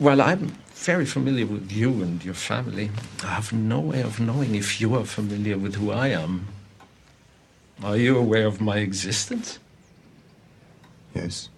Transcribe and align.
Well, 0.00 0.20
I'm 0.20 0.56
very 0.74 1.04
familiar 1.04 1.44
with 1.46 1.72
you 1.72 1.90
and 2.02 2.24
your 2.24 2.34
family. 2.34 2.90
I 3.24 3.28
have 3.28 3.52
no 3.52 3.80
way 3.80 4.00
of 4.02 4.20
knowing 4.20 4.54
if 4.54 4.80
you 4.80 4.94
are 4.94 5.04
familiar 5.04 5.58
with 5.58 5.74
who 5.74 5.90
I 5.90 6.08
am. 6.08 6.46
Are 7.82 7.96
you 7.96 8.16
aware 8.16 8.46
of 8.46 8.60
my 8.60 8.78
existence? 8.78 9.58
Yes. 11.14 11.48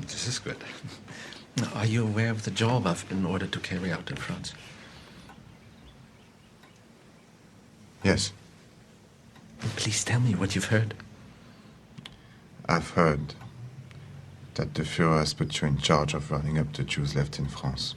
This 0.00 0.26
is 0.26 0.38
good. 0.38 0.58
Are 1.74 1.86
you 1.86 2.02
aware 2.02 2.30
of 2.30 2.44
the 2.44 2.50
job 2.50 2.86
I've 2.86 3.08
been 3.08 3.24
ordered 3.24 3.52
to 3.52 3.60
carry 3.60 3.90
out 3.90 4.10
in 4.10 4.16
France? 4.16 4.54
Yes. 8.02 8.32
Please 9.76 10.04
tell 10.04 10.20
me 10.20 10.34
what 10.34 10.54
you've 10.54 10.66
heard. 10.66 10.94
I've 12.68 12.90
heard 12.90 13.34
that 14.54 14.74
the 14.74 14.82
Fuhrer 14.82 15.18
has 15.18 15.32
put 15.32 15.60
you 15.60 15.68
in 15.68 15.78
charge 15.78 16.14
of 16.14 16.30
rounding 16.30 16.58
up 16.58 16.72
the 16.72 16.82
Jews 16.82 17.14
left 17.14 17.38
in 17.38 17.46
France, 17.46 17.94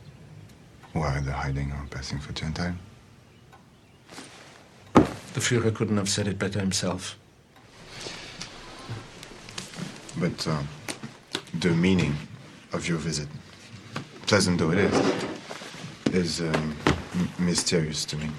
Why 0.94 1.16
are 1.16 1.18
either 1.18 1.32
hiding 1.32 1.71
or 1.71 1.86
passing 1.89 2.20
for 2.20 2.32
Gentile. 2.34 2.75
The 4.93 5.42
Fuhrer 5.42 5.76
couldn't 5.76 5.98
have 5.98 6.10
said 6.10 6.28
it 6.28 6.39
better 6.39 6.60
himself. 6.60 7.18
But 10.18 10.48
uh, 10.48 10.64
the 11.60 11.71
meaning 11.71 12.15
of 12.71 12.87
your 12.87 12.98
visit, 12.98 13.28
pleasant 14.28 14.60
though 14.60 14.71
it 14.71 14.78
is, 14.78 15.26
is 16.14 16.42
um, 16.42 16.76
mysterious 17.37 18.06
to 18.06 18.18
me. 18.18 18.29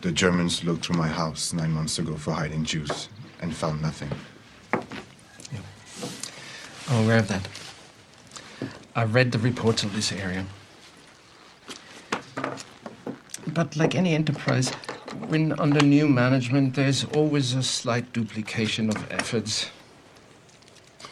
The 0.00 0.12
Germans 0.12 0.62
looked 0.62 0.84
through 0.84 0.98
my 0.98 1.08
house 1.08 1.54
nine 1.54 1.72
months 1.72 1.98
ago 1.98 2.16
for 2.16 2.32
hiding 2.32 2.64
Jews 2.64 3.08
and 3.40 3.54
found 3.54 3.80
nothing. 3.80 4.10
I'm 6.88 7.04
aware 7.04 7.18
of 7.18 7.28
that. 7.28 7.48
I 8.94 9.04
read 9.04 9.32
the 9.32 9.38
reports 9.38 9.82
of 9.82 9.94
this 9.94 10.12
area. 10.12 10.44
But 13.46 13.76
like 13.76 13.94
any 13.94 14.14
enterprise, 14.14 14.70
when 15.28 15.58
under 15.58 15.80
new 15.80 16.08
management, 16.08 16.74
there's 16.74 17.04
always 17.04 17.54
a 17.54 17.62
slight 17.62 18.12
duplication 18.12 18.90
of 18.90 19.12
efforts. 19.12 19.70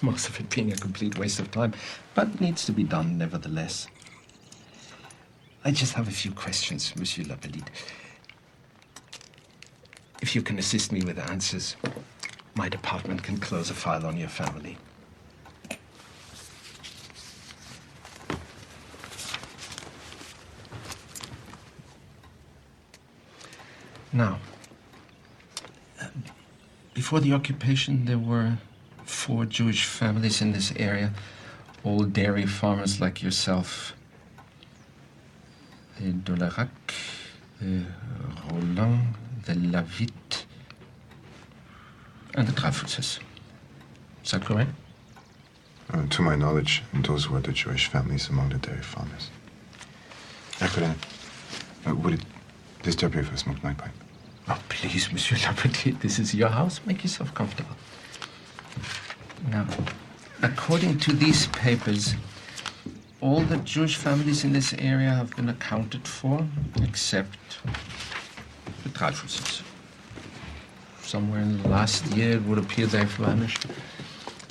Most 0.02 0.28
of 0.28 0.38
it 0.38 0.50
being 0.50 0.72
a 0.72 0.76
complete 0.76 1.18
waste 1.18 1.40
of 1.40 1.50
time, 1.50 1.72
but 2.14 2.40
needs 2.40 2.64
to 2.66 2.72
be 2.72 2.82
done 2.84 3.16
nevertheless. 3.16 3.86
I 5.64 5.70
just 5.70 5.94
have 5.94 6.08
a 6.08 6.12
few 6.12 6.32
questions, 6.32 6.94
Monsieur 6.96 7.24
LaPadite. 7.24 7.68
If 10.20 10.34
you 10.34 10.42
can 10.42 10.58
assist 10.58 10.92
me 10.92 11.02
with 11.02 11.18
answers, 11.18 11.76
my 12.54 12.68
department 12.68 13.22
can 13.22 13.38
close 13.38 13.70
a 13.70 13.74
file 13.74 14.04
on 14.04 14.16
your 14.16 14.28
family. 14.28 14.76
Now, 24.12 24.38
uh, 26.00 26.06
before 26.92 27.20
the 27.20 27.32
occupation, 27.32 28.04
there 28.04 28.18
were 28.18 28.58
four 29.04 29.46
Jewish 29.46 29.86
families 29.86 30.42
in 30.42 30.52
this 30.52 30.72
area, 30.76 31.12
all 31.82 32.04
dairy 32.04 32.46
farmers 32.46 33.00
like 33.00 33.22
yourself. 33.22 33.94
The 35.98 36.12
Dolarac, 36.12 36.68
the 37.60 37.86
Roland, 38.50 39.14
the 39.46 39.54
Lavitte, 39.54 40.44
and 42.34 42.46
the 42.46 42.52
Dreyfuses. 42.52 43.18
Is 44.24 44.30
that 44.30 44.44
correct? 44.44 44.72
Uh, 45.90 46.06
to 46.10 46.22
my 46.22 46.36
knowledge, 46.36 46.82
those 46.92 47.30
were 47.30 47.40
the 47.40 47.52
Jewish 47.52 47.86
families 47.86 48.28
among 48.28 48.50
the 48.50 48.58
dairy 48.58 48.82
farmers. 48.82 49.30
I 50.60 50.66
could 50.68 50.84
uh, 50.84 51.94
would 51.94 52.14
it 52.14 52.20
disturb 52.82 53.14
you 53.14 53.20
if 53.20 53.32
I 53.32 53.36
smoked 53.36 53.64
my 53.64 53.74
pipe? 53.74 54.01
Oh, 54.48 54.60
please, 54.68 55.12
Monsieur 55.12 55.36
LaPadite, 55.38 56.00
this 56.00 56.18
is 56.18 56.34
your 56.34 56.48
house. 56.48 56.80
Make 56.84 57.04
yourself 57.04 57.32
comfortable. 57.32 57.76
Now, 59.48 59.66
according 60.42 60.98
to 61.00 61.12
these 61.12 61.46
papers, 61.48 62.14
all 63.20 63.42
the 63.42 63.58
Jewish 63.58 63.96
families 63.96 64.42
in 64.42 64.52
this 64.52 64.74
area 64.74 65.10
have 65.10 65.36
been 65.36 65.48
accounted 65.48 66.08
for, 66.08 66.44
except 66.82 67.38
the 68.82 68.88
Dreyfuses. 68.88 69.62
Somewhere 71.02 71.40
in 71.40 71.62
the 71.62 71.68
last 71.68 72.04
year, 72.16 72.32
it 72.32 72.42
would 72.42 72.58
appear 72.58 72.86
they've 72.86 73.08
vanished. 73.08 73.64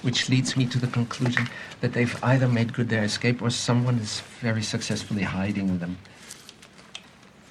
Which 0.04 0.30
leads 0.30 0.56
me 0.56 0.66
to 0.68 0.80
the 0.80 0.88
conclusion 0.88 1.48
that 1.82 1.94
they've 1.94 2.18
either 2.24 2.48
made 2.48 2.74
good 2.74 2.88
their 2.88 3.04
escape 3.04 3.42
or 3.42 3.50
someone 3.50 4.00
is 4.00 4.22
very 4.40 4.64
successfully 4.64 5.24
hiding 5.24 5.80
them. 5.80 5.98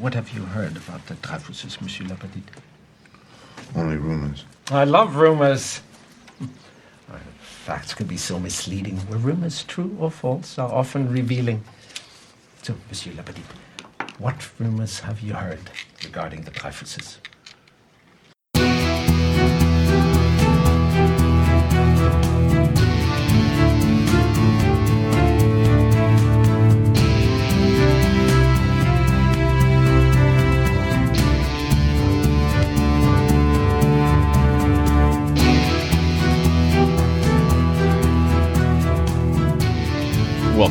What 0.00 0.15
have 0.15 0.31
you 0.31 0.44
heard 0.44 0.78
about 0.78 1.05
the 1.09 1.15
Dreyfuses, 1.16 1.78
Monsieur 1.83 2.06
LaPadite? 2.06 2.49
Only 3.77 3.99
rumors. 3.99 4.47
I 4.71 4.84
love 4.84 5.16
rumors. 5.16 5.83
Facts 7.41 7.93
can 7.93 8.06
be 8.06 8.16
so 8.16 8.38
misleading. 8.38 8.99
Were 9.11 9.19
rumors 9.19 9.62
true 9.62 9.94
or 10.00 10.11
false 10.11 10.59
are 10.59 10.72
often 10.72 11.12
revealing. 11.12 11.62
So, 12.62 12.77
Monsieur 12.88 13.12
LaPadite, 13.12 13.44
what 14.19 14.49
rumors 14.59 15.00
have 15.00 15.21
you 15.21 15.34
heard 15.34 15.71
regarding 16.03 16.44
the 16.44 16.50
Dreyfuses? 16.50 17.19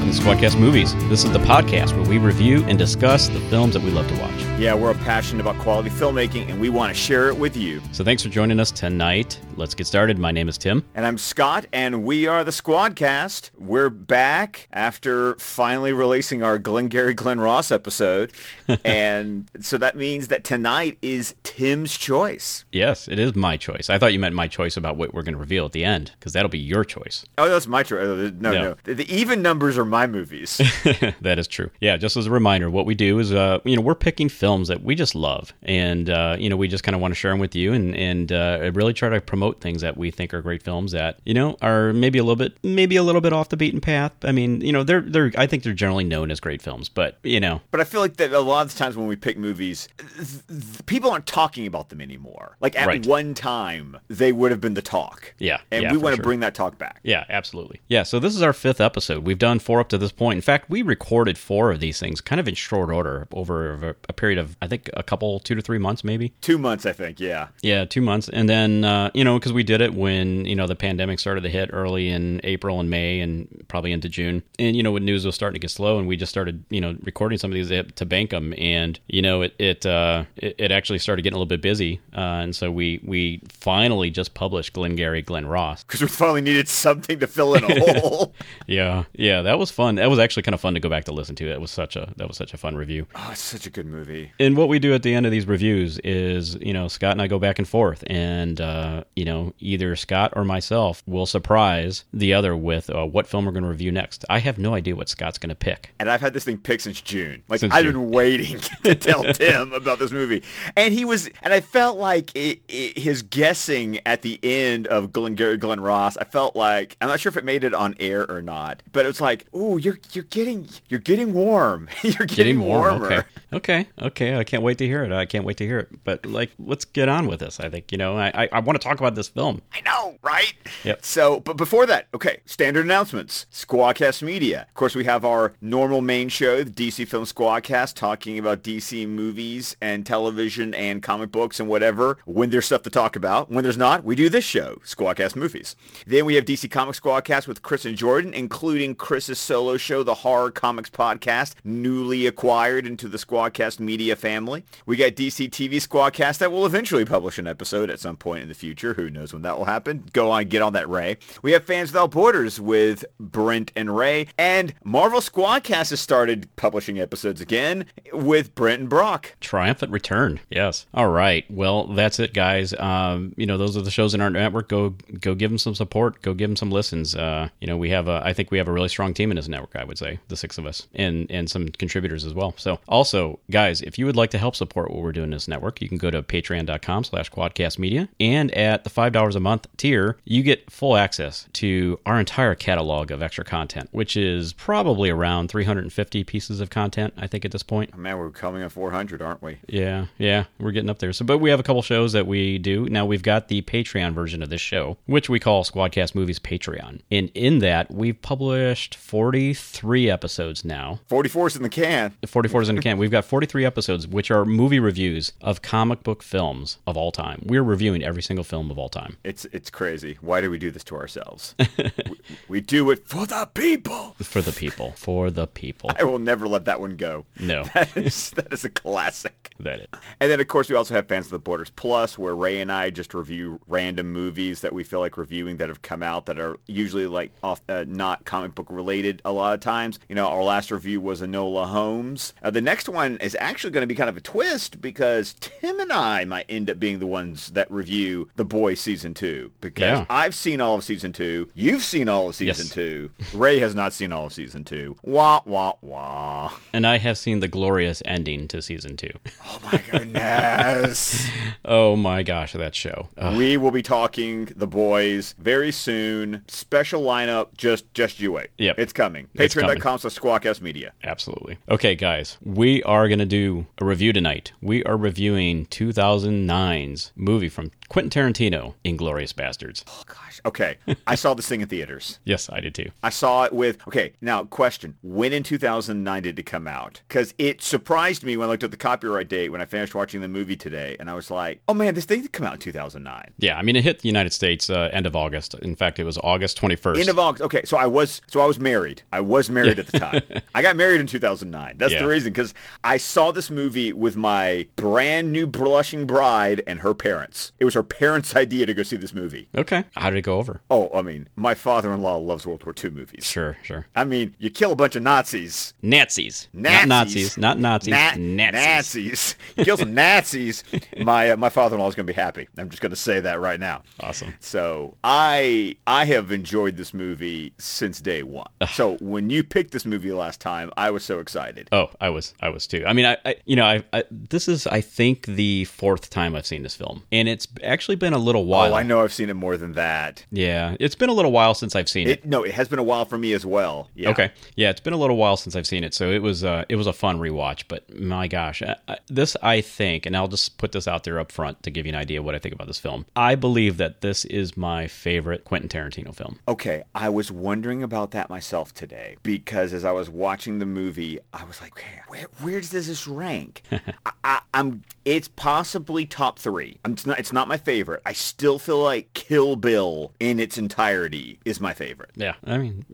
Welcome 0.09 0.25
to 0.25 0.47
Squadcast 0.47 0.59
Movies. 0.59 0.95
This 1.07 1.23
is 1.23 1.31
the 1.31 1.37
podcast 1.37 1.95
where 1.95 2.09
we 2.09 2.17
review 2.17 2.65
and 2.65 2.79
discuss 2.79 3.27
the 3.27 3.39
films 3.41 3.75
that 3.75 3.83
we 3.83 3.91
love 3.91 4.07
to 4.07 4.19
watch. 4.19 4.41
Yeah, 4.59 4.73
we're 4.73 4.95
passionate 4.95 5.39
about 5.39 5.61
quality 5.61 5.91
filmmaking 5.91 6.49
and 6.49 6.59
we 6.59 6.69
want 6.69 6.91
to 6.91 6.99
share 6.99 7.27
it 7.27 7.37
with 7.37 7.55
you. 7.55 7.79
So 7.91 8.03
thanks 8.03 8.23
for 8.23 8.29
joining 8.29 8.59
us 8.59 8.71
tonight. 8.71 9.39
Let's 9.59 9.75
get 9.75 9.87
started. 9.87 10.17
My 10.17 10.31
name 10.31 10.47
is 10.47 10.57
Tim. 10.57 10.85
And 10.95 11.05
I'm 11.05 11.17
Scott, 11.17 11.65
and 11.73 12.05
we 12.05 12.27
are 12.27 12.45
the 12.45 12.51
Squadcast. 12.51 13.49
We're 13.57 13.89
back 13.89 14.69
after 14.71 15.35
finally 15.35 15.91
releasing 15.91 16.41
our 16.41 16.57
Glengarry 16.57 17.13
Glen 17.13 17.41
Ross 17.41 17.69
episode. 17.69 18.31
and 18.85 19.51
so 19.59 19.77
that 19.77 19.97
means 19.97 20.29
that 20.29 20.45
tonight 20.45 20.97
is 21.01 21.35
Tim's 21.43 21.97
choice. 21.97 22.63
Yes, 22.71 23.09
it 23.09 23.19
is 23.19 23.35
my 23.35 23.57
choice. 23.57 23.89
I 23.89 23.99
thought 23.99 24.13
you 24.13 24.19
meant 24.19 24.33
my 24.33 24.47
choice 24.47 24.77
about 24.77 24.95
what 24.95 25.13
we're 25.13 25.23
going 25.23 25.33
to 25.33 25.39
reveal 25.39 25.65
at 25.65 25.73
the 25.73 25.83
end, 25.83 26.13
because 26.17 26.31
that'll 26.31 26.47
be 26.47 26.57
your 26.57 26.85
choice. 26.85 27.25
Oh, 27.37 27.49
that's 27.49 27.67
my 27.67 27.83
choice. 27.83 28.31
No, 28.39 28.53
no, 28.53 28.61
No. 28.61 28.75
The, 28.85 28.93
the 28.93 29.13
even 29.13 29.41
numbers 29.41 29.77
are 29.77 29.83
my 29.83 30.07
movies. 30.07 30.55
that 31.19 31.37
is 31.37 31.49
true. 31.49 31.69
Yeah, 31.81 31.97
just 31.97 32.15
as 32.15 32.27
a 32.27 32.31
reminder, 32.31 32.69
what 32.69 32.85
we 32.85 32.95
do 32.95 33.19
is, 33.19 33.33
uh, 33.33 33.59
you 33.65 33.75
know, 33.75 33.81
we're 33.81 33.93
picking 33.93 34.29
films 34.29 34.69
that 34.69 34.83
we 34.83 34.95
just 34.95 35.15
love, 35.15 35.51
and 35.63 36.09
uh, 36.09 36.37
you 36.39 36.49
know, 36.49 36.55
we 36.55 36.69
just 36.69 36.85
kind 36.85 36.95
of 36.95 37.01
want 37.01 37.11
to 37.11 37.15
share 37.15 37.31
them 37.31 37.39
with 37.39 37.55
you, 37.55 37.73
and 37.73 37.93
and 37.93 38.31
uh, 38.31 38.71
really 38.73 38.93
try 38.93 39.09
to 39.09 39.19
promote 39.19 39.48
things 39.53 39.81
that 39.81 39.97
we 39.97 40.11
think 40.11 40.33
are 40.33 40.41
great 40.41 40.63
films 40.63 40.91
that 40.91 41.19
you 41.25 41.33
know 41.33 41.57
are 41.61 41.93
maybe 41.93 42.19
a 42.19 42.23
little 42.23 42.35
bit, 42.35 42.57
maybe 42.63 42.95
a 42.95 43.03
little 43.03 43.21
bit 43.21 43.33
off 43.33 43.49
the 43.49 43.57
beaten 43.57 43.81
path. 43.81 44.11
I 44.23 44.31
mean, 44.31 44.61
you 44.61 44.71
know, 44.71 44.83
they're 44.83 45.01
they're 45.01 45.31
I 45.37 45.47
think 45.47 45.63
they're 45.63 45.73
generally 45.73 46.03
known 46.03 46.31
as 46.31 46.39
great 46.39 46.61
films, 46.61 46.89
but 46.89 47.17
you 47.23 47.39
know, 47.39 47.61
But 47.71 47.81
I 47.81 47.83
feel 47.83 48.01
like 48.01 48.17
that 48.17 48.31
a 48.33 48.39
lot 48.39 48.65
of 48.65 48.73
the 48.73 48.77
times 48.79 48.95
when 48.95 49.07
we 49.07 49.15
pick 49.15 49.37
movies, 49.37 49.87
th- 49.97 50.47
th- 50.47 50.85
people 50.85 51.11
aren't 51.11 51.25
talking 51.27 51.65
about 51.67 51.89
them 51.89 52.01
anymore. 52.01 52.57
Like 52.61 52.75
at 52.79 52.87
Right. 52.87 53.05
one 53.05 53.33
time, 53.33 53.97
they 54.07 54.31
would 54.31 54.51
have 54.51 54.61
been 54.61 54.73
the 54.73 54.81
talk. 54.81 55.33
Yeah, 55.39 55.59
And 55.71 55.83
yeah, 55.83 55.91
we 55.91 55.97
want 55.97 56.13
to 56.13 56.17
sure. 56.17 56.23
bring 56.23 56.39
that 56.41 56.53
talk 56.55 56.77
back. 56.77 56.99
Yeah, 57.03 57.25
absolutely. 57.29 57.81
Yeah, 57.87 58.03
so 58.03 58.19
this 58.19 58.35
is 58.35 58.41
our 58.41 58.53
fifth 58.53 58.81
episode. 58.81 59.23
We've 59.25 59.37
done 59.37 59.59
four 59.59 59.79
up 59.79 59.89
to 59.89 59.97
this 59.97 60.11
point. 60.11 60.37
In 60.37 60.41
fact, 60.41 60.69
we 60.69 60.81
recorded 60.81 61.37
four 61.37 61.71
of 61.71 61.79
these 61.79 61.99
things 61.99 62.19
kind 62.21 62.39
of 62.39 62.47
in 62.47 62.55
short 62.55 62.89
order 62.89 63.27
over 63.31 63.95
a 64.09 64.13
period 64.13 64.39
of, 64.39 64.57
I 64.61 64.67
think, 64.67 64.89
a 64.95 65.03
couple, 65.03 65.39
two 65.39 65.55
to 65.55 65.61
three 65.61 65.77
months, 65.77 66.03
maybe. 66.03 66.33
Two 66.41 66.57
months, 66.57 66.85
I 66.85 66.91
think. 66.93 67.19
Yeah. 67.19 67.47
Yeah, 67.61 67.85
two 67.85 68.01
months. 68.01 68.29
And 68.29 68.49
then, 68.49 68.83
uh, 68.83 69.11
you 69.13 69.23
know, 69.23 69.28
because 69.37 69.53
we 69.53 69.63
did 69.63 69.81
it 69.81 69.93
when, 69.93 70.45
you 70.45 70.55
know, 70.55 70.67
the 70.67 70.75
pandemic 70.75 71.19
started 71.19 71.41
to 71.41 71.49
hit 71.49 71.69
early 71.71 72.09
in 72.09 72.41
April 72.43 72.79
and 72.79 72.89
May 72.89 73.19
and 73.19 73.63
probably 73.67 73.91
into 73.91 74.09
June. 74.09 74.43
And, 74.57 74.75
you 74.75 74.83
know, 74.83 74.91
when 74.91 75.05
news 75.05 75.25
was 75.25 75.35
starting 75.35 75.55
to 75.55 75.59
get 75.59 75.71
slow 75.71 75.99
and 75.99 76.07
we 76.07 76.17
just 76.17 76.31
started, 76.31 76.63
you 76.69 76.81
know, 76.81 76.97
recording 77.03 77.37
some 77.37 77.51
of 77.51 77.55
these 77.55 77.69
to 77.69 78.05
bank 78.05 78.31
them. 78.31 78.53
And, 78.57 78.99
you 79.07 79.21
know, 79.21 79.43
it, 79.43 79.55
it, 79.59 79.85
uh, 79.85 80.25
it, 80.35 80.55
it 80.57 80.71
actually 80.71 80.99
started 80.99 81.21
getting 81.21 81.35
a 81.35 81.37
little 81.37 81.45
bit 81.45 81.61
busy. 81.61 82.01
Uh, 82.15 82.41
and 82.41 82.55
so 82.55 82.71
we, 82.71 82.99
we 83.03 83.41
finally 83.49 84.09
just 84.09 84.33
published 84.33 84.73
Glengarry 84.73 85.21
Glen 85.21 85.45
Ross. 85.45 85.83
Because 85.83 86.01
we 86.01 86.07
finally 86.07 86.41
needed 86.41 86.67
something 86.67 87.19
to 87.19 87.27
fill 87.27 87.53
in 87.53 87.63
a 87.63 87.99
hole. 87.99 88.33
Yeah, 88.67 89.03
yeah, 89.13 89.43
that 89.43 89.59
was 89.59 89.71
fun. 89.71 89.95
That 89.95 90.09
was 90.09 90.19
actually 90.19 90.43
kind 90.43 90.55
of 90.55 90.61
fun 90.61 90.73
to 90.73 90.79
go 90.79 90.89
back 90.89 91.05
to 91.05 91.11
listen 91.11 91.35
to. 91.35 91.51
It 91.51 91.61
was 91.61 91.71
such 91.71 91.95
a 91.95 92.13
that 92.17 92.27
was 92.27 92.37
such 92.37 92.53
a 92.53 92.57
fun 92.57 92.75
review. 92.75 93.07
Oh, 93.15 93.29
it's 93.31 93.41
such 93.41 93.65
a 93.65 93.69
good 93.69 93.85
movie. 93.85 93.99
movie. 93.99 94.31
And 94.39 94.57
what 94.57 94.69
we 94.69 94.79
do 94.79 94.93
at 94.93 95.03
the 95.03 95.13
end 95.13 95.25
of 95.25 95.31
these 95.31 95.47
reviews 95.47 95.99
is, 95.99 96.55
you 96.55 96.73
know, 96.73 96.87
Scott 96.87 97.11
and 97.11 97.21
I 97.21 97.27
go 97.27 97.39
back 97.39 97.59
and 97.59 97.67
forth, 97.67 98.03
and 98.07 98.59
uh, 98.59 99.03
you 99.19 99.25
know, 99.25 99.53
either 99.59 99.95
Scott 99.97 100.31
or 100.35 100.45
myself 100.45 101.03
will 101.05 101.25
surprise 101.25 102.05
the 102.13 102.33
other 102.33 102.55
with 102.55 102.89
uh, 102.89 103.05
what 103.05 103.27
film 103.27 103.45
we're 103.45 103.51
going 103.51 103.63
to 103.63 103.69
review 103.69 103.91
next. 103.91 104.23
I 104.29 104.39
have 104.39 104.57
no 104.57 104.73
idea 104.73 104.95
what 104.95 105.09
Scott's 105.09 105.37
going 105.37 105.49
to 105.49 105.55
pick. 105.55 105.91
And 105.99 106.09
I've 106.09 106.21
had 106.21 106.33
this 106.33 106.45
thing 106.45 106.57
picked 106.57 106.83
since 106.83 107.01
June. 107.01 107.43
Like 107.49 107.59
Since 107.59 107.73
I've 107.73 107.83
June. 107.83 107.93
been 107.95 108.11
waiting 108.11 108.59
to 108.83 108.95
tell 108.95 109.25
Tim 109.33 109.73
about 109.73 109.99
this 109.99 110.11
movie, 110.11 110.41
and 110.77 110.93
he 110.93 111.03
was, 111.03 111.29
and 111.43 111.53
I 111.53 111.59
felt 111.59 111.97
like 111.97 112.31
it, 112.35 112.61
it, 112.69 112.97
his 112.97 113.21
guessing 113.23 113.99
at 114.05 114.21
the 114.21 114.39
end 114.41 114.87
of 114.87 115.11
Glengarry 115.11 115.57
Glen 115.57 115.81
Ross. 115.81 116.15
I 116.15 116.23
felt 116.23 116.55
like 116.55 116.95
I'm 117.01 117.09
not 117.09 117.19
sure 117.19 117.29
if 117.29 117.35
it 117.37 117.43
made 117.43 117.65
it 117.65 117.73
on 117.73 117.95
air 117.99 118.29
or 118.31 118.41
not, 118.41 118.81
but 118.93 119.03
it 119.05 119.09
was 119.09 119.19
like, 119.21 119.45
ooh, 119.53 119.77
you're 119.77 119.99
you're 120.13 120.23
getting 120.25 120.69
you're 120.87 120.99
getting 121.01 121.33
warm. 121.33 121.89
you're 122.03 122.13
getting, 122.13 122.35
Getting 122.35 122.59
warm. 122.61 122.99
warmer. 123.01 123.05
Okay. 123.05 123.27
Okay. 123.51 123.87
Okay. 124.01 124.37
I 124.37 124.43
can't 124.43 124.63
wait 124.63 124.77
to 124.77 124.85
hear 124.85 125.03
it. 125.03 125.11
I 125.11 125.25
can't 125.25 125.43
wait 125.43 125.57
to 125.57 125.65
hear 125.65 125.79
it. 125.79 125.89
But 126.03 126.25
like, 126.25 126.51
let's 126.59 126.85
get 126.85 127.09
on 127.09 127.27
with 127.27 127.39
this. 127.41 127.59
I 127.59 127.69
think 127.69 127.91
you 127.91 127.97
know. 127.97 128.15
I 128.17 128.29
I, 128.43 128.49
I 128.53 128.59
want 128.59 128.79
to 128.79 128.87
talk 128.87 128.99
about 128.99 129.08
this 129.15 129.27
film. 129.29 129.61
I 129.73 129.81
know, 129.81 130.17
right? 130.21 130.53
Yep. 130.83 131.03
So, 131.03 131.39
but 131.39 131.57
before 131.57 131.85
that, 131.85 132.07
okay, 132.13 132.39
standard 132.45 132.85
announcements. 132.85 133.45
Squadcast 133.51 134.21
Media. 134.21 134.65
Of 134.67 134.73
course, 134.73 134.95
we 134.95 135.05
have 135.05 135.25
our 135.25 135.53
normal 135.61 136.01
main 136.01 136.29
show, 136.29 136.63
the 136.63 136.71
DC 136.71 137.07
Film 137.07 137.25
Squadcast, 137.25 137.95
talking 137.95 138.39
about 138.39 138.63
DC 138.63 139.07
movies 139.07 139.75
and 139.81 140.05
television 140.05 140.73
and 140.73 141.01
comic 141.03 141.31
books 141.31 141.59
and 141.59 141.69
whatever. 141.69 142.17
When 142.25 142.49
there's 142.49 142.65
stuff 142.65 142.83
to 142.83 142.89
talk 142.89 143.15
about. 143.15 143.49
When 143.49 143.63
there's 143.63 143.77
not, 143.77 144.03
we 144.03 144.15
do 144.15 144.29
this 144.29 144.45
show, 144.45 144.75
Squadcast 144.85 145.35
Movies. 145.35 145.75
Then 146.05 146.25
we 146.25 146.35
have 146.35 146.45
DC 146.45 146.69
Comic 146.69 146.95
Squadcast 146.95 147.47
with 147.47 147.61
Chris 147.61 147.85
and 147.85 147.97
Jordan, 147.97 148.33
including 148.33 148.95
Chris's 148.95 149.39
solo 149.39 149.77
show, 149.77 150.03
the 150.03 150.15
Horror 150.15 150.51
Comics 150.51 150.89
Podcast, 150.89 151.55
newly 151.63 152.27
acquired 152.27 152.85
into 152.85 153.07
the 153.07 153.17
Squadcast 153.17 153.79
Media 153.79 154.15
family. 154.15 154.63
We 154.85 154.97
got 154.97 155.13
DC 155.13 155.49
TV 155.49 155.75
Squadcast 155.75 156.37
that 156.39 156.51
will 156.51 156.65
eventually 156.65 157.05
publish 157.05 157.37
an 157.37 157.47
episode 157.47 157.89
at 157.89 157.99
some 157.99 158.17
point 158.17 158.43
in 158.43 158.49
the 158.49 158.55
future. 158.55 158.93
Who 158.99 159.09
knows 159.09 159.31
when 159.31 159.43
that 159.43 159.57
will 159.57 159.65
happen? 159.65 160.03
Go 160.11 160.29
on, 160.29 160.45
get 160.45 160.61
on 160.61 160.73
that, 160.73 160.89
Ray. 160.89 161.17
We 161.41 161.53
have 161.53 161.63
Fans 161.63 161.91
Without 161.91 162.11
Borders 162.11 162.59
with 162.59 163.05
Brent 163.17 163.71
and 163.75 163.95
Ray. 163.95 164.27
And 164.37 164.73
Marvel 164.83 165.21
Squadcast 165.21 165.91
has 165.91 166.01
started 166.01 166.53
publishing 166.57 166.99
episodes 166.99 167.39
again 167.39 167.85
with 168.11 168.53
Brent 168.55 168.81
and 168.81 168.89
Brock. 168.89 169.37
Triumphant 169.39 169.93
return. 169.93 170.41
Yes. 170.49 170.85
All 170.93 171.07
right. 171.07 171.49
Well, 171.49 171.87
that's 171.87 172.19
it, 172.19 172.33
guys. 172.33 172.73
Um, 172.73 173.33
you 173.37 173.45
know, 173.45 173.57
those 173.57 173.77
are 173.77 173.81
the 173.81 173.89
shows 173.89 174.13
in 174.13 174.19
our 174.19 174.29
network. 174.29 174.67
Go, 174.67 174.89
go, 175.21 175.33
give 175.33 175.49
them 175.49 175.57
some 175.57 175.75
support. 175.75 176.21
Go, 176.21 176.33
give 176.33 176.49
them 176.49 176.57
some 176.57 176.71
listens. 176.71 177.15
Uh, 177.15 177.47
you 177.61 177.67
know, 177.67 177.77
we 177.77 177.89
have 177.91 178.09
a, 178.09 178.21
I 178.25 178.33
think 178.33 178.51
we 178.51 178.57
have 178.57 178.67
a 178.67 178.73
really 178.73 178.89
strong 178.89 179.13
team 179.13 179.31
in 179.31 179.37
this 179.37 179.47
network. 179.47 179.77
I 179.77 179.85
would 179.85 179.97
say 179.97 180.19
the 180.27 180.35
six 180.35 180.57
of 180.57 180.65
us, 180.65 180.87
and 180.93 181.25
and 181.31 181.49
some 181.49 181.69
contributors 181.69 182.25
as 182.25 182.33
well. 182.33 182.53
So, 182.57 182.79
also, 182.89 183.39
guys, 183.49 183.81
if 183.81 183.97
you 183.97 184.05
would 184.05 184.17
like 184.17 184.31
to 184.31 184.37
help 184.37 184.57
support 184.57 184.91
what 184.91 185.01
we're 185.01 185.13
doing 185.13 185.25
in 185.25 185.31
this 185.31 185.47
network, 185.47 185.81
you 185.81 185.87
can 185.87 185.97
go 185.97 186.11
to 186.11 186.21
Patreon.com/slash 186.21 187.31
Squadcast 187.31 187.79
Media, 187.79 188.09
and 188.19 188.51
at 188.51 188.83
the 188.89 188.93
five 188.93 189.13
dollars 189.13 189.35
a 189.35 189.39
month 189.39 189.67
tier, 189.77 190.17
you 190.25 190.43
get 190.43 190.69
full 190.69 190.97
access 190.97 191.47
to 191.53 191.99
our 192.05 192.19
entire 192.19 192.55
catalog 192.55 193.11
of 193.11 193.21
extra 193.21 193.43
content, 193.43 193.89
which 193.91 194.17
is 194.17 194.53
probably 194.53 195.09
around 195.09 195.49
350 195.49 196.23
pieces 196.23 196.59
of 196.59 196.69
content. 196.69 197.13
I 197.17 197.27
think 197.27 197.45
at 197.45 197.51
this 197.51 197.63
point. 197.63 197.95
Man, 197.95 198.17
we're 198.17 198.31
coming 198.31 198.63
at 198.63 198.71
400, 198.71 199.21
aren't 199.21 199.41
we? 199.41 199.57
Yeah, 199.67 200.07
yeah, 200.17 200.45
we're 200.59 200.71
getting 200.71 200.89
up 200.89 200.99
there. 200.99 201.13
So, 201.13 201.23
but 201.23 201.37
we 201.37 201.49
have 201.49 201.59
a 201.59 201.63
couple 201.63 201.81
shows 201.81 202.13
that 202.13 202.25
we 202.25 202.57
do. 202.57 202.85
Now 202.89 203.05
we've 203.05 203.23
got 203.23 203.47
the 203.47 203.61
Patreon 203.61 204.13
version 204.13 204.41
of 204.41 204.49
this 204.49 204.61
show, 204.61 204.97
which 205.05 205.29
we 205.29 205.39
call 205.39 205.63
Squadcast 205.63 206.15
Movies 206.15 206.39
Patreon. 206.39 207.01
And 207.11 207.29
in 207.33 207.59
that, 207.59 207.91
we've 207.91 208.19
published 208.21 208.95
43 208.95 210.09
episodes 210.09 210.65
now. 210.65 210.99
44's 211.09 211.55
in 211.55 211.63
the 211.63 211.69
can. 211.69 212.13
44 212.25 212.63
is 212.63 212.69
in 212.69 212.75
the 212.75 212.81
can. 212.81 212.97
We've 212.97 213.11
got 213.11 213.25
43 213.25 213.65
episodes, 213.65 214.07
which 214.07 214.31
are 214.31 214.45
movie 214.45 214.79
reviews 214.79 215.33
of 215.41 215.61
comic 215.61 216.03
book 216.03 216.23
films 216.23 216.77
of 216.87 216.97
all 216.97 217.11
time. 217.11 217.43
We're 217.45 217.63
reviewing 217.63 218.03
every 218.03 218.23
single 218.23 218.43
film 218.43 218.71
of 218.71 218.78
all 218.79 218.89
time. 218.89 219.17
It's 219.23 219.45
it's 219.45 219.69
crazy. 219.69 220.17
Why 220.21 220.41
do 220.41 220.49
we 220.49 220.57
do 220.57 220.71
this 220.71 220.83
to 220.85 220.95
ourselves? 220.95 221.55
we, 221.77 222.19
we 222.47 222.61
do 222.61 222.89
it 222.91 223.07
for 223.07 223.25
the 223.25 223.49
people. 223.53 224.15
For 224.21 224.41
the 224.41 224.51
people. 224.51 224.91
For 224.91 225.29
the 225.29 225.47
people. 225.47 225.91
I 225.97 226.03
will 226.03 226.19
never 226.19 226.47
let 226.47 226.65
that 226.65 226.79
one 226.79 226.95
go. 226.95 227.25
No. 227.39 227.65
That 227.79 227.95
is, 227.95 228.31
that 228.31 228.51
is 228.51 228.65
a 228.65 228.69
classic. 228.69 229.53
That 229.59 229.79
it. 229.79 229.95
And 230.19 230.29
then, 230.29 230.41
of 230.41 230.47
course, 230.47 230.69
we 230.69 230.75
also 230.75 230.93
have 230.95 231.07
Fans 231.07 231.27
of 231.27 231.31
the 231.31 231.39
Borders 231.39 231.69
Plus, 231.69 232.17
where 232.17 232.35
Ray 232.35 232.59
and 232.59 232.71
I 232.71 232.89
just 232.89 233.13
review 233.13 233.59
random 233.67 234.11
movies 234.11 234.61
that 234.61 234.73
we 234.73 234.83
feel 234.83 234.99
like 234.99 235.17
reviewing 235.17 235.57
that 235.57 235.69
have 235.69 235.81
come 235.81 236.03
out 236.03 236.25
that 236.25 236.39
are 236.39 236.57
usually 236.67 237.07
like 237.07 237.31
off, 237.41 237.61
uh, 237.69 237.85
not 237.87 238.25
comic 238.25 238.53
book 238.55 238.67
related 238.69 239.21
a 239.23 239.31
lot 239.31 239.53
of 239.53 239.59
times. 239.61 239.99
You 240.09 240.15
know, 240.15 240.27
our 240.27 240.43
last 240.43 240.71
review 240.71 240.99
was 240.99 241.21
Enola 241.21 241.67
Holmes. 241.67 242.33
Uh, 242.43 242.49
the 242.49 242.61
next 242.61 242.89
one 242.89 243.17
is 243.17 243.37
actually 243.39 243.71
going 243.71 243.83
to 243.83 243.87
be 243.87 243.95
kind 243.95 244.09
of 244.09 244.17
a 244.17 244.21
twist 244.21 244.81
because 244.81 245.35
Tim 245.39 245.79
and 245.79 245.91
I 245.91 246.25
might 246.25 246.45
end 246.49 246.69
up 246.69 246.79
being 246.79 246.99
the 246.99 247.07
ones 247.07 247.51
that 247.51 247.71
review 247.71 248.29
The 248.35 248.45
Boys 248.69 248.79
Season 248.79 249.15
2 249.15 249.51
because 249.61 249.81
Yeah. 249.81 250.05
I've 250.11 250.35
seen 250.35 250.61
all 250.61 250.75
of 250.75 250.83
Season 250.83 251.11
2. 251.11 251.49
You've 251.55 251.81
seen 251.81 252.07
all 252.07 252.29
of 252.29 252.35
Season 252.35 252.65
Yes. 252.67 252.73
2. 252.75 253.09
Ray 253.33 253.57
has 253.59 253.73
not 253.73 253.93
seen 253.93 254.11
all 254.13 254.27
of 254.27 254.33
Season 254.33 254.63
2. 254.63 254.95
Wah, 255.01 255.41
wah, 255.45 255.73
wah. 255.81 256.51
And 256.71 256.85
I 256.85 256.99
have 256.99 257.17
seen 257.17 257.39
the 257.39 257.47
glorious 257.47 258.03
ending 258.05 258.47
to 258.49 258.61
season 258.61 258.95
two. 258.95 259.09
Oh 259.45 259.59
my 259.71 259.81
goodness. 259.91 261.27
Oh 261.65 261.95
my 261.95 262.23
gosh, 262.23 262.53
that 262.53 262.73
show. 262.73 263.09
Ugh. 263.17 263.37
we 263.37 263.55
will 263.57 263.69
be 263.71 263.83
talking 263.83 264.45
the 264.55 264.65
boys 264.65 265.35
very 265.37 265.71
soon. 265.71 266.43
Special 266.47 267.03
lineup. 267.03 267.49
Just 267.57 267.93
just 267.93 268.19
you 268.19 268.31
wait. 268.31 268.47
Yep. 268.57 268.79
It's 268.79 268.93
coming. 268.93 269.27
Patreon.com 269.37 269.99
slash 269.99 270.15
Squadcast 270.15 270.61
media. 270.61 270.93
Absolutely. 271.03 271.57
Okay, 271.69 271.93
guys, 271.95 272.37
we 272.43 272.81
are 272.83 273.07
going 273.07 273.19
to 273.19 273.25
do 273.25 273.67
a 273.77 273.85
review 273.85 274.13
tonight. 274.13 274.51
We 274.61 274.83
are 274.85 274.97
reviewing 274.97 275.65
2009's 275.67 277.11
movie 277.15 277.49
from 277.49 277.71
Quentin 277.89 278.11
Tarantino, 278.11 278.75
Inglourious 278.85 279.33
Basterds. 279.33 279.83
Oh 279.87 280.03
gosh. 280.43 280.49
Okay. 280.49 280.77
I 281.07 281.15
saw 281.15 281.33
this 281.33 281.47
thing 281.47 281.61
in 281.61 281.67
theaters. 281.67 282.19
Yes, 282.29 282.47
I 282.51 282.59
did 282.59 282.75
too. 282.75 282.91
I 283.01 283.09
saw 283.09 283.45
it 283.45 283.53
with, 283.53 283.79
okay, 283.87 284.13
now 284.21 284.43
question. 284.43 284.95
When 285.01 285.33
in 285.33 285.41
2009 285.41 286.21
did 286.23 286.37
it 286.37 286.43
come 286.43 286.67
out? 286.67 287.01
Because 287.07 287.33
it 287.39 287.63
surprised 287.63 288.23
me 288.23 288.37
when 288.37 288.47
I 288.47 288.51
looked 288.51 288.63
at 288.63 288.69
the 288.69 288.77
copyright 288.77 289.27
date 289.29 289.49
when 289.49 289.61
I 289.61 289.65
finished 289.65 289.95
watching 289.95 290.21
the 290.21 290.27
movie 290.27 290.55
today. 290.55 290.95
And 290.99 291.09
I 291.09 291.15
was 291.15 291.31
like, 291.31 291.61
oh 291.67 291.73
man, 291.73 291.95
this 291.95 292.05
thing 292.05 292.21
did 292.21 292.31
come 292.33 292.45
out 292.45 292.53
in 292.53 292.59
2009. 292.59 293.31
Yeah, 293.39 293.57
I 293.57 293.63
mean, 293.63 293.75
it 293.75 293.83
hit 293.83 293.99
the 293.99 294.07
United 294.07 294.31
States 294.31 294.69
uh, 294.69 294.89
end 294.93 295.07
of 295.07 295.15
August. 295.15 295.55
In 295.55 295.75
fact, 295.75 295.97
it 295.97 296.03
was 296.03 296.19
August 296.19 296.59
21st. 296.61 296.99
End 296.99 297.09
of 297.09 297.17
August. 297.17 297.41
Okay, 297.43 297.61
so 297.65 297.77
I 297.77 297.87
was 297.87 298.21
so 298.27 298.41
I 298.41 298.45
was 298.45 298.59
married. 298.59 299.01
I 299.11 299.21
was 299.21 299.49
married 299.49 299.79
at 299.79 299.87
the 299.87 299.99
time. 299.99 300.21
I 300.55 300.61
got 300.61 300.75
married 300.75 300.99
in 301.01 301.07
2009. 301.07 301.77
That's 301.77 301.93
Yeah. 301.93 302.03
the 302.03 302.07
reason 302.07 302.31
because 302.31 302.53
I 302.83 302.97
saw 302.97 303.31
this 303.31 303.49
movie 303.49 303.91
with 303.93 304.15
my 304.15 304.67
brand 304.75 305.31
new 305.31 305.47
blushing 305.47 306.05
bride 306.05 306.61
and 306.67 306.81
her 306.81 306.93
parents. 306.93 307.53
It 307.59 307.65
was 307.65 307.73
her 307.73 307.83
parents' 307.83 308.35
idea 308.45 308.67
to 308.67 308.73
go 308.75 308.83
see 308.83 308.97
this 308.97 309.13
movie. 309.15 309.47
okay. 309.55 309.83
How 309.95 310.09
did 310.11 310.17
it 310.17 310.21
go 310.21 310.28
over? 310.29 310.61
Oh, 310.69 310.89
I 310.93 311.01
mean, 311.01 311.27
my 311.35 311.53
father-in-law 311.53 312.17
loves 312.17 312.45
World 312.45 312.63
War 312.65 312.73
II 312.81 312.91
movies. 312.91 313.25
Sure, 313.25 313.57
sure. 313.63 313.87
I 313.95 314.03
mean, 314.03 314.35
you 314.39 314.49
kill 314.49 314.71
a 314.71 314.75
bunch 314.75 314.95
of 314.95 315.03
Nazis. 315.03 315.73
Nazis. 315.81 316.47
Nazis. 316.53 316.87
Not 316.87 316.87
Nazis. 316.87 317.37
Not 317.37 317.59
Nazis. 317.59 317.91
Na- 317.91 318.13
Nazis. 318.17 318.65
Nazis. 318.65 319.35
You 319.57 319.65
kill 319.65 319.77
some 319.77 319.93
Nazis. 319.93 320.63
My 320.99 321.31
uh, 321.31 321.37
my 321.37 321.49
father-in-law 321.49 321.87
is 321.87 321.95
going 321.95 322.05
to 322.05 322.13
be 322.13 322.19
happy. 322.19 322.47
I'm 322.57 322.69
just 322.69 322.81
going 322.81 322.89
to 322.91 322.95
say 322.95 323.19
that 323.21 323.39
right 323.39 323.59
now. 323.59 323.83
Awesome. 324.01 324.33
So 324.39 324.97
I 325.03 325.77
I 325.87 326.05
have 326.05 326.31
enjoyed 326.31 326.77
this 326.77 326.93
movie 326.93 327.53
since 327.57 328.01
day 328.01 328.23
one. 328.23 328.49
so 328.71 328.97
when 328.97 329.29
you 329.29 329.43
picked 329.43 329.71
this 329.71 329.85
movie 329.85 330.11
last 330.11 330.41
time, 330.41 330.71
I 330.77 330.91
was 330.91 331.03
so 331.03 331.19
excited. 331.19 331.69
Oh, 331.71 331.89
I 332.01 332.09
was, 332.09 332.33
I 332.41 332.49
was 332.49 332.67
too. 332.67 332.83
I 332.85 332.93
mean, 332.93 333.05
I, 333.05 333.17
I 333.25 333.35
you 333.45 333.55
know, 333.55 333.65
I, 333.65 333.83
I, 333.93 334.03
this 334.11 334.47
is, 334.47 334.67
I 334.67 334.81
think, 334.81 335.25
the 335.25 335.65
fourth 335.65 336.09
time 336.09 336.35
I've 336.35 336.45
seen 336.45 336.63
this 336.63 336.75
film, 336.75 337.03
and 337.11 337.27
it's 337.27 337.47
actually 337.63 337.95
been 337.95 338.13
a 338.13 338.17
little 338.17 338.45
while. 338.45 338.73
Oh, 338.73 338.75
I 338.75 338.83
know 338.83 339.01
I've 339.03 339.13
seen 339.13 339.29
it 339.29 339.35
more 339.35 339.57
than 339.57 339.73
that. 339.73 340.18
Yeah, 340.31 340.75
it's 340.79 340.95
been 340.95 341.09
a 341.09 341.13
little 341.13 341.31
while 341.31 341.53
since 341.53 341.75
I've 341.75 341.89
seen 341.89 342.07
it. 342.07 342.19
It 342.19 342.25
no, 342.25 342.43
it 342.43 342.53
has 342.53 342.67
been 342.67 342.79
a 342.79 342.83
while 342.83 343.05
for 343.05 343.17
me 343.17 343.33
as 343.33 343.45
well. 343.45 343.89
Yeah. 343.95 344.09
Okay, 344.09 344.31
yeah, 344.55 344.69
it's 344.69 344.79
been 344.79 344.93
a 344.93 344.97
little 344.97 345.17
while 345.17 345.37
since 345.37 345.55
I've 345.55 345.67
seen 345.67 345.83
it, 345.83 345.93
so 345.93 346.09
it 346.09 346.21
was, 346.21 346.43
uh, 346.43 346.65
it 346.69 346.75
was 346.75 346.87
a 346.87 346.93
fun 346.93 347.19
rewatch. 347.19 347.63
But 347.67 347.99
my 347.99 348.27
gosh, 348.27 348.61
I, 348.61 348.75
I, 348.87 348.97
this 349.07 349.35
I 349.41 349.61
think, 349.61 350.05
and 350.05 350.15
I'll 350.15 350.27
just 350.27 350.57
put 350.57 350.71
this 350.71 350.87
out 350.87 351.03
there 351.03 351.19
up 351.19 351.31
front 351.31 351.63
to 351.63 351.71
give 351.71 351.85
you 351.85 351.91
an 351.91 351.97
idea 351.97 352.19
of 352.19 352.25
what 352.25 352.35
I 352.35 352.39
think 352.39 352.53
about 352.53 352.67
this 352.67 352.79
film. 352.79 353.05
I 353.15 353.35
believe 353.35 353.77
that 353.77 354.01
this 354.01 354.25
is 354.25 354.57
my 354.57 354.87
favorite 354.87 355.45
Quentin 355.45 355.69
Tarantino 355.69 356.13
film. 356.13 356.39
Okay, 356.47 356.83
I 356.93 357.09
was 357.09 357.31
wondering 357.31 357.83
about 357.83 358.11
that 358.11 358.29
myself 358.29 358.73
today 358.73 359.17
because 359.23 359.73
as 359.73 359.85
I 359.85 359.91
was 359.91 360.09
watching 360.09 360.59
the 360.59 360.65
movie, 360.65 361.19
I 361.33 361.43
was 361.45 361.61
like, 361.61 361.71
okay, 361.73 362.01
where, 362.07 362.27
where 362.41 362.59
does 362.59 362.71
this 362.71 363.07
rank? 363.07 363.61
I, 363.71 364.11
I, 364.23 364.41
I'm, 364.53 364.83
it's 365.05 365.27
possibly 365.27 366.05
top 366.05 366.39
three. 366.39 366.77
I'm, 366.83 366.93
it's 366.93 367.05
not, 367.05 367.19
it's 367.19 367.33
not 367.33 367.47
my 367.47 367.57
favorite. 367.57 368.01
I 368.05 368.13
still 368.13 368.59
feel 368.59 368.81
like 368.81 369.13
Kill 369.13 369.55
Bill 369.55 370.08
in 370.19 370.39
its 370.39 370.57
entirety 370.57 371.39
is 371.45 371.59
my 371.59 371.73
favorite. 371.73 372.11
Yeah, 372.15 372.35
I 372.43 372.57
mean, 372.57 372.85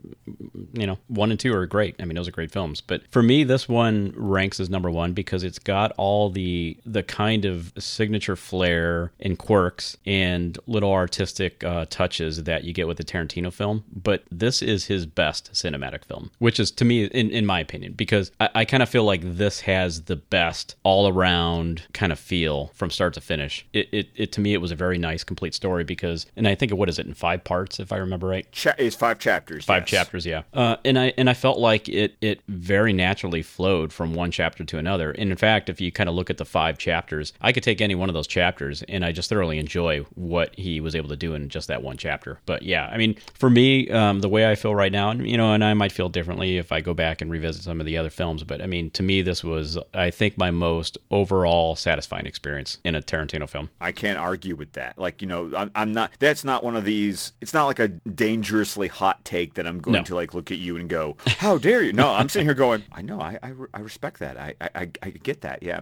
you 0.72 0.86
know, 0.86 0.98
one 1.08 1.30
and 1.30 1.40
two 1.40 1.54
are 1.54 1.66
great. 1.66 1.96
I 2.00 2.04
mean, 2.04 2.14
those 2.16 2.28
are 2.28 2.32
great 2.32 2.50
films. 2.50 2.80
But 2.80 3.02
for 3.10 3.22
me, 3.22 3.44
this 3.44 3.68
one 3.68 4.12
ranks 4.16 4.60
as 4.60 4.70
number 4.70 4.90
one 4.90 5.12
because 5.12 5.42
it's 5.42 5.58
got 5.58 5.92
all 5.96 6.30
the 6.30 6.76
the 6.84 7.02
kind 7.02 7.44
of 7.44 7.72
signature 7.78 8.36
flair 8.36 9.12
and 9.20 9.38
quirks 9.38 9.96
and 10.06 10.58
little 10.66 10.92
artistic 10.92 11.64
uh, 11.64 11.86
touches 11.88 12.44
that 12.44 12.64
you 12.64 12.72
get 12.72 12.86
with 12.86 12.96
the 12.96 13.04
Tarantino 13.04 13.52
film. 13.52 13.84
But 13.92 14.24
this 14.30 14.62
is 14.62 14.86
his 14.86 15.06
best 15.06 15.52
cinematic 15.52 16.04
film, 16.04 16.30
which 16.38 16.60
is 16.60 16.70
to 16.72 16.84
me, 16.84 17.04
in, 17.04 17.30
in 17.30 17.46
my 17.46 17.60
opinion, 17.60 17.92
because 17.92 18.30
I, 18.40 18.50
I 18.54 18.64
kind 18.64 18.82
of 18.82 18.88
feel 18.88 19.04
like 19.04 19.20
this 19.22 19.60
has 19.60 20.02
the 20.02 20.16
best 20.16 20.76
all 20.82 21.08
around 21.08 21.82
kind 21.92 22.12
of 22.12 22.18
feel 22.18 22.68
from 22.74 22.90
start 22.90 23.14
to 23.14 23.20
finish. 23.20 23.66
It, 23.72 23.88
it, 23.92 24.08
it 24.14 24.32
to 24.32 24.40
me, 24.40 24.54
it 24.54 24.60
was 24.60 24.70
a 24.70 24.76
very 24.76 24.98
nice, 24.98 25.24
complete 25.24 25.54
story 25.54 25.84
because, 25.84 26.26
and 26.36 26.46
I 26.46 26.54
think 26.54 26.72
of 26.72 26.78
what 26.78 26.88
is 26.88 26.95
it 26.98 27.06
in 27.06 27.14
five 27.14 27.44
parts, 27.44 27.80
if 27.80 27.92
I 27.92 27.96
remember 27.96 28.26
right? 28.26 28.50
Cha- 28.52 28.74
it's 28.78 28.96
five 28.96 29.18
chapters. 29.18 29.64
Five 29.64 29.82
yes. 29.82 29.90
chapters, 29.90 30.26
yeah. 30.26 30.42
Uh, 30.52 30.76
and 30.84 30.98
I 30.98 31.12
and 31.16 31.28
I 31.30 31.34
felt 31.34 31.58
like 31.58 31.88
it 31.88 32.16
it 32.20 32.40
very 32.48 32.92
naturally 32.92 33.42
flowed 33.42 33.92
from 33.92 34.14
one 34.14 34.30
chapter 34.30 34.64
to 34.64 34.78
another. 34.78 35.10
And 35.12 35.30
in 35.30 35.36
fact, 35.36 35.68
if 35.68 35.80
you 35.80 35.92
kind 35.92 36.08
of 36.08 36.14
look 36.14 36.30
at 36.30 36.38
the 36.38 36.44
five 36.44 36.78
chapters, 36.78 37.32
I 37.40 37.52
could 37.52 37.62
take 37.62 37.80
any 37.80 37.94
one 37.94 38.08
of 38.08 38.14
those 38.14 38.26
chapters 38.26 38.82
and 38.88 39.04
I 39.04 39.12
just 39.12 39.28
thoroughly 39.28 39.58
enjoy 39.58 40.00
what 40.14 40.54
he 40.56 40.80
was 40.80 40.94
able 40.94 41.08
to 41.08 41.16
do 41.16 41.34
in 41.34 41.48
just 41.48 41.68
that 41.68 41.82
one 41.82 41.96
chapter. 41.96 42.38
But 42.46 42.62
yeah, 42.62 42.86
I 42.86 42.96
mean, 42.96 43.16
for 43.34 43.50
me, 43.50 43.90
um, 43.90 44.20
the 44.20 44.28
way 44.28 44.50
I 44.50 44.54
feel 44.54 44.74
right 44.74 44.92
now, 44.92 45.10
and 45.10 45.28
you 45.28 45.36
know, 45.36 45.52
and 45.52 45.64
I 45.64 45.74
might 45.74 45.92
feel 45.92 46.08
differently 46.08 46.58
if 46.58 46.72
I 46.72 46.80
go 46.80 46.94
back 46.94 47.20
and 47.20 47.30
revisit 47.30 47.62
some 47.62 47.80
of 47.80 47.86
the 47.86 47.96
other 47.96 48.10
films. 48.10 48.44
But 48.44 48.62
I 48.62 48.66
mean, 48.66 48.90
to 48.90 49.02
me, 49.02 49.22
this 49.22 49.44
was 49.44 49.78
I 49.94 50.10
think 50.10 50.38
my 50.38 50.50
most 50.50 50.98
overall 51.10 51.76
satisfying 51.76 52.26
experience 52.26 52.78
in 52.84 52.94
a 52.94 53.02
Tarantino 53.02 53.48
film. 53.48 53.70
I 53.80 53.92
can't 53.92 54.18
argue 54.18 54.56
with 54.56 54.72
that. 54.72 54.98
Like, 54.98 55.22
you 55.22 55.28
know, 55.28 55.52
I'm, 55.56 55.70
I'm 55.74 55.92
not, 55.92 56.12
that's 56.18 56.44
not 56.44 56.64
one 56.64 56.76
of 56.76 56.84
these, 56.86 57.32
it's 57.42 57.52
not 57.52 57.66
like 57.66 57.78
a 57.78 57.88
dangerously 57.88 58.88
hot 58.88 59.24
take 59.24 59.54
that 59.54 59.66
I'm 59.66 59.78
going 59.80 59.96
No. 59.96 60.02
to 60.04 60.14
like 60.14 60.32
look 60.32 60.50
at 60.50 60.58
you 60.58 60.76
and 60.76 60.88
go, 60.88 61.16
how 61.26 61.58
dare 61.58 61.82
you? 61.82 61.92
No, 61.92 62.10
I'm 62.12 62.28
sitting 62.30 62.46
here 62.46 62.54
going, 62.54 62.82
I 62.92 63.02
know, 63.02 63.20
I, 63.20 63.38
I, 63.42 63.52
I 63.74 63.80
respect 63.80 64.20
that. 64.20 64.38
I, 64.38 64.54
I, 64.60 64.90
I- 65.02 65.10
get 65.10 65.40
that. 65.42 65.62
Yeah. 65.62 65.80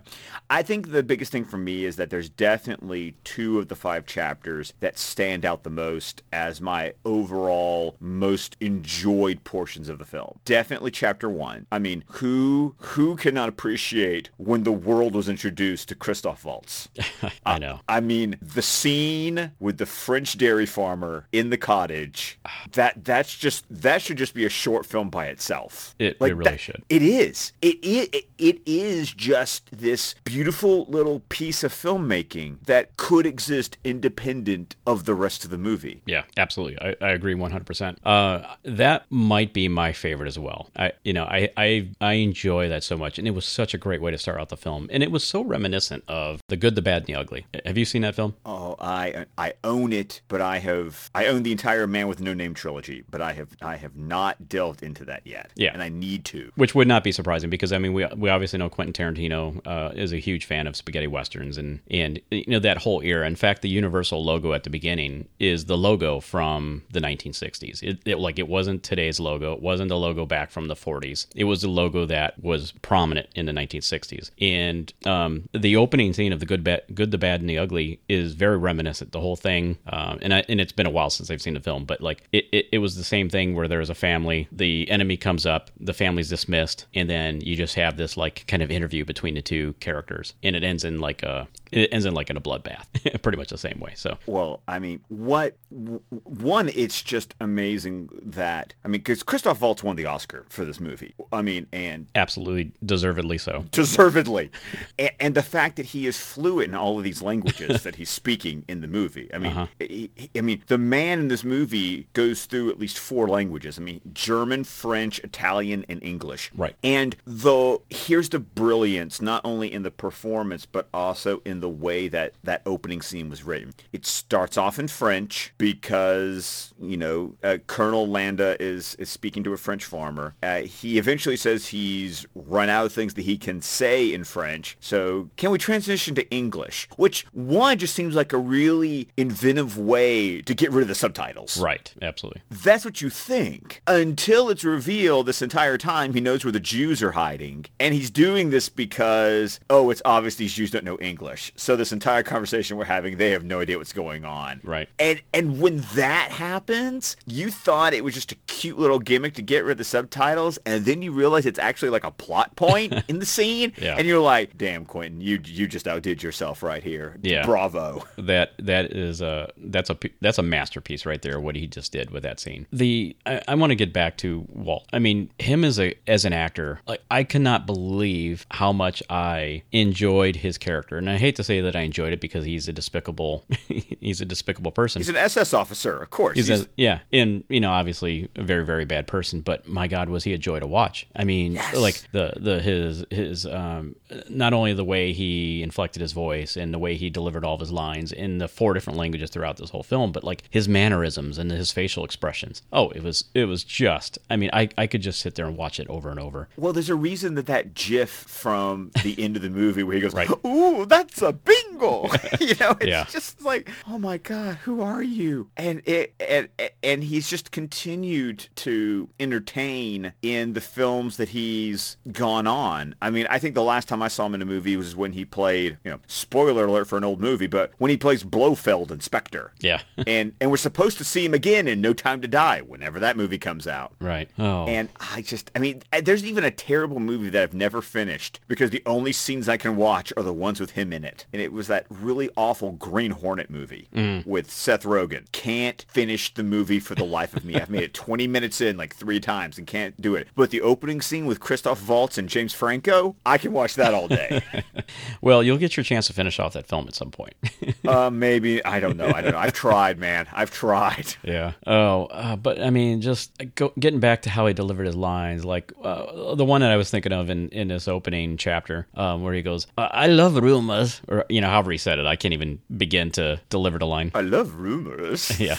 I 0.50 0.62
think 0.62 0.90
the 0.90 1.02
biggest 1.02 1.30
thing 1.30 1.44
for 1.44 1.58
me 1.58 1.84
is 1.84 1.96
that 1.96 2.10
there's 2.10 2.28
definitely 2.28 3.16
two 3.24 3.58
of 3.58 3.68
the 3.68 3.76
five 3.76 4.06
chapters 4.06 4.72
that 4.80 4.98
stand 4.98 5.44
out 5.44 5.62
the 5.62 5.70
most 5.70 6.22
as 6.32 6.60
my 6.60 6.94
overall 7.04 7.96
most 8.00 8.56
enjoyed 8.60 9.44
portions 9.44 9.88
of 9.88 9.98
the 9.98 10.04
film. 10.04 10.38
Definitely 10.44 10.90
chapter 10.90 11.28
one. 11.28 11.66
I 11.70 11.78
mean, 11.78 12.04
who, 12.08 12.74
who 12.78 13.16
cannot 13.16 13.48
appreciate 13.48 14.30
when 14.38 14.62
the 14.64 14.72
world 14.72 15.14
was 15.14 15.28
introduced 15.28 15.88
to 15.90 15.94
Christoph 15.94 16.44
Waltz? 16.44 16.88
I 17.46 17.58
know. 17.58 17.80
I 17.88 18.00
mean, 18.00 18.36
the 18.40 18.62
scene 18.62 19.52
with 19.58 19.78
the 19.78 19.86
French 19.86 20.38
dairy 20.38 20.66
farmer 20.94 21.26
in 21.32 21.50
the 21.50 21.56
cottage, 21.56 22.38
that 22.72 23.04
that's 23.04 23.36
just 23.36 23.64
that 23.70 24.00
should 24.02 24.16
just 24.16 24.34
be 24.34 24.44
a 24.44 24.48
short 24.48 24.86
film 24.86 25.10
by 25.10 25.26
itself. 25.26 25.94
It- 25.98 26.20
like, 26.20 26.30
it 26.32 26.34
really 26.36 26.56
should. 26.56 26.82
It 26.88 27.02
is. 27.02 27.52
It, 27.60 27.78
it 27.82 28.26
it 28.38 28.60
is 28.66 29.12
just 29.12 29.68
this 29.72 30.14
beautiful 30.24 30.84
little 30.88 31.20
piece 31.28 31.64
of 31.64 31.72
filmmaking 31.72 32.64
that 32.66 32.96
could 32.96 33.26
exist 33.26 33.76
independent 33.84 34.76
of 34.86 35.04
the 35.04 35.14
rest 35.14 35.44
of 35.44 35.50
the 35.50 35.58
movie. 35.58 36.02
Yeah, 36.06 36.22
absolutely. 36.36 36.78
I, 36.80 36.94
I 37.00 37.10
agree 37.10 37.34
100%. 37.34 37.96
Uh, 38.04 38.42
that 38.64 39.04
might 39.10 39.52
be 39.52 39.68
my 39.68 39.92
favorite 39.92 40.28
as 40.28 40.38
well. 40.38 40.68
I, 40.76 40.92
you 41.04 41.12
know, 41.12 41.24
I, 41.24 41.48
I, 41.56 41.88
I 42.00 42.12
enjoy 42.14 42.68
that 42.68 42.84
so 42.84 42.96
much. 42.96 43.18
And 43.18 43.26
it 43.26 43.32
was 43.32 43.46
such 43.46 43.74
a 43.74 43.78
great 43.78 44.00
way 44.00 44.10
to 44.10 44.18
start 44.18 44.40
out 44.40 44.48
the 44.48 44.56
film. 44.56 44.88
And 44.92 45.02
it 45.02 45.10
was 45.10 45.24
so 45.24 45.42
reminiscent 45.42 46.04
of 46.08 46.40
The 46.48 46.56
Good, 46.56 46.74
the 46.74 46.82
Bad, 46.82 47.02
and 47.02 47.06
the 47.06 47.14
Ugly. 47.16 47.46
Have 47.64 47.78
you 47.78 47.84
seen 47.84 48.02
that 48.02 48.14
film? 48.14 48.34
Oh, 48.44 48.76
I 48.78 49.26
I 49.38 49.54
own 49.64 49.92
it, 49.92 50.20
but 50.28 50.40
I 50.40 50.58
have 50.58 50.83
I 51.14 51.26
own 51.26 51.42
the 51.42 51.52
entire 51.52 51.86
Man 51.86 52.08
with 52.08 52.20
No 52.20 52.34
Name 52.34 52.54
trilogy, 52.54 53.04
but 53.10 53.20
I 53.20 53.32
have 53.32 53.48
I 53.62 53.76
have 53.76 53.96
not 53.96 54.48
delved 54.48 54.82
into 54.82 55.04
that 55.06 55.22
yet. 55.26 55.50
Yeah. 55.56 55.72
and 55.72 55.82
I 55.82 55.88
need 55.88 56.24
to. 56.26 56.50
Which 56.56 56.74
would 56.74 56.88
not 56.88 57.04
be 57.04 57.12
surprising 57.12 57.50
because 57.50 57.72
I 57.72 57.78
mean 57.78 57.92
we 57.92 58.06
we 58.16 58.28
obviously 58.28 58.58
know 58.58 58.68
Quentin 58.68 58.92
Tarantino 58.92 59.60
uh, 59.66 59.92
is 59.94 60.12
a 60.12 60.18
huge 60.18 60.44
fan 60.44 60.66
of 60.66 60.76
spaghetti 60.76 61.06
westerns 61.06 61.58
and 61.58 61.80
and 61.90 62.20
you 62.30 62.44
know 62.46 62.60
that 62.60 62.78
whole 62.78 63.00
era. 63.02 63.26
In 63.26 63.36
fact, 63.36 63.62
the 63.62 63.68
Universal 63.68 64.24
logo 64.24 64.52
at 64.52 64.64
the 64.64 64.70
beginning 64.70 65.28
is 65.38 65.66
the 65.66 65.76
logo 65.76 66.20
from 66.20 66.82
the 66.92 67.00
1960s. 67.00 67.82
It, 67.82 67.98
it 68.04 68.18
like 68.18 68.38
it 68.38 68.48
wasn't 68.48 68.82
today's 68.82 69.20
logo. 69.20 69.52
It 69.54 69.62
wasn't 69.62 69.90
a 69.90 69.96
logo 69.96 70.26
back 70.26 70.50
from 70.50 70.68
the 70.68 70.74
40s. 70.74 71.26
It 71.34 71.44
was 71.44 71.64
a 71.64 71.68
logo 71.68 72.06
that 72.06 72.42
was 72.42 72.72
prominent 72.82 73.28
in 73.34 73.46
the 73.46 73.52
1960s. 73.52 74.30
And 74.40 74.92
um, 75.06 75.48
the 75.52 75.76
opening 75.76 76.12
scene 76.12 76.32
of 76.32 76.40
the 76.40 76.46
good, 76.46 76.64
bad, 76.64 76.82
good, 76.94 77.10
the 77.10 77.18
bad, 77.18 77.40
and 77.40 77.48
the 77.48 77.58
ugly 77.58 78.00
is 78.08 78.34
very 78.34 78.56
reminiscent. 78.56 79.12
The 79.12 79.20
whole 79.20 79.36
thing, 79.36 79.78
um, 79.86 80.18
and 80.22 80.34
I, 80.34 80.44
and 80.48 80.60
it's 80.60 80.72
been 80.76 80.86
a 80.86 80.90
while 80.90 81.10
since 81.10 81.30
I've 81.30 81.42
seen 81.42 81.54
the 81.54 81.60
film, 81.60 81.84
but 81.84 82.00
like 82.00 82.22
it, 82.32 82.46
it, 82.52 82.66
it 82.72 82.78
was 82.78 82.96
the 82.96 83.04
same 83.04 83.28
thing 83.28 83.54
where 83.54 83.68
there 83.68 83.78
was 83.78 83.90
a 83.90 83.94
family, 83.94 84.48
the 84.52 84.88
enemy 84.90 85.16
comes 85.16 85.46
up, 85.46 85.70
the 85.78 85.94
family's 85.94 86.28
dismissed, 86.28 86.86
and 86.94 87.08
then 87.08 87.40
you 87.40 87.56
just 87.56 87.74
have 87.74 87.96
this 87.96 88.16
like 88.16 88.44
kind 88.46 88.62
of 88.62 88.70
interview 88.70 89.04
between 89.04 89.34
the 89.34 89.42
two 89.42 89.74
characters, 89.80 90.34
and 90.42 90.56
it 90.56 90.62
ends 90.64 90.84
in 90.84 91.00
like 91.00 91.22
a 91.22 91.48
it 91.72 91.88
ends 91.92 92.04
in 92.06 92.14
like 92.14 92.30
in 92.30 92.36
a 92.36 92.40
bloodbath, 92.40 92.86
pretty 93.22 93.38
much 93.38 93.48
the 93.48 93.58
same 93.58 93.80
way. 93.80 93.92
So 93.96 94.18
Well, 94.26 94.62
I 94.68 94.78
mean, 94.78 95.00
what 95.08 95.56
w- 95.72 96.00
one? 96.24 96.68
It's 96.74 97.02
just 97.02 97.34
amazing 97.40 98.08
that 98.22 98.74
I 98.84 98.88
mean, 98.88 99.00
because 99.00 99.22
Christoph 99.22 99.60
Waltz 99.60 99.82
won 99.82 99.96
the 99.96 100.06
Oscar 100.06 100.46
for 100.48 100.64
this 100.64 100.80
movie. 100.80 101.14
I 101.32 101.42
mean, 101.42 101.66
and 101.72 102.06
absolutely 102.14 102.72
deservedly 102.84 103.38
so. 103.38 103.64
deservedly, 103.70 104.50
and, 104.98 105.10
and 105.20 105.34
the 105.34 105.42
fact 105.42 105.76
that 105.76 105.86
he 105.86 106.06
is 106.06 106.18
fluent 106.18 106.68
in 106.70 106.74
all 106.74 106.98
of 106.98 107.04
these 107.04 107.22
languages 107.22 107.82
that 107.84 107.96
he's 107.96 108.10
speaking 108.10 108.64
in 108.68 108.80
the 108.80 108.88
movie. 108.88 109.28
I 109.34 109.38
mean, 109.38 109.52
uh-huh. 109.52 109.66
he- 109.78 110.10
he- 110.14 110.30
I 110.36 110.40
mean, 110.40 110.62
the 110.66 110.78
man 110.78 111.18
in 111.18 111.28
this 111.28 111.44
movie 111.44 112.08
goes 112.12 112.46
through 112.46 112.70
at 112.70 112.78
least 112.78 112.98
four 112.98 113.28
languages. 113.28 113.78
I 113.78 113.82
mean, 113.82 114.00
German, 114.12 114.64
French, 114.64 115.18
Italian, 115.20 115.84
and 115.88 116.02
English. 116.02 116.50
Right. 116.54 116.74
And 116.82 117.16
the 117.26 117.78
here's 117.90 118.28
the 118.28 118.38
brilliance, 118.38 119.20
not 119.20 119.42
only 119.44 119.72
in 119.72 119.82
the 119.82 119.90
performance, 119.90 120.66
but 120.66 120.88
also 120.92 121.42
in 121.44 121.60
the 121.60 121.68
way 121.68 122.08
that 122.08 122.34
that 122.42 122.62
opening 122.66 123.02
scene 123.02 123.28
was 123.28 123.42
written. 123.42 123.74
It 123.92 124.06
starts 124.06 124.56
off 124.56 124.78
in 124.78 124.88
French 124.88 125.52
because 125.58 126.72
you 126.80 126.96
know 126.96 127.34
uh, 127.42 127.58
Colonel 127.66 128.06
Landa 128.06 128.56
is 128.60 128.94
is 128.96 129.08
speaking 129.08 129.44
to 129.44 129.52
a 129.52 129.56
French 129.56 129.84
farmer. 129.84 130.34
Uh, 130.42 130.62
he 130.62 130.98
eventually 130.98 131.36
says 131.36 131.68
he's 131.68 132.26
run 132.34 132.68
out 132.68 132.86
of 132.86 132.92
things 132.92 133.14
that 133.14 133.22
he 133.22 133.36
can 133.36 133.60
say 133.60 134.12
in 134.12 134.24
French. 134.24 134.76
So 134.80 135.30
can 135.36 135.50
we 135.50 135.58
transition 135.58 136.14
to 136.14 136.28
English? 136.30 136.88
Which 136.96 137.26
one 137.32 137.78
just 137.78 137.94
seems 137.94 138.14
like 138.14 138.32
a 138.32 138.38
really 138.38 139.08
inventive 139.16 139.78
way 139.78 140.42
to 140.42 140.53
get 140.54 140.70
rid 140.70 140.82
of 140.82 140.88
the 140.88 140.94
subtitles. 140.94 141.60
Right, 141.60 141.92
absolutely. 142.02 142.42
That's 142.50 142.84
what 142.84 143.00
you 143.00 143.10
think 143.10 143.82
until 143.86 144.50
it's 144.50 144.64
revealed 144.64 145.26
this 145.26 145.42
entire 145.42 145.78
time 145.78 146.14
he 146.14 146.20
knows 146.20 146.44
where 146.44 146.52
the 146.52 146.60
Jews 146.60 147.02
are 147.02 147.12
hiding. 147.12 147.66
And 147.80 147.94
he's 147.94 148.10
doing 148.10 148.50
this 148.50 148.68
because, 148.68 149.60
oh, 149.70 149.90
it's 149.90 150.02
obvious 150.04 150.36
these 150.36 150.54
Jews 150.54 150.70
don't 150.70 150.84
know 150.84 150.98
English. 150.98 151.52
So 151.56 151.76
this 151.76 151.92
entire 151.92 152.22
conversation 152.22 152.76
we're 152.76 152.84
having, 152.84 153.16
they 153.16 153.30
have 153.30 153.44
no 153.44 153.60
idea 153.60 153.78
what's 153.78 153.92
going 153.92 154.24
on. 154.24 154.60
Right. 154.62 154.88
And 154.98 155.22
and 155.32 155.60
when 155.60 155.78
that 155.94 156.30
happens, 156.30 157.16
you 157.26 157.50
thought 157.50 157.94
it 157.94 158.04
was 158.04 158.14
just 158.14 158.32
a 158.32 158.36
cute 158.46 158.78
little 158.78 158.98
gimmick 158.98 159.34
to 159.34 159.42
get 159.42 159.64
rid 159.64 159.72
of 159.72 159.78
the 159.78 159.84
subtitles, 159.84 160.58
and 160.64 160.84
then 160.84 161.02
you 161.02 161.12
realize 161.12 161.46
it's 161.46 161.58
actually 161.58 161.90
like 161.90 162.04
a 162.04 162.10
plot 162.10 162.54
point 162.56 162.94
in 163.08 163.18
the 163.18 163.26
scene. 163.26 163.72
Yeah. 163.76 163.96
And 163.96 164.06
you're 164.06 164.20
like, 164.20 164.56
damn, 164.56 164.84
Quentin, 164.84 165.20
you 165.20 165.40
you 165.44 165.66
just 165.66 165.86
outdid 165.88 166.22
yourself 166.22 166.62
right 166.62 166.82
here. 166.82 167.18
Yeah. 167.22 167.44
Bravo. 167.44 168.04
that 168.18 168.52
that 168.58 168.92
is 168.92 169.20
a 169.20 169.52
that's 169.56 169.90
a 169.90 169.98
that's 170.20 170.38
a 170.38 170.42
masterpiece 170.44 171.04
right 171.06 171.22
there 171.22 171.38
what 171.40 171.56
he 171.56 171.66
just 171.66 171.92
did 171.92 172.10
with 172.10 172.22
that 172.22 172.38
scene 172.40 172.66
the 172.72 173.16
i, 173.26 173.40
I 173.48 173.54
want 173.54 173.70
to 173.70 173.74
get 173.76 173.92
back 173.92 174.16
to 174.18 174.44
walt 174.48 174.86
i 174.92 174.98
mean 174.98 175.30
him 175.38 175.64
as 175.64 175.78
a 175.80 175.94
as 176.06 176.24
an 176.24 176.32
actor 176.32 176.80
like 176.86 177.02
i 177.10 177.24
cannot 177.24 177.66
believe 177.66 178.46
how 178.50 178.72
much 178.72 179.02
i 179.10 179.62
enjoyed 179.72 180.36
his 180.36 180.58
character 180.58 180.96
and 180.96 181.08
i 181.10 181.16
hate 181.16 181.36
to 181.36 181.44
say 181.44 181.60
that 181.60 181.76
i 181.76 181.80
enjoyed 181.80 182.12
it 182.12 182.20
because 182.20 182.44
he's 182.44 182.68
a 182.68 182.72
despicable 182.72 183.44
he's 183.68 184.20
a 184.20 184.24
despicable 184.24 184.72
person 184.72 185.00
He's 185.00 185.08
an 185.08 185.16
SS 185.16 185.52
officer, 185.54 186.02
of 186.02 186.10
course. 186.10 186.36
He's 186.36 186.48
He's- 186.48 186.62
a, 186.62 186.66
yeah, 186.76 187.00
and 187.12 187.44
you 187.48 187.60
know, 187.60 187.70
obviously 187.70 188.28
a 188.36 188.42
very, 188.42 188.64
very 188.64 188.84
bad 188.84 189.06
person. 189.06 189.40
But 189.40 189.66
my 189.68 189.86
God, 189.88 190.08
was 190.08 190.24
he 190.24 190.32
a 190.32 190.38
joy 190.38 190.60
to 190.60 190.66
watch? 190.66 191.06
I 191.14 191.24
mean, 191.24 191.58
like 191.74 192.02
the 192.12 192.32
the 192.36 192.60
his 192.60 193.04
his 193.10 193.46
um, 193.46 193.96
not 194.28 194.52
only 194.52 194.72
the 194.72 194.84
way 194.84 195.12
he 195.12 195.62
inflected 195.62 196.00
his 196.00 196.12
voice 196.12 196.56
and 196.56 196.72
the 196.72 196.78
way 196.78 196.94
he 196.96 197.10
delivered 197.10 197.44
all 197.44 197.54
of 197.54 197.60
his 197.60 197.72
lines 197.72 198.12
in 198.12 198.38
the 198.38 198.48
four 198.48 198.74
different 198.74 198.98
languages 198.98 199.30
throughout 199.30 199.56
this 199.56 199.70
whole 199.70 199.82
film, 199.82 200.12
but 200.12 200.23
like 200.24 200.42
his 200.50 200.68
mannerisms 200.68 201.38
and 201.38 201.50
his 201.50 201.72
facial 201.72 202.04
expressions. 202.04 202.62
Oh, 202.72 202.90
it 202.90 203.02
was 203.02 203.24
it 203.34 203.44
was 203.44 203.64
just. 203.64 204.18
I 204.30 204.36
mean, 204.36 204.50
I 204.52 204.68
I 204.76 204.86
could 204.86 205.02
just 205.02 205.20
sit 205.20 205.34
there 205.34 205.46
and 205.46 205.56
watch 205.56 205.78
it 205.78 205.88
over 205.88 206.10
and 206.10 206.18
over. 206.20 206.48
Well, 206.56 206.72
there's 206.72 206.90
a 206.90 206.94
reason 206.94 207.34
that 207.34 207.46
that 207.46 207.74
GIF 207.74 208.10
from 208.10 208.90
the 209.02 209.14
end 209.22 209.36
of 209.36 209.42
the 209.42 209.50
movie 209.50 209.82
where 209.82 209.94
he 209.94 210.00
goes, 210.00 210.14
Right. 210.14 210.28
"Ooh, 210.46 210.86
that's 210.86 211.22
a 211.22 211.32
jungle. 211.74 212.10
you 212.40 212.54
know, 212.60 212.70
it's 212.80 212.86
Yeah. 212.86 213.04
just 213.10 213.42
like, 213.42 213.70
oh 213.88 213.98
my 213.98 214.18
god, 214.18 214.56
who 214.64 214.80
are 214.80 215.02
you? 215.02 215.48
And 215.56 215.82
it 215.86 216.14
and 216.20 216.48
and 216.82 217.04
he's 217.04 217.28
just 217.28 217.50
continued 217.50 218.48
to 218.56 219.08
entertain 219.20 220.12
in 220.22 220.52
the 220.54 220.60
films 220.60 221.16
that 221.16 221.30
he's 221.30 221.96
gone 222.12 222.46
on. 222.46 222.94
I 223.02 223.10
mean, 223.10 223.26
I 223.30 223.38
think 223.38 223.54
the 223.54 223.62
last 223.62 223.88
time 223.88 224.02
I 224.02 224.08
saw 224.08 224.26
him 224.26 224.34
in 224.34 224.42
a 224.42 224.46
movie 224.46 224.76
was 224.76 224.96
when 224.96 225.12
he 225.12 225.24
played, 225.24 225.78
you 225.84 225.90
know, 225.90 226.00
spoiler 226.06 226.66
alert 226.66 226.86
for 226.86 226.96
an 226.96 227.04
old 227.04 227.20
movie, 227.20 227.46
but 227.46 227.72
when 227.78 227.90
he 227.90 227.96
plays 227.96 228.22
Blofeld 228.24 228.90
in 228.90 229.00
Spectre. 229.00 229.52
Yeah. 229.60 229.82
and 230.06 230.32
and 230.40 230.50
we're 230.50 230.56
supposed 230.56 230.98
to 230.98 231.04
see 231.04 231.24
him 231.24 231.34
again 231.34 231.66
in 231.68 231.80
No 231.80 231.92
Time 231.92 232.20
to 232.22 232.28
Die 232.28 232.60
whenever 232.62 232.98
that 233.00 233.16
movie 233.16 233.38
comes 233.38 233.66
out. 233.66 233.92
right. 234.00 234.28
Oh. 234.38 234.66
And 234.66 234.88
I 235.00 235.22
just, 235.22 235.50
I 235.54 235.58
mean, 235.58 235.82
there's 236.02 236.24
even 236.24 236.44
a 236.44 236.50
terrible 236.50 237.00
movie 237.00 237.28
that 237.30 237.42
I've 237.42 237.54
never 237.54 237.82
finished 237.82 238.40
because 238.48 238.70
the 238.70 238.82
only 238.86 239.12
scenes 239.12 239.48
I 239.48 239.56
can 239.56 239.76
watch 239.76 240.12
are 240.16 240.22
the 240.22 240.32
ones 240.32 240.60
with 240.60 240.72
him 240.72 240.92
in 240.92 241.04
it. 241.04 241.26
And 241.32 241.40
it 241.42 241.52
was 241.52 241.68
that 241.74 241.86
really 241.90 242.30
awful 242.36 242.72
Green 242.72 243.10
Hornet 243.10 243.50
movie 243.50 243.88
with 244.24 244.50
Seth 244.50 244.84
Rogen. 244.84 245.30
Can't 245.32 245.84
finish 245.88 246.32
the 246.32 246.44
movie 246.44 246.78
for 246.78 246.94
the 246.94 247.04
life 247.04 247.34
of 247.36 247.44
me. 247.44 247.56
I've 247.56 247.70
made 247.70 247.82
it 247.82 247.94
20 247.94 248.28
minutes 248.28 248.60
in 248.60 248.76
like 248.76 248.94
three 248.94 249.20
times 249.20 249.58
and 249.58 249.66
can't 249.66 250.00
do 250.00 250.14
it. 250.14 250.28
But 250.36 250.50
the 250.50 250.60
opening 250.60 251.00
scene 251.00 251.26
with 251.26 251.40
Christoph 251.40 251.86
Waltz 251.88 252.16
and 252.16 252.28
James 252.28 252.54
Franco, 252.54 253.16
I 253.26 253.38
can 253.38 253.52
watch 253.52 253.74
that 253.74 253.92
all 253.92 254.06
day. 254.06 254.42
well, 255.20 255.42
you'll 255.42 255.58
get 255.58 255.76
your 255.76 255.84
chance 255.84 256.06
to 256.06 256.12
finish 256.12 256.38
off 256.38 256.52
that 256.52 256.66
film 256.66 256.86
at 256.86 256.94
some 256.94 257.10
point. 257.10 257.34
uh, 257.88 258.10
maybe, 258.10 258.64
I 258.64 258.78
don't 258.78 258.96
know. 258.96 259.08
I 259.08 259.20
don't 259.20 259.32
know. 259.32 259.38
I've 259.38 259.52
tried, 259.52 259.98
man. 259.98 260.26
I've 260.32 260.50
tried. 260.50 261.14
Yeah. 261.24 261.52
Oh, 261.66 262.04
uh, 262.06 262.36
but 262.36 262.60
I 262.60 262.70
mean, 262.70 263.00
just 263.00 263.32
go, 263.56 263.72
getting 263.78 263.98
back 263.98 264.22
to 264.22 264.30
how 264.30 264.46
he 264.46 264.54
delivered 264.54 264.86
his 264.86 264.94
lines, 264.94 265.44
like 265.44 265.72
uh, 265.82 266.34
the 266.34 266.44
one 266.44 266.60
that 266.60 266.70
I 266.70 266.76
was 266.76 266.90
thinking 266.90 267.12
of 267.12 267.30
in, 267.30 267.48
in 267.48 267.68
this 267.68 267.88
opening 267.88 268.36
chapter, 268.36 268.86
um, 268.94 269.22
where 269.22 269.32
he 269.32 269.42
goes, 269.42 269.66
"I 269.78 270.04
I 270.04 270.06
love 270.06 270.36
rumors," 270.36 271.00
or 271.08 271.24
you 271.28 271.40
know, 271.40 271.48
however 271.54 271.70
he 271.70 271.78
said 271.78 272.00
it. 272.00 272.06
I 272.06 272.16
can't 272.16 272.34
even 272.34 272.58
begin 272.76 273.10
to 273.12 273.40
deliver 273.48 273.78
the 273.78 273.86
line. 273.86 274.10
I 274.14 274.22
love 274.22 274.56
rumors. 274.56 275.38
yeah. 275.40 275.56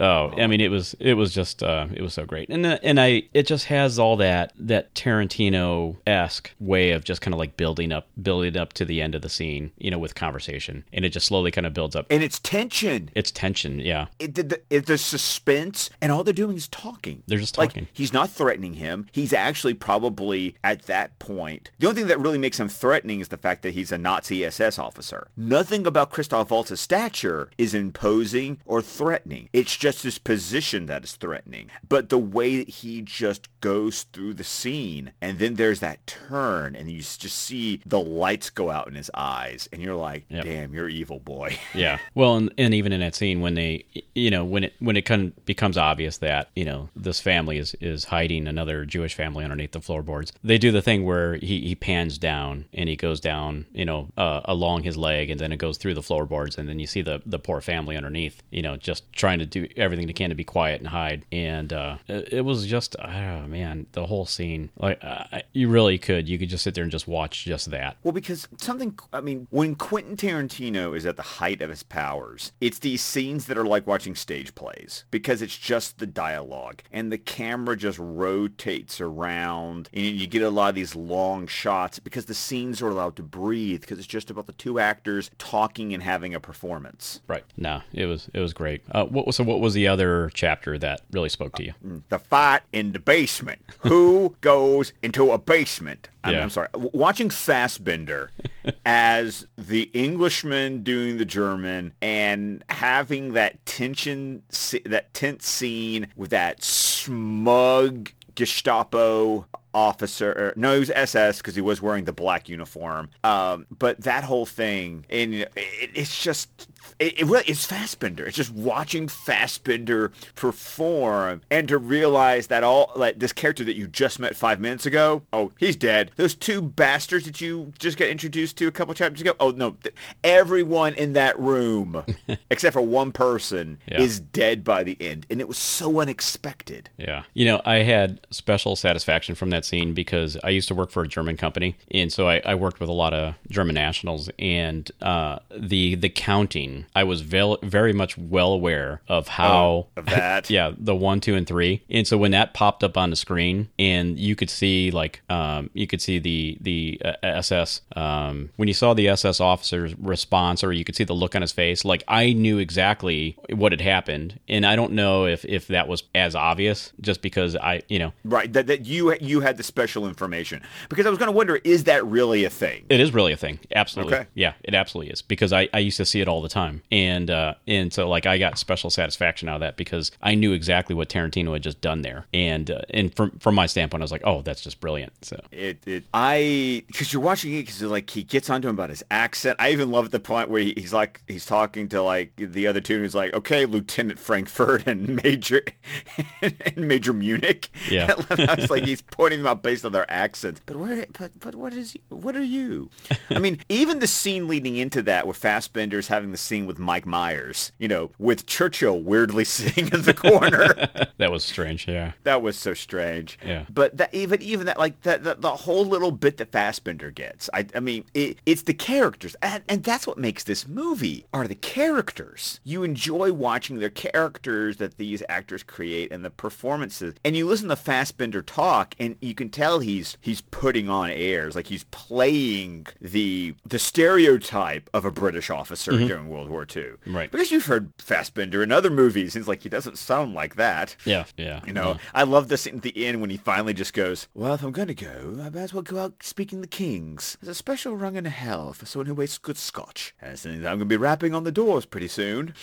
Oh, 0.00 0.32
I 0.36 0.46
mean, 0.48 0.60
it 0.60 0.70
was 0.70 0.94
it 0.98 1.14
was 1.14 1.32
just 1.32 1.62
uh, 1.62 1.86
it 1.94 2.02
was 2.02 2.12
so 2.14 2.26
great, 2.26 2.48
and 2.48 2.66
uh, 2.66 2.78
and 2.82 3.00
I 3.00 3.22
it 3.34 3.46
just 3.46 3.66
has 3.66 3.98
all 3.98 4.16
that 4.16 4.52
that 4.58 4.92
Tarantino 4.94 5.96
esque 6.06 6.50
way 6.58 6.90
of 6.90 7.04
just 7.04 7.20
kind 7.20 7.34
of 7.34 7.38
like 7.38 7.56
building 7.56 7.92
up 7.92 8.08
building 8.20 8.56
up 8.56 8.72
to 8.74 8.84
the 8.84 9.00
end 9.00 9.14
of 9.14 9.22
the 9.22 9.28
scene, 9.28 9.70
you 9.78 9.90
know, 9.90 9.98
with 9.98 10.14
conversation, 10.14 10.84
and 10.92 11.04
it 11.04 11.10
just 11.10 11.26
slowly 11.26 11.50
kind 11.50 11.66
of 11.66 11.74
builds 11.74 11.94
up. 11.94 12.06
And 12.10 12.22
it's 12.22 12.38
tension. 12.40 13.10
It's 13.14 13.30
tension, 13.30 13.78
yeah. 13.80 14.06
it, 14.18 14.34
the, 14.34 14.42
the, 14.42 14.60
it, 14.70 14.86
the 14.86 14.98
suspense 14.98 15.90
and 16.00 16.10
all 16.10 16.24
they're 16.24 16.34
doing 16.34 16.56
is 16.56 16.68
talking. 16.68 17.22
They're 17.26 17.38
just 17.38 17.58
Like, 17.58 17.70
talking. 17.70 17.88
he's 17.92 18.12
not 18.12 18.30
threatening 18.30 18.74
him. 18.74 19.06
He's 19.12 19.32
actually 19.32 19.74
probably 19.74 20.56
at 20.64 20.82
that 20.82 21.18
point. 21.18 21.70
The 21.78 21.86
only 21.88 22.00
thing 22.00 22.08
that 22.08 22.18
really 22.20 22.38
makes 22.38 22.58
him 22.58 22.68
threatening 22.68 23.20
is 23.20 23.28
the 23.28 23.36
fact 23.36 23.62
that 23.62 23.74
he's 23.74 23.92
a 23.92 23.98
Nazi 23.98 24.44
SS 24.44 24.78
officer. 24.78 25.27
Nothing 25.36 25.86
about 25.86 26.10
Christoph 26.10 26.50
Waltz's 26.50 26.80
stature 26.80 27.50
is 27.58 27.74
imposing 27.74 28.60
or 28.64 28.82
threatening. 28.82 29.48
It's 29.52 29.76
just 29.76 30.02
his 30.02 30.18
position 30.18 30.86
that 30.86 31.04
is 31.04 31.14
threatening. 31.16 31.70
But 31.88 32.08
the 32.08 32.18
way 32.18 32.56
that 32.58 32.68
he 32.68 33.02
just 33.02 33.48
goes 33.60 34.04
through 34.12 34.34
the 34.34 34.44
scene 34.44 35.12
and 35.20 35.38
then 35.38 35.54
there's 35.54 35.80
that 35.80 36.06
turn 36.06 36.74
and 36.76 36.90
you 36.90 36.98
just 36.98 37.36
see 37.36 37.80
the 37.84 38.00
lights 38.00 38.50
go 38.50 38.70
out 38.70 38.88
in 38.88 38.94
his 38.94 39.10
eyes 39.14 39.68
and 39.72 39.82
you're 39.82 39.94
like, 39.96 40.24
Yep. 40.28 40.44
damn, 40.44 40.74
you're 40.74 40.88
evil 40.88 41.18
boy. 41.20 41.56
Yeah. 41.74 41.98
Well, 42.14 42.36
and, 42.36 42.52
and 42.58 42.74
even 42.74 42.92
in 42.92 43.00
that 43.00 43.14
scene 43.14 43.40
when 43.40 43.54
they, 43.54 43.84
you 44.14 44.30
know, 44.30 44.44
when 44.44 44.64
it 44.64 44.74
when 44.80 44.96
it 44.96 45.02
kind 45.02 45.22
of 45.28 45.44
becomes 45.44 45.76
obvious 45.76 46.18
that 46.18 46.48
you 46.56 46.64
know 46.64 46.88
this 46.96 47.20
family 47.20 47.58
is 47.58 47.74
is 47.80 48.04
hiding 48.06 48.48
another 48.48 48.84
Jewish 48.84 49.14
family 49.14 49.44
underneath 49.44 49.72
the 49.72 49.80
floorboards, 49.80 50.32
they 50.42 50.58
do 50.58 50.72
the 50.72 50.82
thing 50.82 51.04
where 51.04 51.34
he 51.36 51.60
he 51.60 51.74
pans 51.74 52.16
down 52.18 52.64
and 52.72 52.88
he 52.88 52.96
goes 52.96 53.20
down, 53.20 53.66
you 53.72 53.84
know, 53.84 54.08
uh, 54.16 54.40
along 54.46 54.82
his 54.82 54.96
leg, 54.96 55.17
and 55.30 55.40
then 55.40 55.52
it 55.52 55.56
goes 55.56 55.78
through 55.78 55.94
the 55.94 56.02
floorboards, 56.02 56.58
and 56.58 56.68
then 56.68 56.78
you 56.78 56.86
see 56.86 57.02
the 57.02 57.22
the 57.26 57.38
poor 57.38 57.60
family 57.60 57.96
underneath, 57.96 58.42
you 58.50 58.62
know, 58.62 58.76
just 58.76 59.10
trying 59.12 59.38
to 59.38 59.46
do 59.46 59.68
everything 59.76 60.06
they 60.06 60.12
can 60.12 60.30
to 60.30 60.36
be 60.36 60.44
quiet 60.44 60.80
and 60.80 60.88
hide, 60.88 61.24
and 61.32 61.72
uh, 61.72 61.96
it, 62.06 62.32
it 62.34 62.40
was 62.42 62.66
just, 62.66 62.96
oh 63.00 63.46
man, 63.46 63.86
the 63.92 64.06
whole 64.06 64.26
scene, 64.26 64.70
like 64.76 64.98
uh, 65.02 65.40
you 65.52 65.68
really 65.68 65.98
could, 65.98 66.28
you 66.28 66.38
could 66.38 66.48
just 66.48 66.64
sit 66.64 66.74
there 66.74 66.82
and 66.82 66.92
just 66.92 67.08
watch 67.08 67.44
just 67.44 67.70
that. 67.70 67.96
Well, 68.02 68.12
because 68.12 68.48
something, 68.58 68.98
I 69.12 69.20
mean, 69.20 69.46
when 69.50 69.74
Quentin 69.74 70.16
Tarantino 70.16 70.96
is 70.96 71.06
at 71.06 71.16
the 71.16 71.22
height 71.22 71.62
of 71.62 71.70
his 71.70 71.82
powers, 71.82 72.52
it's 72.60 72.78
these 72.78 73.02
scenes 73.02 73.46
that 73.46 73.58
are 73.58 73.64
like 73.64 73.86
watching 73.86 74.14
stage 74.14 74.54
plays 74.54 75.04
because 75.10 75.42
it's 75.42 75.56
just 75.56 75.98
the 75.98 76.06
dialogue 76.06 76.82
and 76.92 77.10
the 77.10 77.18
camera 77.18 77.76
just 77.76 77.98
rotates 77.98 79.00
around 79.00 79.88
and 79.92 80.04
you 80.04 80.26
get 80.26 80.42
a 80.42 80.50
lot 80.50 80.68
of 80.68 80.74
these 80.74 80.94
long 80.94 81.46
shots 81.46 81.98
because 81.98 82.26
the 82.26 82.34
scenes 82.34 82.82
are 82.82 82.88
allowed 82.88 83.16
to 83.16 83.22
breathe 83.22 83.80
because 83.80 83.98
it's 83.98 84.06
just 84.06 84.30
about 84.30 84.46
the 84.46 84.52
two 84.52 84.78
actors 84.78 85.07
talking 85.38 85.92
and 85.94 86.02
having 86.02 86.34
a 86.34 86.40
performance. 86.40 87.20
Right. 87.28 87.44
No, 87.56 87.82
it 87.92 88.06
was 88.06 88.28
it 88.34 88.40
was 88.40 88.52
great. 88.52 88.82
Uh, 88.90 89.04
what 89.04 89.26
was 89.26 89.36
so? 89.36 89.44
What 89.44 89.60
was 89.60 89.74
the 89.74 89.88
other 89.88 90.30
chapter 90.34 90.78
that 90.78 91.00
really 91.12 91.28
spoke 91.28 91.54
to 91.56 91.64
you? 91.64 91.72
The 92.08 92.18
fight 92.18 92.62
in 92.72 92.92
the 92.92 92.98
basement. 92.98 93.60
Who 93.80 94.36
goes 94.40 94.92
into 95.02 95.30
a 95.32 95.38
basement? 95.38 96.08
I'm, 96.24 96.34
Yeah. 96.34 96.42
I'm 96.42 96.50
sorry. 96.50 96.68
Watching 96.74 97.30
Fassbender 97.30 98.30
as 98.86 99.46
the 99.56 99.82
Englishman 99.94 100.82
doing 100.82 101.16
the 101.18 101.24
German 101.24 101.92
and 102.02 102.64
having 102.68 103.32
that 103.34 103.64
tension, 103.66 104.42
that 104.84 105.14
tense 105.14 105.46
scene 105.46 106.08
with 106.16 106.30
that 106.30 106.62
smug 106.62 108.10
Gestapo 108.34 109.46
officer. 109.78 110.52
No, 110.56 110.74
he 110.74 110.80
was 110.80 110.90
SS 110.90 111.38
because 111.38 111.54
he 111.54 111.60
was 111.60 111.80
wearing 111.80 112.04
the 112.04 112.12
black 112.12 112.48
uniform. 112.48 113.10
Um, 113.24 113.66
but 113.78 114.00
that 114.02 114.24
whole 114.24 114.46
thing, 114.46 115.04
and 115.08 115.34
it, 115.34 115.52
it's 115.56 116.20
just 116.22 116.68
it, 116.98 117.20
it 117.20 117.24
really 117.26 117.44
it's 117.46 117.64
Fassbender. 117.64 118.26
It's 118.26 118.36
just 118.36 118.52
watching 118.52 119.06
Fassbender 119.08 120.10
perform 120.34 121.42
and 121.50 121.68
to 121.68 121.78
realize 121.78 122.48
that 122.48 122.64
all 122.64 122.90
like 122.96 123.18
this 123.18 123.32
character 123.32 123.62
that 123.64 123.76
you 123.76 123.86
just 123.86 124.18
met 124.18 124.34
five 124.36 124.60
minutes 124.60 124.84
ago, 124.86 125.22
oh, 125.32 125.52
he's 125.58 125.76
dead. 125.76 126.10
Those 126.16 126.34
two 126.34 126.60
bastards 126.60 127.24
that 127.26 127.40
you 127.40 127.72
just 127.78 127.96
got 127.98 128.08
introduced 128.08 128.56
to 128.58 128.66
a 128.66 128.72
couple 128.72 128.92
chapters 128.94 129.20
ago, 129.20 129.34
oh 129.38 129.50
no, 129.50 129.76
th- 129.82 129.94
everyone 130.24 130.94
in 130.94 131.12
that 131.12 131.38
room 131.38 132.04
except 132.50 132.72
for 132.74 132.82
one 132.82 133.12
person 133.12 133.78
Yeah. 133.86 134.00
is 134.00 134.18
dead 134.20 134.64
by 134.64 134.82
the 134.82 134.96
end, 135.00 135.26
and 135.30 135.40
it 135.40 135.46
was 135.48 135.58
so 135.58 136.00
unexpected. 136.00 136.90
Yeah. 136.96 137.22
You 137.34 137.44
know, 137.46 137.62
I 137.64 137.76
had 137.76 138.20
special 138.30 138.74
satisfaction 138.76 139.34
from 139.34 139.50
that 139.50 139.64
scene 139.68 139.94
because 139.94 140.36
I 140.42 140.50
used 140.50 140.68
to 140.68 140.74
work 140.74 140.90
for 140.90 141.02
a 141.02 141.08
German 141.08 141.36
company, 141.36 141.76
and 141.90 142.12
so 142.12 142.28
I, 142.28 142.40
I 142.44 142.54
worked 142.54 142.80
with 142.80 142.88
a 142.88 142.92
lot 142.92 143.14
of 143.14 143.34
German 143.50 143.74
nationals, 143.74 144.30
and 144.38 144.90
uh, 145.02 145.38
the 145.56 145.94
the 145.94 146.08
counting, 146.08 146.86
I 146.94 147.04
was 147.04 147.20
vel- 147.20 147.58
very 147.62 147.92
much 147.92 148.16
well 148.18 148.52
aware 148.52 149.02
of 149.08 149.28
how 149.28 149.86
Of 149.96 150.06
that. 150.06 150.50
yeah, 150.56 150.72
the 150.76 150.94
one, 150.96 151.20
two, 151.20 151.34
and 151.34 151.46
three. 151.46 151.82
And 151.90 152.06
so 152.06 152.16
when 152.16 152.30
that 152.32 152.54
popped 152.54 152.82
up 152.82 152.96
on 152.96 153.10
the 153.10 153.16
screen, 153.16 153.68
and 153.78 154.18
you 154.18 154.34
could 154.34 154.50
see 154.50 154.90
like 154.90 155.20
um, 155.28 155.70
you 155.74 155.86
could 155.86 156.00
see 156.00 156.18
the 156.18 156.58
the 156.60 157.00
uh, 157.04 157.12
SS 157.22 157.82
um, 157.96 158.50
when 158.56 158.68
you 158.68 158.74
saw 158.74 158.94
the 158.94 159.08
SS 159.08 159.40
officer's 159.40 159.94
response, 159.98 160.64
or 160.64 160.72
you 160.72 160.84
could 160.84 160.96
see 160.96 161.04
the 161.04 161.14
look 161.14 161.34
on 161.34 161.42
his 161.42 161.52
face. 161.52 161.84
Like 161.84 162.04
I 162.08 162.32
knew 162.32 162.58
exactly 162.58 163.36
what 163.50 163.72
had 163.72 163.80
happened, 163.80 164.40
and 164.48 164.64
I 164.64 164.76
don't 164.76 164.92
know 164.92 165.26
if 165.26 165.44
if 165.44 165.68
that 165.68 165.88
was 165.88 166.04
as 166.14 166.34
obvious, 166.34 166.92
just 167.00 167.20
because 167.22 167.56
I 167.56 167.82
you 167.88 167.98
know 167.98 168.12
Right, 168.24 168.52
that, 168.52 168.66
that 168.68 168.86
you 168.86 169.14
you 169.20 169.40
had 169.40 169.57
the 169.58 169.62
special 169.62 170.08
information 170.08 170.62
because 170.88 171.04
I 171.04 171.10
was 171.10 171.18
going 171.18 171.28
to 171.28 171.36
wonder 171.36 171.56
is 171.56 171.84
that 171.84 172.06
really 172.06 172.44
a 172.44 172.50
thing? 172.50 172.86
It 172.88 173.00
is 173.00 173.12
really 173.12 173.32
a 173.32 173.36
thing. 173.36 173.58
Absolutely. 173.74 174.14
Okay. 174.14 174.26
Yeah, 174.34 174.54
it 174.62 174.74
absolutely 174.74 175.12
is. 175.12 175.20
Because 175.20 175.52
I, 175.52 175.68
I 175.74 175.80
used 175.80 175.98
to 175.98 176.06
see 176.06 176.20
it 176.22 176.28
all 176.28 176.40
the 176.40 176.48
time. 176.48 176.82
And 176.90 177.30
uh 177.30 177.54
and 177.66 177.92
so 177.92 178.08
like 178.08 178.24
I 178.24 178.38
got 178.38 178.56
special 178.58 178.88
satisfaction 178.88 179.48
out 179.48 179.56
of 179.56 179.60
that 179.60 179.76
because 179.76 180.10
I 180.22 180.34
knew 180.34 180.52
exactly 180.52 180.94
what 180.94 181.08
Tarantino 181.08 181.52
had 181.52 181.62
just 181.62 181.80
done 181.80 182.02
there. 182.02 182.26
And 182.32 182.70
uh, 182.70 182.82
and 182.90 183.14
from 183.14 183.32
from 183.38 183.54
my 183.54 183.66
standpoint 183.66 184.02
I 184.02 184.04
was 184.04 184.12
like, 184.12 184.22
"Oh, 184.24 184.42
that's 184.42 184.62
just 184.62 184.80
brilliant." 184.80 185.12
So 185.24 185.40
It, 185.50 185.78
it 185.86 186.04
I 186.14 186.84
because 186.86 187.12
you're 187.12 187.22
watching 187.22 187.52
it 187.54 187.62
because 187.62 187.82
like 187.82 188.08
he 188.08 188.22
gets 188.22 188.48
onto 188.48 188.68
him 188.68 188.74
about 188.74 188.90
his 188.90 189.02
accent. 189.10 189.56
I 189.58 189.72
even 189.72 189.90
love 189.90 190.10
the 190.10 190.20
point 190.20 190.48
where 190.48 190.62
he, 190.62 190.72
he's 190.76 190.92
like 190.92 191.20
he's 191.26 191.44
talking 191.44 191.88
to 191.88 192.02
like 192.02 192.32
the 192.36 192.66
other 192.66 192.80
two 192.80 192.94
and 192.94 193.02
he's 193.02 193.14
like, 193.14 193.34
okay, 193.34 193.66
Lieutenant 193.66 194.18
Frankfurt 194.18 194.86
and 194.86 195.20
Major 195.22 195.62
and 196.42 196.76
Major 196.76 197.12
Munich. 197.12 197.68
Yeah. 197.90 198.14
I 198.30 198.54
was 198.54 198.70
like 198.70 198.84
he's 198.84 199.02
pointing 199.02 199.37
them 199.38 199.46
out 199.46 199.62
based 199.62 199.84
on 199.84 199.92
their 199.92 200.10
accents. 200.10 200.60
But 200.66 200.76
where 200.76 201.06
but 201.18 201.32
but 201.40 201.54
what 201.54 201.72
is 201.72 201.96
what 202.08 202.36
are 202.36 202.42
you? 202.42 202.90
I 203.30 203.38
mean, 203.38 203.60
even 203.68 203.98
the 203.98 204.06
scene 204.06 204.48
leading 204.48 204.76
into 204.76 205.02
that 205.02 205.26
with 205.26 205.36
Fassbender's 205.36 206.08
having 206.08 206.32
the 206.32 206.38
scene 206.38 206.66
with 206.66 206.78
Mike 206.78 207.06
Myers, 207.06 207.72
you 207.78 207.88
know, 207.88 208.10
with 208.18 208.46
Churchill 208.46 209.00
weirdly 209.00 209.44
sitting 209.44 209.88
in 209.88 210.02
the 210.02 210.14
corner. 210.14 210.74
that 211.18 211.30
was 211.30 211.44
strange, 211.44 211.86
yeah. 211.88 212.12
That 212.24 212.42
was 212.42 212.58
so 212.58 212.74
strange. 212.74 213.38
Yeah. 213.44 213.64
But 213.72 213.96
that 213.96 214.12
even 214.14 214.42
even 214.42 214.66
that 214.66 214.78
like 214.78 215.02
that 215.02 215.24
the, 215.24 215.34
the 215.34 215.50
whole 215.50 215.84
little 215.84 216.12
bit 216.12 216.36
that 216.38 216.52
Fassbender 216.52 217.10
gets. 217.10 217.48
I 217.52 217.66
I 217.74 217.80
mean 217.80 218.04
it, 218.14 218.38
it's 218.46 218.62
the 218.62 218.74
characters 218.74 219.36
and 219.42 219.62
and 219.68 219.82
that's 219.82 220.06
what 220.06 220.18
makes 220.18 220.44
this 220.44 220.66
movie 220.66 221.26
are 221.32 221.46
the 221.46 221.54
characters. 221.54 222.60
You 222.64 222.82
enjoy 222.82 223.32
watching 223.32 223.78
the 223.78 223.90
characters 223.90 224.78
that 224.78 224.96
these 224.96 225.22
actors 225.28 225.62
create 225.62 226.12
and 226.12 226.24
the 226.24 226.30
performances. 226.30 227.14
And 227.24 227.36
you 227.36 227.46
listen 227.46 227.68
to 227.68 227.76
Fassbender 227.76 228.42
talk 228.42 228.94
and 228.98 229.16
you 229.28 229.34
can 229.34 229.50
tell 229.50 229.78
he's 229.80 230.16
he's 230.20 230.40
putting 230.40 230.88
on 230.88 231.10
airs, 231.10 231.54
like 231.54 231.66
he's 231.66 231.84
playing 231.84 232.86
the 233.00 233.54
the 233.64 233.78
stereotype 233.78 234.88
of 234.92 235.04
a 235.04 235.10
British 235.10 235.50
officer 235.50 235.92
during 235.92 236.28
World 236.28 236.48
War 236.48 236.62
II. 236.62 236.82
Mm-hmm. 236.82 237.16
Right. 237.16 237.30
Because 237.30 237.50
you've 237.50 237.66
heard 237.66 237.92
Fassbender 237.98 238.62
in 238.62 238.72
other 238.72 238.90
movies. 238.90 239.36
It's 239.36 239.48
like 239.48 239.62
he 239.62 239.68
doesn't 239.68 239.98
sound 239.98 240.34
like 240.34 240.56
that. 240.56 240.96
Yeah, 241.04 241.24
yeah. 241.36 241.60
You 241.66 241.72
know, 241.72 241.98
I 242.14 242.22
love 242.22 242.48
the 242.48 242.56
scene 242.56 242.76
at 242.76 242.82
the 242.82 243.06
end 243.06 243.20
when 243.20 243.30
he 243.30 243.36
finally 243.36 243.74
just 243.74 243.92
goes, 243.92 244.28
Well, 244.34 244.54
if 244.54 244.62
I'm 244.62 244.72
going 244.72 244.88
to 244.88 244.94
go, 244.94 245.36
I 245.40 245.50
might 245.50 245.56
as 245.56 245.74
well 245.74 245.82
go 245.82 245.98
out 245.98 246.22
speaking 246.22 246.60
the 246.60 246.66
Kings. 246.66 247.36
There's 247.40 247.50
a 247.50 247.54
special 247.54 247.96
rung 247.96 248.16
in 248.16 248.24
hell 248.24 248.72
for 248.72 248.86
someone 248.86 249.06
who 249.06 249.14
wastes 249.14 249.38
good 249.38 249.58
scotch. 249.58 250.14
And 250.20 250.38
I'm 250.46 250.62
going 250.62 250.78
to 250.80 250.84
be 250.86 250.96
rapping 250.96 251.34
on 251.34 251.44
the 251.44 251.52
doors 251.52 251.84
pretty 251.84 252.08
soon. 252.08 252.54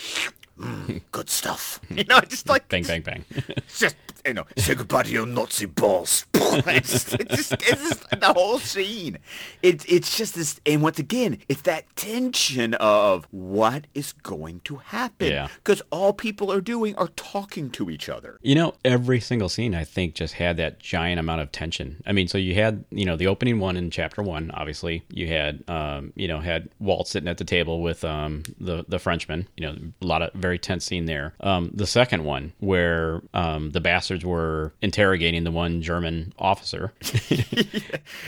Mm, 0.60 1.02
good 1.12 1.30
stuff. 1.30 1.80
You 1.96 2.04
know, 2.10 2.20
just 2.22 2.50
like 2.50 2.68
bang, 2.68 2.84
bang, 2.84 3.02
bang. 3.02 3.26
just 3.78 3.96
you 4.26 4.34
know, 4.34 4.46
say 4.58 4.76
goodbye 4.76 5.04
to 5.04 5.10
your 5.10 5.26
Nazi 5.26 5.66
balls. 5.66 6.26
it's, 6.34 6.92
just, 6.92 7.14
it's, 7.14 7.36
just, 7.36 7.54
it's 7.54 7.90
just 7.90 8.10
the 8.10 8.34
whole 8.34 8.60
scene. 8.60 9.18
It's 9.62 9.86
it's 9.86 10.18
just 10.18 10.36
this, 10.36 10.60
and 10.66 10.82
once 10.82 11.00
again, 11.00 11.40
it's 11.48 11.62
that 11.62 11.96
tension 11.96 12.74
of 12.76 13.28
what 13.32 13.88
is 13.94 14.14
going 14.14 14.62
to 14.62 14.78
happen. 14.78 15.32
Yeah. 15.32 15.48
Because 15.56 15.82
all 15.92 16.12
people 16.12 16.52
are 16.52 16.62
doing 16.62 16.96
are 16.96 17.10
talking 17.10 17.70
to 17.72 17.90
each 17.90 18.10
other. 18.10 18.40
You 18.42 18.56
know, 18.56 18.74
every 18.84 19.20
single 19.20 19.50
scene 19.50 19.76
I 19.76 19.84
think 19.84 20.16
just 20.16 20.34
had 20.34 20.58
that 20.58 20.80
giant 20.80 21.20
amount 21.20 21.42
of 21.42 21.52
tension. 21.52 22.04
I 22.06 22.12
mean, 22.12 22.28
so 22.28 22.38
you 22.38 22.56
had, 22.56 22.84
you 22.90 23.06
know, 23.06 23.16
the 23.16 23.28
opening 23.28 23.60
one 23.60 23.78
in 23.78 23.92
chapter 23.92 24.24
one, 24.24 24.52
obviously. 24.52 25.04
You 25.10 25.28
had 25.28 25.64
um, 25.70 26.14
you 26.16 26.28
know, 26.28 26.40
had 26.40 26.70
Walt 26.80 27.08
sitting 27.08 27.30
at 27.30 27.38
the 27.38 27.46
table 27.46 27.82
with 27.82 28.04
um 28.04 28.44
the 28.60 28.86
the 28.88 29.00
Frenchman, 29.00 29.48
you 29.56 29.66
know, 29.66 29.78
a 30.02 30.06
lot 30.06 30.22
of 30.22 30.34
very 30.46 30.60
tense 30.60 30.86
scene 30.86 31.06
there. 31.06 31.34
Um 31.40 31.72
the 31.74 31.88
second 31.88 32.24
one 32.24 32.54
where 32.60 33.22
um 33.34 33.72
the 33.72 33.82
bastards 33.82 34.24
were 34.24 34.74
interrogating 34.82 35.44
the 35.44 35.52
one 35.52 35.82
German 35.82 36.34
officer. 36.38 36.94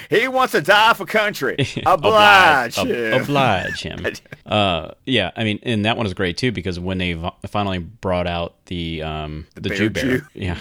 He 0.09 0.27
wants 0.27 0.53
to 0.53 0.61
die 0.61 0.93
for 0.93 1.05
country. 1.05 1.55
Oblige. 1.85 2.77
Ob- 2.77 2.87
him. 2.87 3.21
oblige 3.21 3.81
him. 3.81 4.05
Uh, 4.47 4.93
yeah, 5.05 5.31
I 5.35 5.43
mean, 5.43 5.59
and 5.63 5.83
that 5.83 5.97
one 5.97 6.05
is 6.05 6.13
great 6.13 6.37
too 6.37 6.53
because 6.53 6.79
when 6.79 6.97
they 6.99 7.11
v- 7.11 7.29
finally 7.47 7.79
brought 7.79 8.27
out 8.27 8.55
the 8.67 9.03
um 9.03 9.45
the, 9.55 9.67
bear 9.67 9.77
Jew 9.77 9.89
bear, 9.89 10.03
Jew. 10.19 10.21
yeah, 10.35 10.57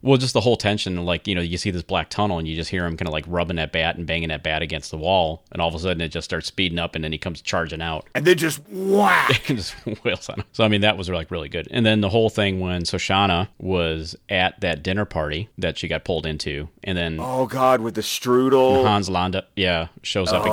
well, 0.00 0.16
just 0.16 0.32
the 0.32 0.40
whole 0.40 0.56
tension, 0.56 1.04
like 1.04 1.26
you 1.28 1.34
know, 1.34 1.42
you 1.42 1.58
see 1.58 1.70
this 1.70 1.82
black 1.82 2.08
tunnel 2.08 2.38
and 2.38 2.48
you 2.48 2.56
just 2.56 2.70
hear 2.70 2.86
him 2.86 2.96
kind 2.96 3.08
of 3.08 3.12
like 3.12 3.24
rubbing 3.28 3.56
that 3.56 3.72
bat 3.72 3.96
and 3.96 4.06
banging 4.06 4.30
that 4.30 4.42
bat 4.42 4.62
against 4.62 4.90
the 4.90 4.96
wall, 4.96 5.44
and 5.52 5.60
all 5.60 5.68
of 5.68 5.74
a 5.74 5.78
sudden 5.78 6.00
it 6.00 6.08
just 6.08 6.24
starts 6.24 6.46
speeding 6.46 6.78
up, 6.78 6.94
and 6.94 7.04
then 7.04 7.12
he 7.12 7.18
comes 7.18 7.42
charging 7.42 7.82
out. 7.82 8.06
and 8.14 8.24
then 8.24 8.38
just 8.38 8.62
whack. 8.70 9.42
just 9.44 9.74
wails 10.02 10.30
on 10.30 10.36
him. 10.40 10.46
So 10.52 10.64
I 10.64 10.68
mean 10.68 10.80
that 10.80 10.95
was 10.96 11.08
like 11.08 11.30
really 11.30 11.48
good. 11.48 11.68
And 11.70 11.84
then 11.84 12.00
the 12.00 12.08
whole 12.08 12.30
thing 12.30 12.60
when 12.60 12.82
Shosanna 12.82 13.48
was 13.58 14.16
at 14.28 14.60
that 14.60 14.82
dinner 14.82 15.04
party 15.04 15.48
that 15.58 15.78
she 15.78 15.88
got 15.88 16.04
pulled 16.04 16.26
into, 16.26 16.68
and 16.84 16.96
then 16.96 17.18
Oh 17.20 17.46
God, 17.46 17.80
with 17.80 17.94
the 17.94 18.00
strudel. 18.02 18.84
Hans 18.84 19.08
Landa, 19.08 19.44
yeah, 19.56 19.88
shows 20.02 20.32
up 20.32 20.44
Oh. 20.46 20.52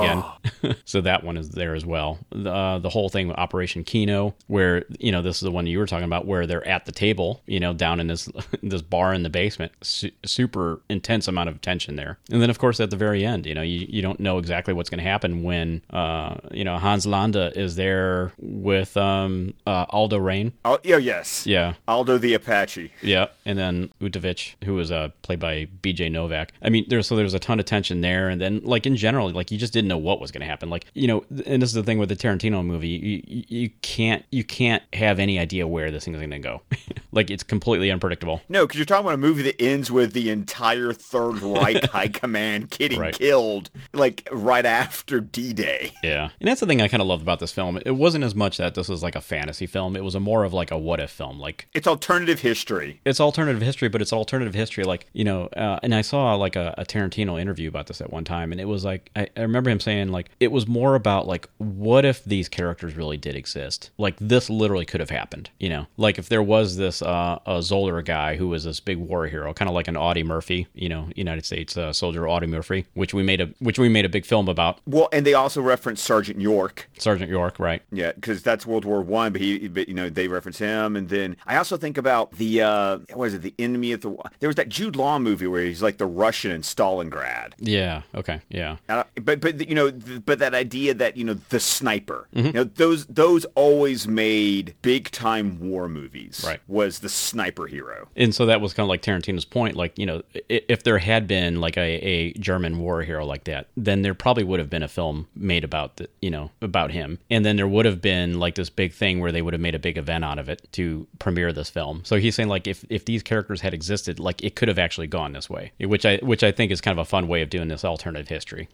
again. 0.62 0.76
so 0.84 1.00
that 1.00 1.24
one 1.24 1.36
is 1.36 1.50
there 1.50 1.74
as 1.74 1.84
well. 1.86 2.18
The, 2.30 2.52
uh, 2.52 2.78
the 2.78 2.88
whole 2.88 3.08
thing 3.08 3.28
with 3.28 3.38
Operation 3.38 3.84
Kino, 3.84 4.34
where 4.46 4.84
you 4.98 5.12
know 5.12 5.22
this 5.22 5.36
is 5.36 5.42
the 5.42 5.50
one 5.50 5.66
you 5.66 5.78
were 5.78 5.86
talking 5.86 6.04
about, 6.04 6.26
where 6.26 6.46
they're 6.46 6.66
at 6.66 6.84
the 6.86 6.92
table, 6.92 7.42
you 7.46 7.60
know, 7.60 7.72
down 7.72 8.00
in 8.00 8.06
this 8.06 8.28
this 8.62 8.82
bar 8.82 9.12
in 9.14 9.22
the 9.22 9.30
basement. 9.30 9.72
Su- 9.82 10.10
super 10.24 10.80
intense 10.88 11.28
amount 11.28 11.48
of 11.48 11.60
tension 11.60 11.96
there. 11.96 12.18
And 12.30 12.40
then 12.42 12.50
of 12.50 12.58
course 12.58 12.80
at 12.80 12.90
the 12.90 12.96
very 12.96 13.24
end, 13.24 13.46
you 13.46 13.54
know, 13.54 13.62
you, 13.62 13.86
you 13.88 14.02
don't 14.02 14.20
know 14.20 14.38
exactly 14.38 14.74
what's 14.74 14.90
going 14.90 14.98
to 15.02 15.08
happen 15.08 15.42
when 15.42 15.82
uh, 15.90 16.36
you 16.50 16.64
know 16.64 16.78
Hans 16.78 17.06
Landa 17.06 17.52
is 17.58 17.76
there 17.76 18.32
with 18.38 18.96
um, 18.96 19.54
uh, 19.66 19.86
Aldo 19.90 20.18
Raine. 20.34 20.52
Oh, 20.64 20.78
yeah, 20.82 20.96
yes. 20.96 21.46
Yeah, 21.46 21.74
Aldo 21.86 22.18
the 22.18 22.34
Apache. 22.34 22.92
yeah, 23.02 23.26
and 23.46 23.58
then 23.58 23.90
Utivich, 24.00 24.54
who 24.64 24.74
was 24.74 24.90
uh, 24.90 25.08
played 25.22 25.38
by 25.40 25.66
B.J. 25.82 26.08
Novak. 26.08 26.52
I 26.62 26.70
mean, 26.70 26.84
there's 26.88 27.06
so 27.06 27.14
there's 27.16 27.34
a 27.34 27.38
ton 27.38 27.60
of 27.60 27.66
tension 27.66 28.00
there, 28.00 28.28
and 28.28 28.40
then 28.40 28.60
like 28.64 28.86
in 28.86 28.96
general, 28.96 29.30
like 29.30 29.50
you 29.50 29.58
just 29.58 29.72
didn't 29.72 29.88
know 29.88 29.98
what 29.98 30.20
was 30.20 30.30
going 30.32 30.40
to 30.40 30.46
happen. 30.46 30.70
Like 30.70 30.86
you 30.94 31.06
know, 31.06 31.24
and 31.46 31.62
this 31.62 31.68
is 31.70 31.74
the 31.74 31.82
thing 31.82 31.98
with 31.98 32.08
the 32.08 32.16
Tarantino 32.16 32.64
movie, 32.64 32.88
you, 32.88 33.22
you, 33.26 33.44
you 33.48 33.70
can't 33.82 34.24
you 34.30 34.42
can't 34.44 34.82
have 34.92 35.18
any 35.18 35.38
idea 35.38 35.66
where 35.66 35.90
this 35.90 36.04
thing 36.04 36.14
is 36.14 36.20
going 36.20 36.30
to 36.30 36.38
go. 36.38 36.62
like 37.12 37.30
it's 37.30 37.42
completely 37.42 37.90
unpredictable. 37.90 38.40
No, 38.48 38.66
because 38.66 38.78
you're 38.78 38.86
talking 38.86 39.04
about 39.06 39.14
a 39.14 39.18
movie 39.18 39.42
that 39.42 39.60
ends 39.62 39.90
with 39.90 40.12
the 40.12 40.30
entire 40.30 40.92
Third 40.92 41.40
Reich 41.40 41.84
High 41.90 42.08
Command 42.08 42.70
getting 42.70 42.98
Right. 42.98 43.14
killed, 43.14 43.70
like 43.92 44.26
right 44.32 44.64
after 44.66 45.20
D-Day. 45.20 45.92
Yeah, 46.02 46.30
and 46.40 46.48
that's 46.48 46.60
the 46.60 46.66
thing 46.66 46.80
I 46.82 46.88
kind 46.88 47.00
of 47.00 47.06
loved 47.06 47.22
about 47.22 47.38
this 47.40 47.52
film. 47.52 47.78
It 47.84 47.92
wasn't 47.92 48.24
as 48.24 48.34
much 48.34 48.56
that 48.58 48.74
this 48.74 48.88
was 48.88 49.02
like 49.02 49.14
a 49.16 49.20
fantasy 49.20 49.66
film; 49.66 49.96
it 49.96 50.04
was 50.04 50.14
a 50.14 50.20
more 50.24 50.44
of 50.44 50.52
like 50.52 50.70
a 50.70 50.78
what 50.78 50.98
if 51.00 51.10
film. 51.10 51.38
Like 51.38 51.68
It's 51.74 51.86
alternative 51.86 52.40
history. 52.40 53.00
it's 53.04 53.20
alternative 53.20 53.62
history, 53.62 53.88
but 53.88 54.02
it's 54.02 54.12
alternative 54.12 54.54
history. 54.54 54.84
Like 54.84 55.06
you 55.12 55.24
know, 55.24 55.46
uh, 55.56 55.78
and 55.82 55.94
I 55.94 56.00
saw 56.00 56.34
like 56.34 56.56
a, 56.56 56.74
a 56.78 56.84
Tarantino 56.84 57.40
interview 57.40 57.68
about 57.68 57.86
this 57.86 58.00
at 58.00 58.10
one 58.12 58.24
time, 58.24 58.50
and 58.50 58.60
it 58.60 58.64
was 58.64 58.84
like 58.84 59.10
I, 59.14 59.28
I 59.36 59.42
remember 59.42 59.70
him 59.70 59.80
saying 59.80 60.08
like 60.08 60.30
it 60.40 60.50
was 60.50 60.66
more 60.66 60.94
about 60.94 61.26
like 61.26 61.48
what 61.58 62.04
if 62.04 62.24
these 62.24 62.48
characters 62.48 62.96
really 62.96 63.16
did 63.16 63.36
exist? 63.36 63.90
Like 63.98 64.16
this 64.18 64.50
literally 64.50 64.86
could 64.86 65.00
have 65.00 65.10
happened. 65.10 65.50
You 65.60 65.68
know, 65.68 65.86
like 65.96 66.18
if 66.18 66.28
there 66.28 66.42
was 66.42 66.76
this 66.76 67.02
uh, 67.02 67.38
a 67.46 67.62
Zoller 67.62 68.02
guy 68.02 68.36
who 68.36 68.48
was 68.48 68.64
this 68.64 68.80
big 68.80 68.98
war 68.98 69.26
hero, 69.26 69.52
kind 69.54 69.68
of 69.68 69.74
like 69.74 69.88
an 69.88 69.96
Audie 69.96 70.24
Murphy, 70.24 70.66
you 70.74 70.88
know, 70.88 71.08
United 71.14 71.44
States 71.44 71.76
uh, 71.76 71.92
soldier 71.92 72.26
Audie 72.28 72.46
Murphy, 72.46 72.86
which 72.94 73.12
we 73.12 73.22
made 73.22 73.40
a 73.40 73.46
which 73.58 73.78
we 73.78 73.88
made 73.88 74.04
a 74.04 74.08
big 74.08 74.24
film 74.24 74.48
about 74.48 74.80
Well, 74.86 75.08
and 75.12 75.26
they 75.26 75.34
also 75.34 75.60
reference 75.60 76.00
Sergeant 76.00 76.40
York. 76.40 76.88
Sergeant 76.98 77.30
York, 77.30 77.58
right? 77.58 77.82
Yeah, 77.92 78.12
because 78.12 78.42
that's 78.42 78.66
World 78.66 78.84
War 78.84 79.02
One, 79.02 79.32
but 79.32 79.40
he, 79.40 79.68
but 79.68 79.88
you 79.88 79.94
know, 79.94 80.08
they 80.14 80.28
reference 80.28 80.58
him, 80.58 80.96
and 80.96 81.08
then 81.08 81.36
I 81.46 81.56
also 81.56 81.76
think 81.76 81.98
about 81.98 82.32
the 82.32 82.62
uh, 82.62 82.98
what 83.12 83.26
is 83.26 83.34
it, 83.34 83.42
the 83.42 83.54
enemy 83.58 83.92
of 83.92 84.00
the. 84.00 84.14
There 84.40 84.48
was 84.48 84.56
that 84.56 84.68
Jude 84.68 84.96
Law 84.96 85.18
movie 85.18 85.46
where 85.46 85.62
he's 85.62 85.82
like 85.82 85.98
the 85.98 86.06
Russian 86.06 86.50
in 86.50 86.62
Stalingrad. 86.62 87.52
Yeah. 87.58 88.02
Okay. 88.14 88.40
Yeah. 88.48 88.76
Uh, 88.88 89.04
but 89.22 89.40
but 89.40 89.66
you 89.68 89.74
know 89.74 89.90
but 90.24 90.38
that 90.38 90.54
idea 90.54 90.94
that 90.94 91.16
you 91.16 91.24
know 91.24 91.34
the 91.48 91.60
sniper 91.60 92.28
you 92.32 92.52
know 92.52 92.64
those 92.64 93.06
those 93.06 93.44
always 93.54 94.06
made 94.06 94.74
big 94.82 95.10
time 95.10 95.58
war 95.60 95.88
movies 95.88 96.42
Right. 96.46 96.60
was 96.68 96.98
the 97.00 97.08
sniper 97.08 97.66
hero 97.66 98.08
and 98.16 98.34
so 98.34 98.46
that 98.46 98.60
was 98.60 98.72
kind 98.74 98.84
of 98.84 98.88
like 98.88 99.02
Tarantino's 99.02 99.44
point. 99.44 99.76
Like, 99.76 99.98
you 99.98 100.06
know, 100.06 100.22
if 100.48 100.82
there 100.82 100.98
had 100.98 101.26
been 101.26 101.60
like 101.60 101.76
a, 101.76 101.80
a 101.80 102.32
German 102.34 102.78
war 102.78 103.02
hero 103.02 103.24
like 103.24 103.44
that, 103.44 103.68
then 103.76 104.02
there 104.02 104.14
probably 104.14 104.44
would 104.44 104.58
have 104.60 104.70
been 104.70 104.82
a 104.82 104.88
film 104.88 105.26
made 105.34 105.64
about 105.64 105.96
the, 105.96 106.08
you 106.20 106.30
know, 106.30 106.50
about 106.60 106.90
him. 106.90 107.18
And 107.30 107.44
then 107.44 107.56
there 107.56 107.68
would 107.68 107.86
have 107.86 108.00
been 108.00 108.38
like 108.38 108.54
this 108.54 108.70
big 108.70 108.92
thing 108.92 109.20
where 109.20 109.32
they 109.32 109.42
would 109.42 109.54
have 109.54 109.60
made 109.60 109.74
a 109.74 109.78
big 109.78 109.96
event 110.04 110.24
out 110.24 110.38
of 110.38 110.48
it 110.48 110.68
to 110.72 111.06
premiere 111.18 111.52
this 111.52 111.70
film. 111.70 112.02
So 112.04 112.16
he's 112.16 112.34
saying 112.34 112.48
like 112.48 112.66
if, 112.66 112.84
if 112.90 113.04
these 113.06 113.22
characters 113.22 113.60
had 113.60 113.74
existed, 113.74 114.20
like 114.20 114.42
it 114.44 114.54
could 114.56 114.68
have 114.68 114.78
actually 114.78 115.06
gone 115.06 115.32
this 115.32 115.48
way, 115.48 115.72
which 115.80 116.04
I 116.04 116.18
which 116.18 116.44
I 116.44 116.52
think 116.52 116.70
is 116.70 116.80
kind 116.80 116.98
of 116.98 117.02
a 117.02 117.08
fun 117.08 117.28
way 117.28 117.42
of 117.42 117.50
doing 117.50 117.68
this 117.68 117.84
alternative 117.84 118.28
history. 118.28 118.68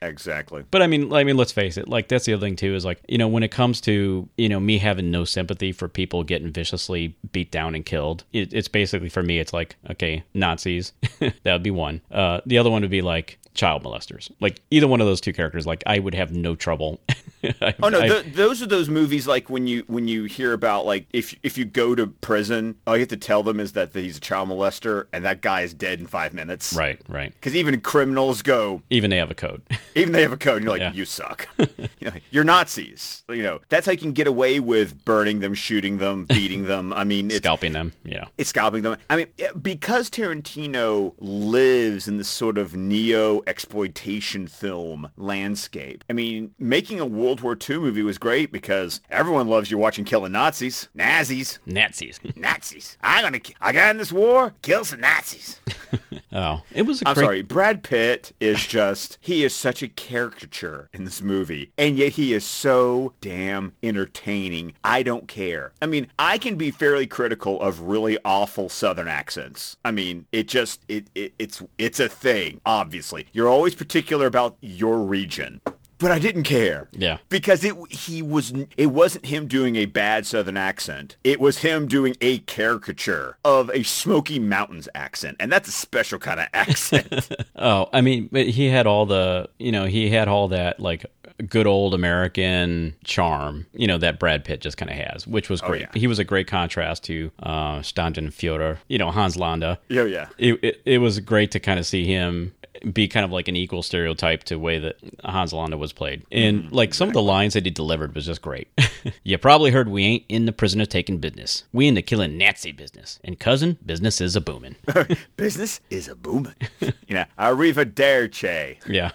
exactly 0.00 0.64
But 0.70 0.82
I 0.82 0.86
mean, 0.86 1.12
I 1.12 1.24
mean, 1.24 1.36
let's 1.36 1.52
face 1.52 1.76
it. 1.76 1.88
Like 1.88 2.08
that's 2.08 2.24
the 2.24 2.32
other 2.34 2.46
thing 2.46 2.56
too 2.56 2.74
is 2.74 2.84
like 2.84 3.00
you 3.08 3.18
know 3.18 3.28
when 3.28 3.42
it 3.42 3.50
comes 3.50 3.80
to 3.82 4.28
you 4.36 4.48
know 4.48 4.60
me 4.60 4.78
having 4.78 5.10
no 5.10 5.24
sympathy 5.24 5.72
for 5.72 5.88
people 5.88 6.24
getting 6.24 6.50
viciously 6.52 7.16
beat 7.32 7.50
down 7.50 7.74
and 7.74 7.84
killed, 7.84 8.24
it, 8.32 8.52
it's 8.52 8.68
basically 8.68 9.08
for 9.08 9.22
me. 9.22 9.38
It's 9.38 9.52
like 9.52 9.76
okay, 9.90 10.24
Nazis. 10.34 10.92
that 11.20 11.52
would 11.52 11.62
be 11.62 11.70
one. 11.70 12.00
Uh, 12.10 12.40
the 12.46 12.58
other 12.58 12.70
one 12.70 12.82
would 12.82 12.90
be 12.90 13.02
like 13.02 13.38
child 13.54 13.82
molesters. 13.84 14.30
Like 14.40 14.60
either 14.70 14.88
one 14.88 15.00
of 15.00 15.06
those 15.06 15.20
two 15.20 15.32
characters, 15.32 15.66
like 15.66 15.82
I 15.86 15.98
would 15.98 16.14
have 16.14 16.32
no 16.32 16.54
trouble. 16.54 17.00
Oh 17.82 17.88
no 17.88 18.00
th- 18.00 18.34
those 18.34 18.62
are 18.62 18.66
those 18.66 18.88
movies 18.88 19.26
like 19.26 19.50
when 19.50 19.66
you 19.66 19.84
when 19.86 20.08
you 20.08 20.24
hear 20.24 20.52
about 20.52 20.86
like 20.86 21.06
if 21.12 21.34
if 21.42 21.58
you 21.58 21.64
go 21.64 21.94
to 21.94 22.06
prison 22.06 22.76
all 22.86 22.96
you 22.96 23.00
have 23.00 23.08
to 23.08 23.16
tell 23.16 23.42
them 23.42 23.58
is 23.60 23.72
that 23.72 23.92
he's 23.94 24.16
a 24.16 24.20
child 24.20 24.48
molester 24.48 25.06
and 25.12 25.24
that 25.24 25.40
guy 25.40 25.62
is 25.62 25.74
dead 25.74 25.98
in 26.00 26.06
five 26.06 26.32
minutes 26.34 26.72
right, 26.72 27.00
right. 27.08 27.32
because 27.34 27.54
even 27.56 27.80
criminals 27.80 28.42
go 28.42 28.82
Even 28.90 29.10
they 29.10 29.16
have 29.16 29.30
a 29.30 29.34
code. 29.34 29.62
Even 29.94 30.12
they 30.14 30.22
have 30.22 30.32
a 30.32 30.36
code, 30.38 30.56
and 30.56 30.64
you're 30.64 30.72
like, 30.72 30.80
Yeah. 30.80 30.92
you 30.94 31.04
suck. 31.04 31.46
you 31.58 31.66
know, 32.00 32.12
you're 32.30 32.44
Nazis. 32.44 33.24
You 33.28 33.42
know, 33.42 33.60
that's 33.68 33.84
how 33.84 33.92
you 33.92 33.98
can 33.98 34.12
get 34.12 34.26
away 34.26 34.58
with 34.58 35.04
burning 35.04 35.40
them, 35.40 35.52
shooting 35.52 35.98
them, 35.98 36.24
beating 36.24 36.64
them. 36.64 36.92
I 36.94 37.04
mean, 37.04 37.26
it's, 37.30 37.38
Scalping 37.38 37.72
them. 37.72 37.92
Yeah. 38.04 38.24
it's 38.38 38.48
scalping 38.50 38.82
them. 38.82 38.96
I 39.10 39.16
mean, 39.16 39.26
because 39.60 40.08
Tarantino 40.08 41.12
lives 41.18 42.08
in 42.08 42.16
this 42.16 42.28
sort 42.28 42.56
of 42.56 42.74
neo 42.74 43.42
exploitation 43.46 44.46
film 44.46 45.10
landscape. 45.16 46.04
I 46.08 46.14
mean, 46.14 46.54
making 46.58 47.00
a 47.00 47.06
World 47.32 47.40
War 47.40 47.56
II 47.56 47.78
movie 47.78 48.02
was 48.02 48.18
great 48.18 48.52
because 48.52 49.00
everyone 49.10 49.48
loves 49.48 49.70
you 49.70 49.78
watching 49.78 50.04
killing 50.04 50.32
Nazis, 50.32 50.88
Nazis, 50.94 51.60
Nazis. 51.64 52.20
Nazis. 52.36 52.98
I'm 53.02 53.22
gonna, 53.24 53.40
I 53.58 53.72
got 53.72 53.90
in 53.92 53.96
this 53.96 54.12
war, 54.12 54.52
kill 54.60 54.84
some 54.84 55.00
Nazis. 55.00 55.58
oh, 56.34 56.60
it 56.74 56.82
was 56.82 57.00
a 57.00 57.08
I'm 57.08 57.14
great. 57.14 57.24
sorry, 57.24 57.42
Brad 57.42 57.82
Pitt 57.82 58.34
is 58.38 58.66
just, 58.66 59.16
he 59.22 59.44
is 59.44 59.54
such 59.54 59.82
a 59.82 59.88
caricature 59.88 60.90
in 60.92 61.04
this 61.04 61.22
movie. 61.22 61.72
And 61.78 61.96
yet 61.96 62.12
he 62.12 62.34
is 62.34 62.44
so 62.44 63.14
damn 63.22 63.72
entertaining. 63.82 64.74
I 64.84 65.02
don't 65.02 65.26
care. 65.26 65.72
I 65.80 65.86
mean, 65.86 66.08
I 66.18 66.36
can 66.36 66.56
be 66.56 66.70
fairly 66.70 67.06
critical 67.06 67.62
of 67.62 67.80
really 67.80 68.18
awful 68.26 68.68
Southern 68.68 69.08
accents. 69.08 69.78
I 69.86 69.90
mean, 69.90 70.26
it 70.32 70.48
just, 70.48 70.82
it, 70.86 71.06
it 71.14 71.32
it's, 71.38 71.62
it's 71.78 71.98
a 71.98 72.10
thing, 72.10 72.60
obviously. 72.66 73.26
You're 73.32 73.48
always 73.48 73.74
particular 73.74 74.26
about 74.26 74.58
your 74.60 74.98
region. 74.98 75.62
But 76.02 76.10
I 76.10 76.18
didn't 76.18 76.42
care. 76.42 76.88
Yeah. 76.90 77.18
Because 77.28 77.62
it 77.62 77.74
he 77.90 78.22
was 78.22 78.52
it 78.76 78.86
wasn't 78.86 79.26
him 79.26 79.46
doing 79.46 79.76
a 79.76 79.86
bad 79.86 80.26
southern 80.26 80.56
accent. 80.56 81.16
It 81.22 81.38
was 81.40 81.58
him 81.58 81.86
doing 81.86 82.16
a 82.20 82.38
caricature 82.40 83.38
of 83.44 83.70
a 83.70 83.84
Smoky 83.84 84.40
Mountains 84.40 84.88
accent, 84.96 85.36
and 85.38 85.50
that's 85.52 85.68
a 85.68 85.72
special 85.72 86.18
kind 86.18 86.40
of 86.40 86.48
accent. 86.52 87.28
Oh, 87.54 87.88
I 87.92 88.00
mean, 88.00 88.28
but 88.32 88.46
he 88.48 88.66
had 88.66 88.88
all 88.88 89.06
the, 89.06 89.48
you 89.58 89.70
know, 89.70 89.84
he 89.84 90.10
had 90.10 90.26
all 90.26 90.48
that 90.48 90.80
like 90.80 91.06
good 91.46 91.66
old 91.66 91.94
American 91.94 92.94
charm, 93.04 93.66
you 93.72 93.86
know, 93.86 93.98
that 93.98 94.18
Brad 94.18 94.44
Pitt 94.44 94.60
just 94.60 94.76
kind 94.76 94.90
of 94.90 94.96
has, 94.96 95.26
which 95.28 95.48
was 95.48 95.60
great. 95.60 95.82
yeah. 95.82 95.88
He 95.94 96.08
was 96.08 96.18
a 96.18 96.24
great 96.24 96.48
contrast 96.48 97.04
to 97.04 97.30
uh, 97.40 97.78
Standartenführer, 97.80 98.78
you 98.88 98.98
know, 98.98 99.12
Hans 99.12 99.36
Landa. 99.36 99.78
yeah, 99.88 100.04
yeah. 100.04 100.26
It, 100.38 100.58
it, 100.64 100.82
it 100.84 100.98
was 100.98 101.20
great 101.20 101.52
to 101.52 101.60
kind 101.60 101.78
of 101.78 101.86
see 101.86 102.04
him 102.04 102.52
be 102.92 103.08
kind 103.08 103.24
of 103.24 103.32
like 103.32 103.48
an 103.48 103.56
equal 103.56 103.82
stereotype 103.82 104.44
to 104.44 104.54
the 104.54 104.58
way 104.58 104.78
that 104.78 104.96
Hans 105.24 105.52
Landa 105.52 105.76
was 105.76 105.92
played. 105.92 106.24
And 106.30 106.64
mm-hmm. 106.64 106.74
like 106.74 106.94
some 106.94 107.08
of 107.08 107.14
the 107.14 107.22
lines 107.22 107.54
that 107.54 107.64
he 107.64 107.70
delivered 107.70 108.14
was 108.14 108.26
just 108.26 108.42
great. 108.42 108.68
you 109.22 109.38
probably 109.38 109.70
heard 109.70 109.88
we 109.88 110.04
ain't 110.04 110.24
in 110.28 110.46
the 110.46 110.52
prisoner 110.52 110.86
taking 110.86 111.18
business. 111.18 111.64
We 111.72 111.88
in 111.88 111.94
the 111.94 112.02
killing 112.02 112.36
Nazi 112.38 112.72
business. 112.72 113.18
And 113.24 113.38
cousin, 113.38 113.78
business 113.84 114.20
is 114.20 114.36
a 114.36 114.40
booming. 114.40 114.76
Business 115.36 115.80
is 115.90 116.08
a 116.08 116.14
booming. 116.14 116.54
you 116.80 117.14
know, 117.14 117.24
arrivederci. 117.38 118.78
yeah. 118.86 119.10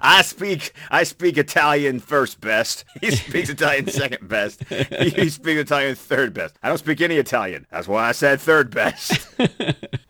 I 0.00 0.22
speak 0.22 0.72
I 0.90 1.02
speak 1.04 1.38
Italian 1.38 2.00
first 2.00 2.40
best. 2.40 2.84
He 3.00 3.10
speaks 3.10 3.48
Italian 3.48 3.88
second 3.88 4.28
best. 4.28 4.64
He 4.64 5.28
speaks 5.28 5.60
Italian 5.60 5.94
third 5.94 6.34
best. 6.34 6.56
I 6.62 6.68
don't 6.68 6.78
speak 6.78 7.00
any 7.00 7.16
Italian. 7.16 7.66
That's 7.70 7.88
why 7.88 8.08
I 8.08 8.12
said 8.12 8.40
third 8.40 8.70
best. 8.70 9.26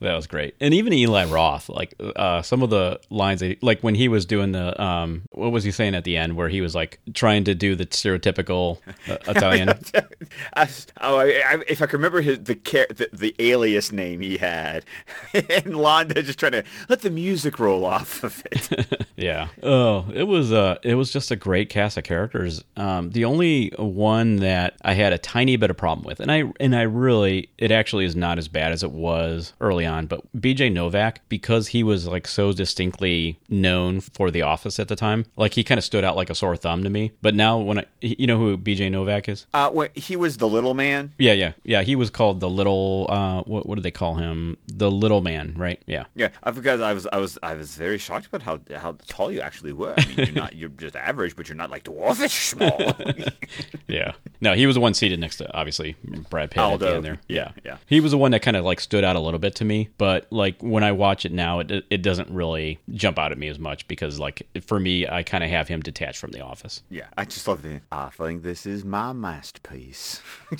That 0.01 0.15
was 0.15 0.27
great, 0.29 0.55
and 0.61 0.73
even 0.75 0.93
Eli 0.93 1.25
Roth, 1.25 1.68
like 1.69 1.95
uh, 2.17 2.43
some 2.43 2.63
of 2.63 2.71
the 2.71 3.01
lines, 3.11 3.41
that, 3.41 3.63
like 3.63 3.81
when 3.81 3.95
he 3.95 4.09
was 4.09 4.27
doing 4.27 4.53
the, 4.53 4.81
um, 4.83 5.23
what 5.31 5.53
was 5.53 5.65
he 5.65 5.71
saying 5.71 5.95
at 5.95 6.05
the 6.05 6.17
end, 6.17 6.37
where 6.37 6.49
he 6.49 6.61
was 6.61 6.75
like 6.75 7.01
trying 7.15 7.45
to 7.45 7.55
do 7.55 7.75
the 7.75 7.87
stereotypical 7.87 8.79
uh, 9.09 9.17
Italian. 9.29 9.69
I, 10.55 10.69
oh, 11.01 11.19
I, 11.19 11.25
I, 11.25 11.63
if 11.69 11.83
I 11.83 11.87
can 11.87 11.99
remember 11.99 12.21
his 12.21 12.39
the, 12.39 12.55
the 12.55 13.09
the 13.13 13.35
alias 13.39 13.93
name 13.93 14.21
he 14.21 14.39
had, 14.39 14.85
and 15.35 15.77
Landa 15.77 16.23
just 16.23 16.39
trying 16.39 16.53
to 16.53 16.65
let 16.89 17.03
the 17.03 17.11
music 17.11 17.59
roll 17.59 17.85
off 17.85 18.23
of 18.23 18.43
it. 18.47 19.07
yeah. 19.17 19.49
Oh, 19.63 20.07
it 20.13 20.25
was 20.25 20.53
uh, 20.53 20.79
it 20.83 20.95
was 20.95 21.13
just 21.13 21.31
a 21.31 21.37
great 21.37 21.69
cast 21.69 21.97
of 21.97 22.05
characters. 22.05 22.63
Um, 22.77 23.11
the 23.11 23.25
only 23.25 23.73
one 23.79 24.37
that 24.37 24.77
I 24.83 24.95
had 24.95 25.13
a 25.13 25.19
tiny 25.19 25.57
bit 25.57 25.71
of 25.71 25.77
problem 25.77 26.07
with, 26.07 26.21
and 26.21 26.31
I 26.31 26.45
and 26.61 26.75
I 26.75 26.83
really, 26.83 27.51
it 27.59 27.71
actually 27.71 28.05
is 28.05 28.17
not 28.17 28.39
as 28.39 28.49
bad 28.49 28.73
as 28.73 28.83
it 28.83 28.93
was 28.93 29.53
early 29.61 29.87
on, 29.87 30.07
but 30.07 30.21
B.J. 30.41 30.71
Novak, 30.71 31.21
because 31.29 31.58
he 31.67 31.83
was 31.83 32.07
like 32.07 32.29
so 32.29 32.53
distinctly 32.53 33.41
known 33.49 34.01
for 34.01 34.31
The 34.31 34.43
Office 34.43 34.79
at 34.79 34.87
the 34.87 34.95
time, 34.95 35.27
like 35.37 35.55
he 35.55 35.65
kind 35.65 35.77
of 35.79 35.85
stood 35.85 36.05
out 36.05 36.15
like 36.15 36.31
a 36.31 36.35
sore 36.35 36.57
thumb 36.57 36.85
to 36.85 36.91
me. 36.91 37.11
But 37.21 37.35
now 37.35 37.59
when 37.59 37.81
I, 37.81 37.85
you 38.01 38.29
know 38.29 38.39
who 38.39 38.57
B.J. 38.57 38.91
Novak 38.91 39.29
is? 39.29 39.47
Uh, 39.53 39.71
when 39.71 39.89
he 39.95 40.15
was 40.15 40.37
the 40.37 40.49
little 40.49 40.75
man. 40.75 41.13
Yeah, 41.19 41.33
yeah, 41.33 41.53
yeah. 41.65 41.83
He 41.83 41.97
was 41.97 42.11
called 42.11 42.39
the 42.39 42.49
little. 42.49 43.07
Uh, 43.09 43.43
what 43.43 43.67
what 43.67 43.75
did 43.75 43.83
they 43.83 43.91
call 43.91 44.15
him? 44.15 44.57
The 44.69 44.91
little 44.91 45.21
man, 45.21 45.55
right? 45.57 45.83
Yeah. 45.87 46.05
Yeah, 46.15 46.29
I 46.45 46.53
because 46.53 46.81
I 46.81 46.93
was 46.93 47.07
I 47.13 47.19
was 47.19 47.39
I 47.43 47.55
was 47.55 47.75
very 47.75 47.99
shocked 47.99 48.27
about 48.27 48.43
how 48.43 48.61
how 48.77 48.97
tall 49.09 49.33
you 49.33 49.41
actually 49.41 49.73
were. 49.73 49.95
I 49.97 50.07
mean, 50.07 50.17
you're 50.19 50.31
not 50.31 50.55
you're 50.55 50.69
just 50.69 50.95
average, 50.95 51.35
but 51.35 51.49
you're 51.49 51.57
not 51.57 51.71
like 51.71 51.85
dwarfish 51.85 52.51
small. 52.51 52.79
Yeah. 53.89 54.13
No, 54.41 54.53
he 54.53 54.67
was 54.67 54.75
the 54.75 54.81
one 54.81 54.93
seated 54.93 55.19
next 55.19 55.39
to 55.39 55.53
obviously 55.57 55.97
Brad 56.29 56.51
Pitt 56.51 56.63
at 56.63 56.79
the 56.81 56.95
end 56.97 57.05
there. 57.05 57.21
Yeah, 57.27 57.53
yeah. 57.65 57.79
He 57.87 58.01
was 58.01 58.13
the 58.13 58.19
one 58.19 58.33
that 58.33 58.43
kind 58.43 58.57
of 58.57 58.65
like 58.65 58.81
stood 58.81 59.03
out 59.03 59.17
a 59.17 59.21
little 59.21 59.41
bit 59.41 59.55
to 59.57 59.65
me, 59.65 59.89
but 59.97 60.27
like 60.31 60.61
when 60.63 60.85
I 60.85 60.93
watch 60.93 61.25
it 61.25 61.33
now, 61.33 61.48
it 61.61 61.85
it 61.91 62.03
doesn't 62.03 62.31
really 62.31 62.79
jump 62.93 63.19
out 63.19 63.33
at 63.33 63.39
me 63.39 63.49
as 63.49 63.59
much 63.59 63.87
because 63.89 64.19
like 64.21 64.43
for 64.67 64.79
me, 64.79 65.07
I 65.09 65.23
kind 65.23 65.43
of 65.43 65.51
have 65.51 65.69
him 65.69 65.81
detached 65.81 66.19
from 66.19 66.31
The 66.33 66.41
Office. 66.43 66.83
yeah, 66.91 67.07
I 67.17 67.25
just 67.25 67.47
love 67.49 67.63
the. 67.63 67.81
I 67.91 68.09
think 68.11 68.43
this 68.43 68.67
is 68.67 68.85
my 68.85 69.13
masterpiece. 69.13 70.21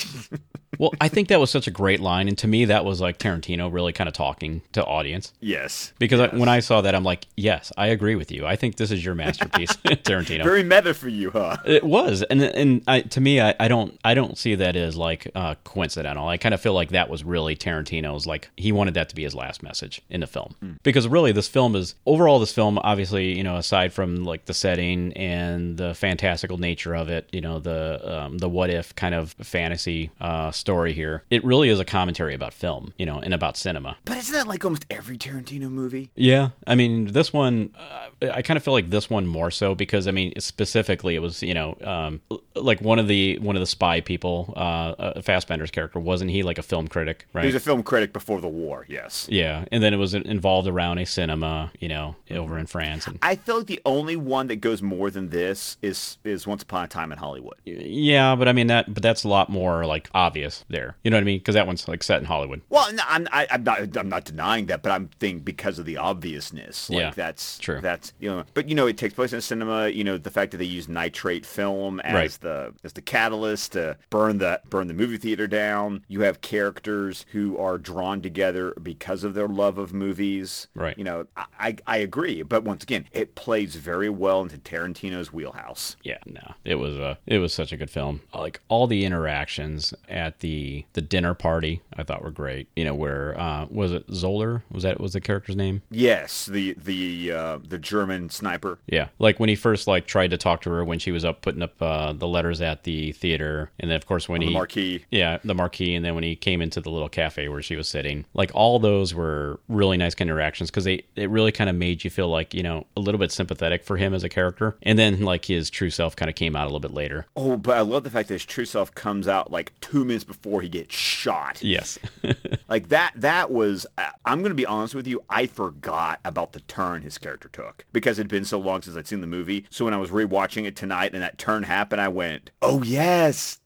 Well, 0.79 0.93
I 1.01 1.09
think 1.09 1.27
that 1.29 1.41
was 1.41 1.51
such 1.51 1.67
a 1.67 1.73
great 1.73 1.99
line, 1.99 2.29
and 2.29 2.39
to 2.39 2.47
me, 2.47 2.67
that 2.67 2.85
was 2.85 3.01
like 3.01 3.19
Tarantino 3.19 3.73
really 3.73 3.93
kind 3.93 4.07
of 4.07 4.15
talking 4.15 4.63
to 4.75 4.85
audience. 4.85 5.33
yes, 5.41 5.93
Because 5.99 6.21
yes. 6.21 6.31
I, 6.33 6.37
when 6.37 6.49
I 6.49 6.61
saw 6.61 6.83
that, 6.83 6.95
I'm 6.95 7.03
like, 7.03 7.27
yes, 7.37 7.73
I 7.77 7.89
agree 7.89 8.15
with 8.15 8.31
you. 8.31 8.47
I 8.47 8.55
think 8.55 8.77
this 8.77 8.93
is 8.93 9.05
your 9.05 9.17
masterpiece, 9.17 9.73
Tarantino. 9.85 10.45
very 10.45 10.63
meta 10.63 10.95
for 10.95 11.09
you, 11.09 11.31
huh? 11.33 11.57
It 11.65 11.83
was, 11.83 12.23
and 12.23 12.43
and 12.43 12.83
I, 12.87 13.01
to 13.01 13.21
me, 13.21 13.41
I, 13.41 13.57
I 13.59 13.67
don't 13.67 13.99
I 14.05 14.15
don't 14.15 14.39
see 14.39 14.55
that 14.57 14.77
as 14.77 14.95
like 14.95 15.27
uh, 15.35 15.57
coincidental. 15.65 16.29
I 16.29 16.37
kind 16.37 16.55
of 16.55 16.61
feel 16.61 16.75
like 16.75 16.91
that 16.91 17.09
was 17.09 17.25
really 17.25 17.57
Tarantino's 17.57 18.27
like 18.27 18.51
he 18.57 18.71
wanted 18.71 18.95
that 18.95 19.09
to 19.09 19.17
be 19.17 19.25
his 19.25 19.35
last 19.35 19.65
message 19.65 20.01
in 20.11 20.21
the 20.21 20.29
film 20.29 20.55
because 20.83 21.09
really 21.09 21.33
this 21.33 21.49
film 21.49 21.75
is 21.77 21.95
overall 22.07 22.39
this 22.39 22.53
film 22.53 22.79
obviously 22.83 23.37
you 23.37 23.45
know 23.45 23.57
aside 23.57 23.93
from 23.93 24.25
like 24.25 24.45
the 24.47 24.55
setting 24.55 25.13
and 25.15 25.77
the 25.77 25.95
fantastical 25.95 26.59
nature 26.59 26.95
of 26.95 27.09
it, 27.09 27.29
you 27.33 27.41
know 27.41 27.59
the 27.59 28.01
um, 28.19 28.39
the 28.39 28.49
what 28.49 28.71
if 28.71 28.95
kind 28.95 29.15
of 29.15 29.33
fantasy 29.43 30.11
uh, 30.21 30.51
story 30.51 30.93
here, 30.93 31.23
it 31.31 31.45
really 31.45 31.69
is 31.69 31.81
a 31.81 31.85
commentary 31.85 32.35
about 32.35 32.53
film, 32.53 32.93
you 32.99 33.07
know, 33.07 33.19
and 33.19 33.33
about 33.33 33.57
cinema. 33.57 33.97
But 34.05 34.17
isn't 34.19 34.35
that 34.35 34.47
like 34.47 34.65
almost 34.65 34.87
every 34.91 35.17
Tarantino 35.17 35.71
movie? 35.71 36.11
Yeah, 36.15 36.51
I 36.67 36.75
mean, 36.75 37.13
this 37.13 37.33
one, 37.33 37.75
uh, 37.79 38.31
I 38.33 38.43
kind 38.43 38.57
of 38.57 38.65
feel 38.65 38.75
like 38.75 38.91
this 38.91 39.09
one 39.09 39.27
more 39.27 39.51
so 39.51 39.75
because 39.75 40.09
I 40.09 40.11
mean, 40.11 40.33
specifically, 40.39 41.15
it 41.15 41.21
was 41.21 41.43
you 41.43 41.55
know, 41.55 41.77
um, 41.83 42.21
like 42.55 42.81
one 42.81 42.99
of 42.99 43.09
the 43.09 43.39
one 43.39 43.57
of 43.57 43.61
the 43.61 43.67
spy 43.67 44.01
people, 44.01 44.53
uh, 44.57 44.95
uh, 44.99 45.23
Fassbender's 45.23 45.71
character, 45.71 46.01
wasn't 46.01 46.31
he 46.31 46.43
like 46.43 46.59
a 46.59 46.63
film 46.63 46.89
critic, 46.89 47.27
right? 47.33 47.43
He 47.43 47.49
was 47.49 47.55
a 47.55 47.61
film 47.61 47.83
critic 47.83 48.13
before 48.13 48.41
the 48.41 48.49
war. 48.49 48.87
Yes. 48.89 49.27
yeah, 49.31 49.65
and 49.71 49.83
then 49.83 49.93
it 49.95 49.99
was 49.99 50.15
involved 50.15 50.58
around 50.67 50.99
a 50.99 51.07
cinema, 51.07 51.71
you 51.79 51.89
know, 51.89 52.17
over 52.31 52.59
in 52.59 52.67
France, 52.67 53.07
and 53.07 53.19
I 53.23 53.37
feel 53.37 53.59
like 53.59 53.67
the 53.67 53.81
only 53.85 54.17
one 54.17 54.49
that 54.49 54.57
goes 54.57 54.83
more 54.83 55.11
than 55.11 55.29
this 55.29 55.77
is 55.83 56.19
is 56.25 56.47
Once 56.47 56.63
Upon 56.63 56.85
a 56.85 56.89
Time 56.89 57.13
in 57.13 57.19
Hollywood. 57.19 57.55
yeah, 57.65 58.35
but 58.35 58.49
I 58.49 58.53
mean 58.53 58.67
that, 58.69 58.93
but 58.93 59.03
that's 59.03 59.25
a 59.25 59.29
lot 59.29 59.49
more 59.51 59.87
like 59.87 60.09
obvious 60.15 60.65
there, 60.69 60.97
you 61.05 61.11
know 61.11 61.17
what 61.17 61.23
I 61.23 61.25
mean? 61.25 61.39
Because 61.39 61.55
that 61.55 61.67
one's 61.67 61.87
like 61.87 62.03
set 62.03 62.19
in 62.21 62.25
Hollywood. 62.25 62.63
Well, 62.71 62.93
no, 62.93 63.03
I'm, 63.09 63.29
I, 63.33 63.47
I'm 63.51 63.63
not. 63.63 63.97
I'm 63.97 64.09
not 64.09 64.25
denying 64.25 64.67
that, 64.67 64.83
but 64.83 64.91
I'm 64.93 65.09
thinking 65.21 65.41
because 65.45 65.79
of 65.79 65.85
the 65.85 65.97
obviousness. 65.99 66.91
Like 66.91 66.99
Yeah, 66.99 67.11
that's 67.11 67.59
true. 67.59 67.81
That's 67.81 68.13
you 68.19 68.29
know, 68.31 68.45
but 68.55 68.69
you 68.69 68.75
know, 68.75 68.87
it 68.87 68.97
takes 68.97 69.15
place 69.15 69.33
in 69.33 69.39
a 69.39 69.43
cinema. 69.43 69.89
You 69.89 70.05
know, 70.05 70.19
the 70.19 70.31
fact 70.31 70.51
that 70.53 70.59
they 70.59 70.65
use 70.65 70.89
nitrate 70.89 71.45
film 71.47 72.01
as 72.01 72.15
Right. 72.15 72.31
the 72.41 72.75
as 72.85 72.93
the 72.95 73.03
catalyst 73.03 73.73
to 73.73 73.97
burn 74.11 74.39
the 74.39 74.61
burn 74.69 74.87
the 74.89 74.95
movie 74.95 75.17
theater 75.19 75.47
down. 75.47 76.05
You 76.09 76.23
have 76.23 76.41
characters 76.41 77.25
who 77.33 77.57
are 77.59 77.79
drawn 77.79 78.21
together 78.21 78.75
because 78.83 79.25
of 79.25 79.35
their 79.35 79.49
love 79.49 79.79
of 79.79 79.93
movies. 79.93 80.48
Right. 80.75 80.97
You 80.97 81.05
know, 81.05 81.27
I 81.59 81.77
I, 81.87 81.99
agree, 81.99 82.43
but 82.43 82.65
once 82.65 82.83
again, 82.83 83.07
it 83.13 83.35
plays 83.35 83.77
very 83.77 84.09
well 84.09 84.43
into 84.43 84.59
Tarantino's 84.59 85.33
wheelhouse. 85.33 85.97
Yeah, 86.03 86.19
no, 86.27 86.55
it 86.65 86.77
was 86.77 86.97
a 86.97 87.19
it 87.27 87.39
was 87.39 87.53
such 87.53 87.73
a 87.73 87.77
good 87.77 87.91
film. 87.91 88.21
Like 88.35 88.61
all 88.69 88.87
the 88.87 89.05
interactions 89.05 89.95
at 90.09 90.41
the 90.41 90.85
the 90.93 91.01
dinner 91.01 91.35
party, 91.35 91.83
I 91.97 92.03
thought 92.03 92.23
were 92.23 92.31
great. 92.31 92.69
You 92.77 92.85
know, 92.85 92.95
where 92.95 93.39
uh, 93.39 93.67
was 93.71 93.93
it 93.93 94.05
Zoller? 94.13 94.63
Was 94.71 94.85
that 94.85 95.01
was 95.01 95.13
the 95.13 95.21
character's 95.21 95.57
name? 95.57 95.83
Yes, 95.91 96.47
the 96.47 96.75
the 96.75 97.33
uh, 97.33 97.59
the 97.67 97.79
German 97.79 98.31
sniper. 98.31 98.79
Yeah, 98.87 99.09
like 99.19 99.41
when 99.41 99.49
he 99.49 99.57
first 99.57 99.87
like 99.87 100.07
tried 100.07 100.31
to 100.31 100.39
talk 100.39 100.63
to 100.63 100.71
her 100.71 100.85
when 100.85 100.99
she 100.99 101.11
was 101.11 101.25
up 101.25 101.43
putting 101.43 101.63
up 101.63 101.81
uh, 101.83 102.13
the 102.13 102.29
letters 102.29 102.61
at 102.61 102.85
the 102.85 103.13
theater, 103.13 103.71
and 103.79 103.91
then 103.91 103.97
of 103.97 104.07
course 104.07 104.29
when 104.29 104.41
he 104.41 104.47
the 104.47 104.53
he 104.53 104.57
marquee. 104.57 105.05
yeah, 105.11 105.39
the 105.45 105.55
marquee, 105.55 105.95
and 105.95 106.05
then 106.05 106.15
when 106.15 106.25
he 106.25 106.37
came 106.37 106.63
into 106.63 106.81
the 106.81 106.91
little 106.91 107.09
cafe 107.09 107.49
where 107.49 107.63
she 107.63 107.77
was 107.77 107.89
sitting, 107.89 108.25
like 108.35 108.51
all 108.55 108.79
those 108.79 109.15
were 109.15 109.61
really 109.69 109.97
nice 109.97 110.15
kind 110.15 110.31
of 110.31 110.37
interactions 110.39 110.71
because 110.71 110.85
they 110.85 111.05
it 111.17 111.31
really 111.31 111.53
kind 111.53 111.69
of 111.69 111.77
made 111.77 112.05
you 112.05 112.11
feel 112.11 112.29
like 112.29 112.55
you 112.55 112.63
know 112.63 112.87
a 112.97 113.01
little 113.01 113.19
bit 113.19 113.33
sympathetic 113.33 113.85
for 113.85 113.97
him 113.97 114.15
as 114.15 114.25
a 114.25 114.29
character, 114.29 114.77
and 114.83 114.99
then 114.99 115.21
like 115.23 115.45
his 115.45 115.71
true 115.71 115.91
self 115.91 116.17
kind 116.17 116.29
of 116.29 116.35
came 116.35 116.57
out 116.57 116.65
a 116.65 116.67
little 116.67 116.81
bit 116.81 116.95
later. 116.95 117.27
Oh, 117.37 117.57
but 117.57 117.77
I 117.77 117.81
love 117.81 118.05
the 118.05 118.11
fact 118.11 118.29
that 118.29 118.35
his 118.35 118.45
true 118.45 118.65
self 118.65 118.95
comes 118.95 119.29
out 119.29 119.51
like 119.51 119.73
two 119.81 120.05
minutes 120.05 120.25
before 120.25 120.63
he 120.63 120.69
gets 120.69 120.95
shot. 120.95 121.63
Yes, 121.63 121.99
Like 122.69 122.89
that. 122.89 123.13
That 123.17 123.51
was. 123.51 123.87
I- 123.97 124.11
I'm 124.25 124.41
going 124.41 124.51
to 124.51 124.55
be 124.55 124.67
honest 124.67 124.95
with 124.95 125.07
you. 125.07 125.23
I 125.31 125.47
forgot 125.47 126.21
about 126.25 126.53
the 126.53 126.61
turn 126.61 127.03
his 127.03 127.17
character 127.19 127.49
took 127.51 127.85
because 127.93 128.19
it'd 128.19 128.31
been 128.31 128.45
so 128.45 128.59
long 128.59 128.83
since 128.83 128.97
I'd 128.97 129.07
seen 129.07 129.23
the 129.23 129.27
movie. 129.27 129.65
So 129.71 129.85
when 129.87 129.95
I 129.95 129.99
was 129.99 130.11
rewatching 130.11 130.67
it 130.67 130.77
tonight 130.77 131.13
and 131.15 131.23
that 131.23 131.39
turn 131.39 131.63
happened, 131.63 132.01
I 132.01 132.09
went, 132.09 132.51
"Oh 132.61 132.83
yes!" 132.83 133.61